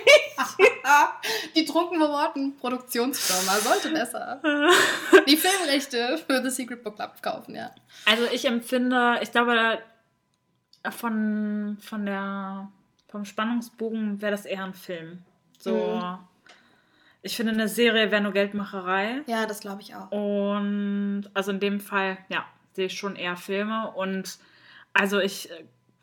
Die 1.56 1.64
trunken 1.64 2.00
Worten 2.00 2.56
Produktionsfirma 2.56 3.58
sollte 3.58 3.90
besser. 3.90 4.40
Die 5.26 5.36
Filmrechte 5.36 6.18
für 6.18 6.42
The 6.42 6.50
Secret 6.50 6.82
Book 6.82 6.96
Club 6.96 7.22
kaufen, 7.22 7.54
ja. 7.54 7.70
Also 8.04 8.24
ich 8.32 8.44
empfinde, 8.44 9.18
ich 9.22 9.30
glaube, 9.30 9.78
von, 10.90 11.78
von 11.80 12.06
der, 12.06 12.68
vom 13.08 13.24
Spannungsbogen 13.24 14.20
wäre 14.20 14.32
das 14.32 14.44
eher 14.44 14.64
ein 14.64 14.74
Film. 14.74 15.22
So, 15.58 16.18
ich 17.22 17.36
finde, 17.36 17.52
eine 17.52 17.68
Serie 17.68 18.10
wäre 18.10 18.22
nur 18.22 18.32
Geldmacherei. 18.32 19.22
Ja, 19.26 19.46
das 19.46 19.60
glaube 19.60 19.80
ich 19.80 19.94
auch. 19.94 20.10
Und 20.10 21.30
also 21.32 21.52
in 21.52 21.60
dem 21.60 21.80
Fall, 21.80 22.18
ja, 22.28 22.44
sehe 22.74 22.86
ich 22.86 22.98
schon 22.98 23.16
eher 23.16 23.38
Filme. 23.38 23.92
Und 23.92 24.38
also 24.92 25.20
ich 25.20 25.48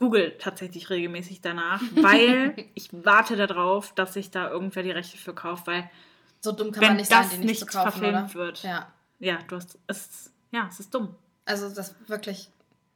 google 0.01 0.35
tatsächlich 0.39 0.89
regelmäßig 0.89 1.41
danach, 1.41 1.79
weil 1.95 2.55
ich 2.73 2.89
warte 2.91 3.35
darauf, 3.35 3.93
dass 3.93 4.15
sich 4.15 4.31
da 4.31 4.49
irgendwer 4.49 4.81
die 4.81 4.91
Rechte 4.91 5.15
für 5.15 5.33
kauft, 5.33 5.67
weil 5.67 5.89
So 6.41 6.51
dumm 6.51 6.71
kann 6.71 6.81
wenn 6.81 6.87
man 6.89 6.97
nicht 6.97 7.09
sein, 7.09 7.21
das 7.21 7.31
die 7.33 7.37
nicht, 7.37 7.47
nicht 7.47 7.59
zu 7.59 7.65
kaufen, 7.67 7.91
verfilmt 7.91 8.31
oder? 8.31 8.33
wird. 8.33 8.63
Ja. 8.63 8.91
ja, 9.19 9.37
du 9.47 9.55
hast 9.55 9.77
es, 9.85 10.31
ja, 10.49 10.67
es 10.69 10.79
ist 10.79 10.93
dumm. 10.93 11.15
Also 11.45 11.69
das 11.69 11.95
wirklich. 12.07 12.49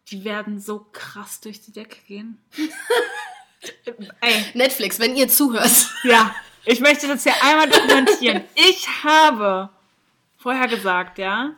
Die 0.09 0.23
werden 0.23 0.59
so 0.59 0.87
krass 0.91 1.41
durch 1.41 1.61
die 1.61 1.71
Decke 1.71 1.97
gehen. 2.07 2.39
Ey, 4.21 4.45
Netflix, 4.53 4.99
wenn 4.99 5.15
ihr 5.15 5.27
zuhört. 5.27 5.89
ja, 6.03 6.35
ich 6.65 6.79
möchte 6.79 7.07
das 7.07 7.23
hier 7.23 7.33
einmal 7.41 7.69
dokumentieren. 7.69 8.43
Ich 8.55 8.87
habe 9.03 9.69
vorher 10.37 10.67
gesagt, 10.67 11.19
ja, 11.19 11.55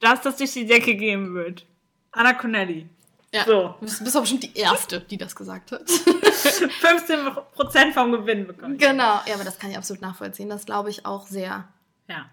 dass 0.00 0.22
das 0.22 0.36
durch 0.36 0.52
die 0.52 0.66
Decke 0.66 0.94
gehen 0.94 1.34
wird. 1.34 1.66
Anna 2.12 2.32
Connelly. 2.32 2.88
Ja. 3.34 3.44
So. 3.44 3.74
Du 3.80 4.04
bist 4.04 4.16
auch 4.16 4.20
bestimmt 4.20 4.44
die 4.44 4.56
Erste, 4.56 5.00
die 5.00 5.18
das 5.18 5.34
gesagt 5.34 5.72
hat. 5.72 5.82
15% 5.88 7.92
vom 7.92 8.12
Gewinn 8.12 8.46
bekommen. 8.46 8.78
genau. 8.78 9.20
Ja, 9.26 9.34
aber 9.34 9.42
das 9.42 9.58
kann 9.58 9.70
ich 9.70 9.76
absolut 9.76 10.02
nachvollziehen. 10.02 10.48
Das 10.48 10.66
glaube 10.66 10.90
ich 10.90 11.04
auch 11.04 11.26
sehr. 11.26 11.66
Ja. 12.08 12.30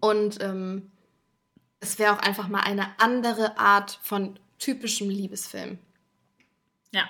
Und 0.00 0.42
ähm, 0.42 0.90
es 1.80 1.98
wäre 1.98 2.14
auch 2.14 2.20
einfach 2.20 2.48
mal 2.48 2.60
eine 2.60 2.98
andere 2.98 3.58
Art 3.58 3.98
von 4.02 4.38
typischem 4.58 5.10
Liebesfilm. 5.10 5.78
Ja. 6.92 7.06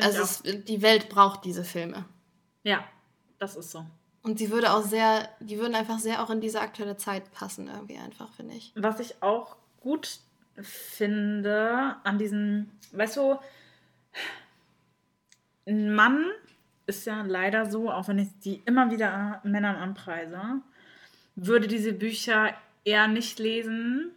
Also 0.00 0.22
es, 0.22 0.42
die 0.42 0.82
Welt 0.82 1.08
braucht 1.08 1.44
diese 1.44 1.62
Filme. 1.62 2.04
Ja, 2.64 2.82
das 3.38 3.54
ist 3.54 3.70
so. 3.70 3.86
Und 4.22 4.40
die 4.40 4.50
würde 4.50 4.72
auch 4.72 4.82
sehr, 4.82 5.28
die 5.38 5.56
würden 5.58 5.76
einfach 5.76 6.00
sehr 6.00 6.20
auch 6.22 6.30
in 6.30 6.40
diese 6.40 6.60
aktuelle 6.60 6.96
Zeit 6.96 7.30
passen, 7.32 7.68
irgendwie 7.68 7.98
einfach, 7.98 8.32
finde 8.32 8.54
ich. 8.54 8.72
Was 8.74 8.98
ich 8.98 9.22
auch 9.22 9.54
gut 9.80 10.18
finde 10.62 11.96
an 12.04 12.18
diesen, 12.18 12.70
weißt 12.92 13.16
du, 13.16 13.38
ein 15.66 15.94
Mann 15.94 16.24
ist 16.86 17.06
ja 17.06 17.22
leider 17.22 17.66
so, 17.66 17.90
auch 17.90 18.08
wenn 18.08 18.18
ich 18.18 18.28
die 18.44 18.62
immer 18.64 18.90
wieder 18.90 19.40
Männern 19.44 19.76
anpreise, 19.76 20.60
würde 21.36 21.68
diese 21.68 21.92
Bücher 21.92 22.54
eher 22.84 23.08
nicht 23.08 23.38
lesen, 23.38 24.10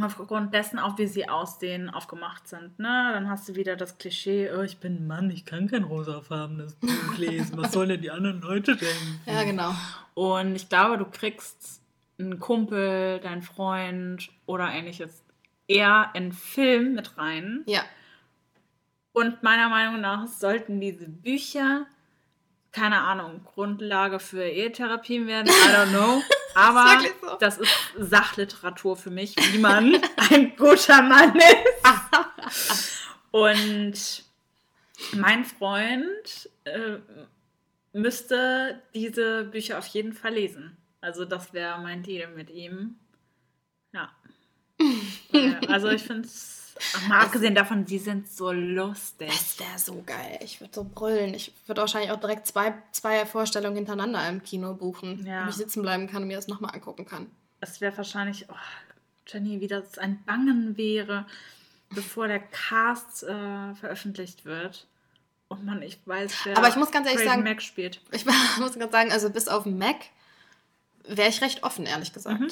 aufgrund 0.00 0.52
dessen, 0.52 0.78
auch 0.78 0.98
wie 0.98 1.06
sie 1.06 1.28
aussehen, 1.28 1.88
aufgemacht 1.88 2.48
sind. 2.48 2.78
Ne? 2.78 3.10
Dann 3.12 3.28
hast 3.30 3.48
du 3.48 3.54
wieder 3.54 3.76
das 3.76 3.98
Klischee, 3.98 4.50
oh, 4.50 4.62
ich 4.62 4.78
bin 4.78 4.96
ein 4.96 5.06
Mann, 5.06 5.30
ich 5.30 5.44
kann 5.44 5.68
kein 5.68 5.84
rosafarbenes 5.84 6.74
Buch 6.74 7.16
lesen. 7.18 7.56
Was 7.56 7.72
sollen 7.72 7.90
denn 7.90 8.02
die 8.02 8.10
anderen 8.10 8.40
Leute 8.40 8.76
denken? 8.76 9.20
Ja, 9.26 9.44
genau. 9.44 9.72
Und 10.14 10.56
ich 10.56 10.68
glaube, 10.68 10.98
du 10.98 11.04
kriegst 11.04 11.80
einen 12.18 12.38
Kumpel, 12.40 13.20
deinen 13.20 13.42
Freund 13.42 14.30
oder 14.46 14.70
ähnliches 14.70 15.23
eher 15.66 16.10
in 16.14 16.32
Film 16.32 16.94
mit 16.94 17.16
rein. 17.18 17.62
Ja. 17.66 17.84
Und 19.12 19.42
meiner 19.42 19.68
Meinung 19.68 20.00
nach 20.00 20.26
sollten 20.26 20.80
diese 20.80 21.08
Bücher, 21.08 21.86
keine 22.72 23.00
Ahnung, 23.00 23.44
Grundlage 23.44 24.18
für 24.18 24.42
Ehetherapien 24.42 25.26
werden. 25.26 25.48
I 25.48 25.70
don't 25.70 25.90
know. 25.90 26.22
Aber 26.54 26.84
wirklich 26.84 27.12
so? 27.20 27.36
das 27.38 27.58
ist 27.58 27.72
Sachliteratur 27.98 28.96
für 28.96 29.10
mich, 29.10 29.36
wie 29.52 29.58
man 29.58 30.00
ein 30.30 30.56
guter 30.56 31.02
Mann 31.02 31.36
ist. 31.36 32.98
Und 33.30 34.24
mein 35.12 35.44
Freund 35.44 36.50
äh, 36.64 36.98
müsste 37.92 38.82
diese 38.94 39.44
Bücher 39.44 39.78
auf 39.78 39.86
jeden 39.86 40.12
Fall 40.12 40.34
lesen. 40.34 40.76
Also 41.00 41.24
das 41.24 41.52
wäre 41.52 41.80
mein 41.80 42.02
Deal 42.02 42.30
mit 42.32 42.50
ihm. 42.50 42.96
Ja. 43.92 44.10
Äh, 45.34 45.66
also 45.68 45.88
ich 45.88 46.02
finde 46.02 46.26
es, 46.28 46.74
mal 47.08 47.20
abgesehen 47.22 47.54
davon, 47.54 47.84
die 47.84 47.98
sind 47.98 48.30
so 48.30 48.52
lustig. 48.52 49.28
Das 49.28 49.58
wäre 49.58 49.78
so 49.78 50.02
geil. 50.06 50.38
Ich 50.42 50.60
würde 50.60 50.72
so 50.74 50.84
brüllen. 50.84 51.34
Ich 51.34 51.52
würde 51.66 51.80
wahrscheinlich 51.80 52.10
auch 52.10 52.20
direkt 52.20 52.46
zwei, 52.46 52.74
zwei 52.92 53.26
Vorstellungen 53.26 53.76
hintereinander 53.76 54.28
im 54.28 54.42
Kino 54.42 54.74
buchen, 54.74 55.24
Ja. 55.26 55.44
wo 55.44 55.50
ich 55.50 55.56
sitzen 55.56 55.82
bleiben 55.82 56.06
kann 56.08 56.22
und 56.22 56.28
mir 56.28 56.36
das 56.36 56.48
nochmal 56.48 56.74
angucken 56.74 57.04
kann. 57.06 57.26
Es 57.60 57.80
wäre 57.80 57.96
wahrscheinlich, 57.96 58.46
oh, 58.50 58.54
Jenny, 59.26 59.60
wie 59.60 59.68
das 59.68 59.98
ein 59.98 60.22
Bangen 60.24 60.76
wäre, 60.76 61.26
bevor 61.90 62.26
der 62.28 62.40
Cast 62.40 63.22
äh, 63.22 63.74
veröffentlicht 63.74 64.44
wird. 64.44 64.86
Und 65.48 65.64
man, 65.64 65.80
ich 65.82 65.98
weiß, 66.06 66.32
wer 66.44 66.56
Aber 66.58 66.68
ich 66.68 66.76
muss 66.76 66.90
ganz 66.90 67.06
ehrlich 67.06 67.24
sagen- 67.24 67.42
Mac 67.44 67.62
spielt. 67.62 68.00
Ich 68.10 68.24
muss 68.58 68.74
gerade 68.74 68.90
sagen, 68.92 69.12
also 69.12 69.30
bis 69.30 69.46
auf 69.48 69.64
Mac 69.66 69.96
wäre 71.06 71.28
ich 71.28 71.40
recht 71.42 71.62
offen, 71.62 71.86
ehrlich 71.86 72.12
gesagt. 72.12 72.40
Mhm. 72.40 72.48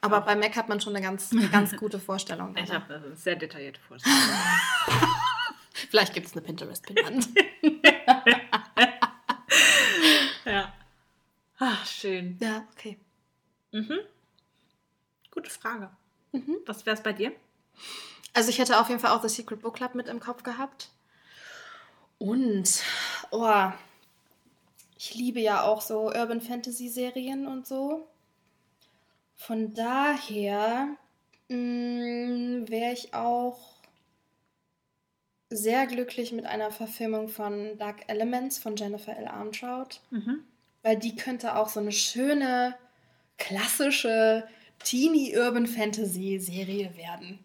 Aber 0.00 0.22
bei 0.22 0.34
Mac 0.34 0.56
hat 0.56 0.68
man 0.68 0.80
schon 0.80 0.96
eine 0.96 1.04
ganz, 1.04 1.32
eine 1.32 1.48
ganz 1.52 1.76
gute 1.76 1.98
Vorstellung. 2.00 2.56
Ich 2.56 2.70
habe 2.72 2.94
eine 2.94 3.16
sehr 3.16 3.36
detaillierte 3.36 3.80
Vorstellung. 3.80 4.18
Vielleicht 5.90 6.14
gibt 6.14 6.26
es 6.26 6.32
eine 6.32 6.42
Pinterest-Pinwand. 6.42 7.28
ja. 10.44 10.72
Ach, 11.58 11.86
schön. 11.86 12.38
ja, 12.40 12.66
okay. 12.72 12.98
Gute 15.30 15.50
Frage. 15.50 15.90
Mhm. 16.32 16.56
Was 16.66 16.86
wäre 16.86 16.96
es 16.96 17.02
bei 17.02 17.12
dir? 17.12 17.32
Also 18.32 18.50
ich 18.50 18.58
hätte 18.58 18.80
auf 18.80 18.88
jeden 18.88 19.00
Fall 19.00 19.10
auch 19.16 19.22
The 19.22 19.28
Secret 19.28 19.60
Book 19.60 19.76
Club 19.76 19.94
mit 19.94 20.08
im 20.08 20.20
Kopf 20.20 20.42
gehabt. 20.42 20.90
Und, 22.18 22.82
oh, 23.30 23.70
ich 24.96 25.14
liebe 25.14 25.40
ja 25.40 25.62
auch 25.62 25.80
so 25.80 26.08
Urban 26.08 26.40
Fantasy 26.40 26.88
Serien 26.88 27.46
und 27.46 27.66
so. 27.66 28.09
Von 29.40 29.72
daher 29.72 30.96
wäre 31.48 32.92
ich 32.92 33.14
auch 33.14 33.58
sehr 35.48 35.86
glücklich 35.86 36.32
mit 36.32 36.44
einer 36.44 36.70
Verfilmung 36.70 37.28
von 37.28 37.78
Dark 37.78 38.02
Elements 38.08 38.58
von 38.58 38.76
Jennifer 38.76 39.16
L. 39.16 39.26
Armentrout. 39.26 40.00
Mhm. 40.10 40.44
Weil 40.82 40.98
die 40.98 41.16
könnte 41.16 41.56
auch 41.56 41.70
so 41.70 41.80
eine 41.80 41.92
schöne, 41.92 42.74
klassische 43.38 44.46
Teenie-Urban-Fantasy-Serie 44.84 46.94
werden. 46.98 47.38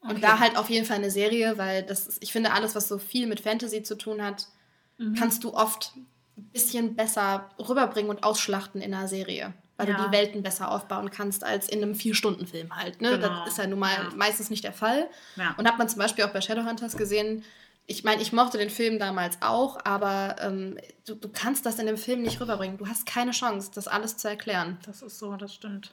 Und 0.00 0.12
Okay. 0.12 0.20
da 0.22 0.38
halt 0.38 0.56
auf 0.56 0.70
jeden 0.70 0.86
Fall 0.86 0.96
eine 0.96 1.10
Serie, 1.10 1.58
weil 1.58 1.82
das 1.82 2.06
ist, 2.06 2.22
ich 2.22 2.32
finde, 2.32 2.52
alles, 2.52 2.74
was 2.74 2.88
so 2.88 2.96
viel 2.96 3.26
mit 3.26 3.40
Fantasy 3.40 3.82
zu 3.82 3.98
tun 3.98 4.24
hat, 4.24 4.48
Mhm. 4.96 5.16
kannst 5.16 5.44
du 5.44 5.52
oft 5.52 5.92
ein 6.38 6.48
bisschen 6.52 6.96
besser 6.96 7.50
rüberbringen 7.58 8.08
und 8.10 8.24
ausschlachten 8.24 8.80
in 8.80 8.94
einer 8.94 9.06
Serie. 9.06 9.52
Weil 9.80 9.86
du 9.86 9.92
Ja. 9.92 10.06
die 10.06 10.12
Welten 10.12 10.42
besser 10.42 10.70
aufbauen 10.70 11.10
kannst 11.10 11.42
als 11.42 11.68
in 11.68 11.82
einem 11.82 11.94
Vier-Stunden-Film 11.94 12.76
halt. 12.76 13.00
Ne? 13.00 13.12
Genau. 13.18 13.40
Das 13.44 13.48
ist 13.52 13.58
ja 13.58 13.66
nun 13.66 13.78
mal 13.78 13.92
Ja. 13.94 14.10
meistens 14.14 14.50
nicht 14.50 14.62
der 14.64 14.72
Fall. 14.74 15.08
Ja. 15.36 15.54
Und 15.56 15.66
hat 15.66 15.78
man 15.78 15.88
zum 15.88 15.98
Beispiel 15.98 16.24
auch 16.24 16.32
bei 16.32 16.40
Shadowhunters 16.40 16.96
gesehen, 16.96 17.42
ich 17.86 18.04
meine, 18.04 18.22
ich 18.22 18.32
mochte 18.32 18.56
den 18.58 18.70
Film 18.70 18.98
damals 19.00 19.38
auch, 19.40 19.78
aber 19.84 20.36
ähm, 20.40 20.78
du, 21.06 21.14
du 21.16 21.28
kannst 21.28 21.66
das 21.66 21.78
in 21.80 21.86
dem 21.86 21.96
Film 21.96 22.22
nicht 22.22 22.40
rüberbringen. 22.40 22.78
Du 22.78 22.86
hast 22.86 23.04
keine 23.06 23.32
Chance, 23.32 23.70
das 23.74 23.88
alles 23.88 24.16
zu 24.16 24.28
erklären. 24.28 24.78
Das 24.86 25.02
ist 25.02 25.18
so, 25.18 25.34
das 25.36 25.52
stimmt. 25.54 25.92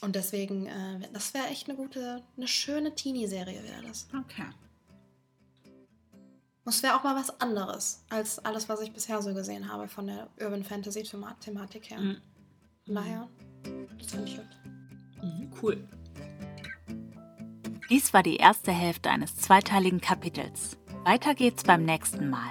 Und 0.00 0.16
deswegen, 0.16 0.66
äh, 0.66 1.08
das 1.12 1.34
wäre 1.34 1.46
echt 1.48 1.68
eine 1.68 1.76
gute, 1.76 2.22
eine 2.36 2.48
schöne 2.48 2.94
Teenie-Serie 2.94 3.62
wäre 3.64 3.82
das. 3.86 4.08
Okay. 4.18 4.46
Das 6.64 6.82
wäre 6.82 6.94
auch 6.96 7.02
mal 7.02 7.16
was 7.16 7.40
anderes 7.40 8.04
als 8.08 8.38
alles, 8.38 8.68
was 8.68 8.80
ich 8.80 8.92
bisher 8.92 9.20
so 9.20 9.34
gesehen 9.34 9.70
habe 9.70 9.88
von 9.88 10.06
der 10.06 10.28
Urban 10.40 10.62
Fantasy-Thematik 10.64 11.90
her. 11.90 11.98
Mhm. 12.00 12.16
Von 12.86 12.94
daher, 12.96 13.28
das 13.98 14.10
finde 14.10 14.28
ich 14.28 14.36
gut. 14.36 15.62
Cool. 15.62 15.88
Dies 17.88 18.12
war 18.12 18.22
die 18.22 18.36
erste 18.36 18.72
Hälfte 18.72 19.10
eines 19.10 19.36
zweiteiligen 19.36 20.00
Kapitels. 20.00 20.76
Weiter 21.04 21.34
geht's 21.34 21.62
beim 21.62 21.84
nächsten 21.84 22.28
Mal. 22.30 22.50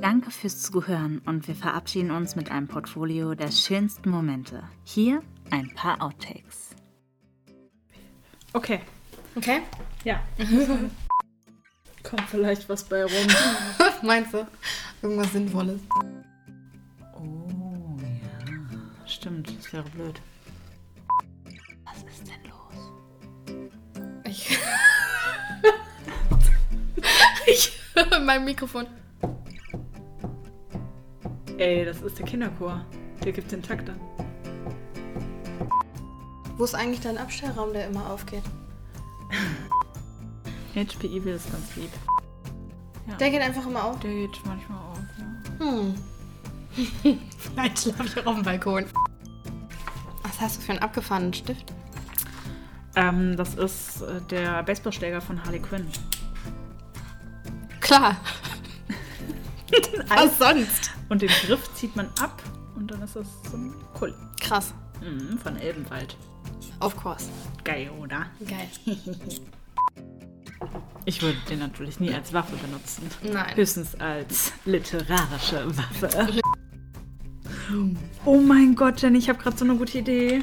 Danke 0.00 0.30
fürs 0.30 0.62
Zuhören 0.62 1.20
und 1.26 1.46
wir 1.46 1.54
verabschieden 1.54 2.10
uns 2.10 2.34
mit 2.34 2.50
einem 2.50 2.66
Portfolio 2.66 3.34
der 3.34 3.52
schönsten 3.52 4.10
Momente. 4.10 4.64
Hier 4.84 5.22
ein 5.50 5.72
paar 5.74 6.02
Outtakes. 6.02 6.70
Okay. 8.52 8.80
Okay? 9.36 9.60
Ja. 10.02 10.20
Kommt 12.02 12.28
vielleicht 12.28 12.68
was 12.68 12.82
bei 12.84 13.04
rum. 13.04 13.28
Was 13.78 14.02
meinst 14.02 14.34
du? 14.34 14.46
Irgendwas 15.02 15.32
Sinnvolles. 15.32 15.80
Stimmt, 19.22 19.56
das 19.56 19.72
wäre 19.72 19.88
blöd. 19.90 20.20
Was 21.84 22.02
ist 22.12 22.26
denn 22.26 22.42
los? 22.50 22.90
Ich. 24.24 24.58
ich 27.46 27.72
höre 27.94 28.16
in 28.16 28.24
meinem 28.24 28.46
Mikrofon. 28.46 28.88
Ey, 31.56 31.84
das 31.84 32.02
ist 32.02 32.18
der 32.18 32.26
Kinderchor. 32.26 32.84
Der 33.22 33.30
gibt 33.30 33.52
den 33.52 33.62
Takt 33.62 33.88
an. 33.90 34.00
Wo 36.56 36.64
ist 36.64 36.74
eigentlich 36.74 37.02
dein 37.02 37.16
Abstellraum, 37.16 37.72
der 37.72 37.86
immer 37.86 38.10
aufgeht? 38.10 38.42
HP 40.74 41.06
Evil 41.06 41.34
ist 41.34 41.48
ganz 41.52 41.76
lieb. 41.76 41.92
Der 43.20 43.30
geht 43.30 43.40
einfach 43.40 43.64
immer 43.68 43.84
auf. 43.84 44.00
Der 44.00 44.10
geht 44.10 44.40
manchmal 44.44 44.78
auf, 44.78 44.98
ja. 45.16 45.64
Hm. 45.64 45.94
Vielleicht 47.38 47.78
schlafe 47.78 48.04
ich 48.04 48.18
auch 48.18 48.26
auf 48.26 48.34
dem 48.34 48.42
Balkon. 48.42 48.86
Was 50.42 50.54
hast 50.54 50.56
du 50.58 50.62
für 50.62 50.72
einen 50.72 50.82
abgefahrenen 50.82 51.32
Stift? 51.32 51.72
Ähm, 52.96 53.36
das 53.36 53.54
ist 53.54 54.02
äh, 54.02 54.20
der 54.22 54.64
Baseballschläger 54.64 55.20
von 55.20 55.40
Harley 55.44 55.60
Quinn. 55.60 55.86
Klar. 57.78 58.16
Was 60.08 60.36
sonst? 60.40 60.90
Und 61.08 61.22
den 61.22 61.28
Griff 61.28 61.72
zieht 61.74 61.94
man 61.94 62.08
ab 62.20 62.42
und 62.74 62.90
dann 62.90 63.02
ist 63.02 63.14
das 63.14 63.26
so 63.48 63.56
ein 63.56 63.72
Kull. 63.94 64.12
Krass. 64.40 64.74
Mhm, 65.00 65.38
von 65.38 65.56
Elbenwald. 65.58 66.16
Of 66.80 66.96
course. 66.96 67.28
Geil, 67.62 67.88
oder? 68.00 68.26
Geil. 68.44 68.68
Ich 71.04 71.20
würde 71.20 71.38
den 71.50 71.58
natürlich 71.58 71.98
nie 71.98 72.14
als 72.14 72.32
Waffe 72.32 72.54
benutzen. 72.54 73.10
Nein. 73.24 73.56
Höchstens 73.56 73.96
als 73.96 74.52
literarische 74.64 75.76
Waffe. 75.76 76.40
Oh 78.24 78.38
mein 78.38 78.74
Gott, 78.74 79.00
Jenny, 79.02 79.18
ich 79.18 79.28
habe 79.28 79.38
gerade 79.38 79.56
so 79.56 79.64
eine 79.64 79.76
gute 79.76 79.98
Idee. 79.98 80.42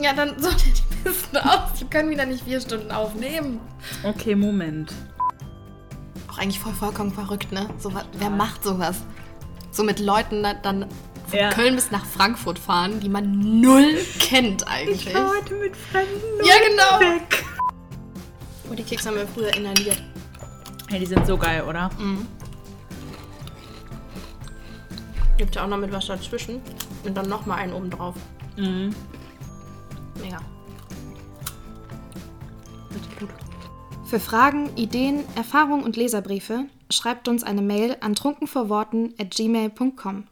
Ja, 0.00 0.12
dann 0.12 0.38
sortiert 0.42 0.82
die 0.90 1.08
Listen 1.08 1.36
aus. 1.38 1.78
Wir 1.78 1.88
können 1.88 2.10
wieder 2.10 2.26
nicht 2.26 2.44
vier 2.44 2.60
Stunden 2.60 2.90
aufnehmen. 2.90 3.60
Okay, 4.02 4.34
Moment. 4.34 4.92
Auch 6.30 6.38
eigentlich 6.38 6.58
voll 6.60 6.72
vollkommen 6.74 7.12
verrückt, 7.12 7.52
ne? 7.52 7.68
So, 7.78 7.94
was- 7.94 8.06
wer 8.14 8.30
macht 8.30 8.64
sowas? 8.64 8.96
So 9.70 9.84
mit 9.84 10.00
Leuten 10.00 10.42
da- 10.42 10.54
dann 10.54 10.86
von 11.28 11.38
Ja. 11.38 11.50
Köln 11.50 11.74
bis 11.76 11.90
nach 11.90 12.04
Frankfurt 12.06 12.58
fahren, 12.58 13.00
die 13.00 13.08
man 13.08 13.60
null 13.60 13.96
kennt 14.18 14.66
eigentlich. 14.66 15.06
Ich 15.06 15.14
war 15.14 15.28
heute 15.30 15.54
mit 15.54 15.76
Fremden 15.76 16.44
Ja, 16.44 16.54
genau. 16.68 17.14
weg. 17.14 17.44
Oh, 18.70 18.74
die 18.74 18.82
Kekse 18.82 19.08
haben 19.10 19.16
wir 19.16 19.26
früher 19.28 19.54
inhaliert. 19.54 20.02
Hey, 20.88 21.00
die 21.00 21.06
sind 21.06 21.26
so 21.26 21.36
geil, 21.36 21.62
oder? 21.62 21.90
Gibt 25.36 25.54
ja 25.54 25.64
auch 25.64 25.68
noch 25.68 25.76
mit 25.76 25.92
was 25.92 26.06
dazwischen. 26.06 26.60
Und 27.04 27.14
dann 27.14 27.28
nochmal 27.28 27.58
einen 27.58 27.72
oben 27.74 27.90
drauf. 27.90 28.14
Mhm. 28.56 28.94
Mega. 30.20 30.38
Richtig 32.94 33.18
gut. 33.18 33.28
Für 34.06 34.18
Fragen, 34.18 34.74
Ideen, 34.76 35.24
Erfahrungen 35.36 35.84
und 35.84 35.96
Leserbriefe 35.96 36.64
schreibt 36.90 37.28
uns 37.28 37.44
eine 37.44 37.62
Mail 37.62 37.96
an 38.00 38.14
trunkenvorworten 38.14 39.14
at 39.20 39.30
gmail.com. 39.30 40.24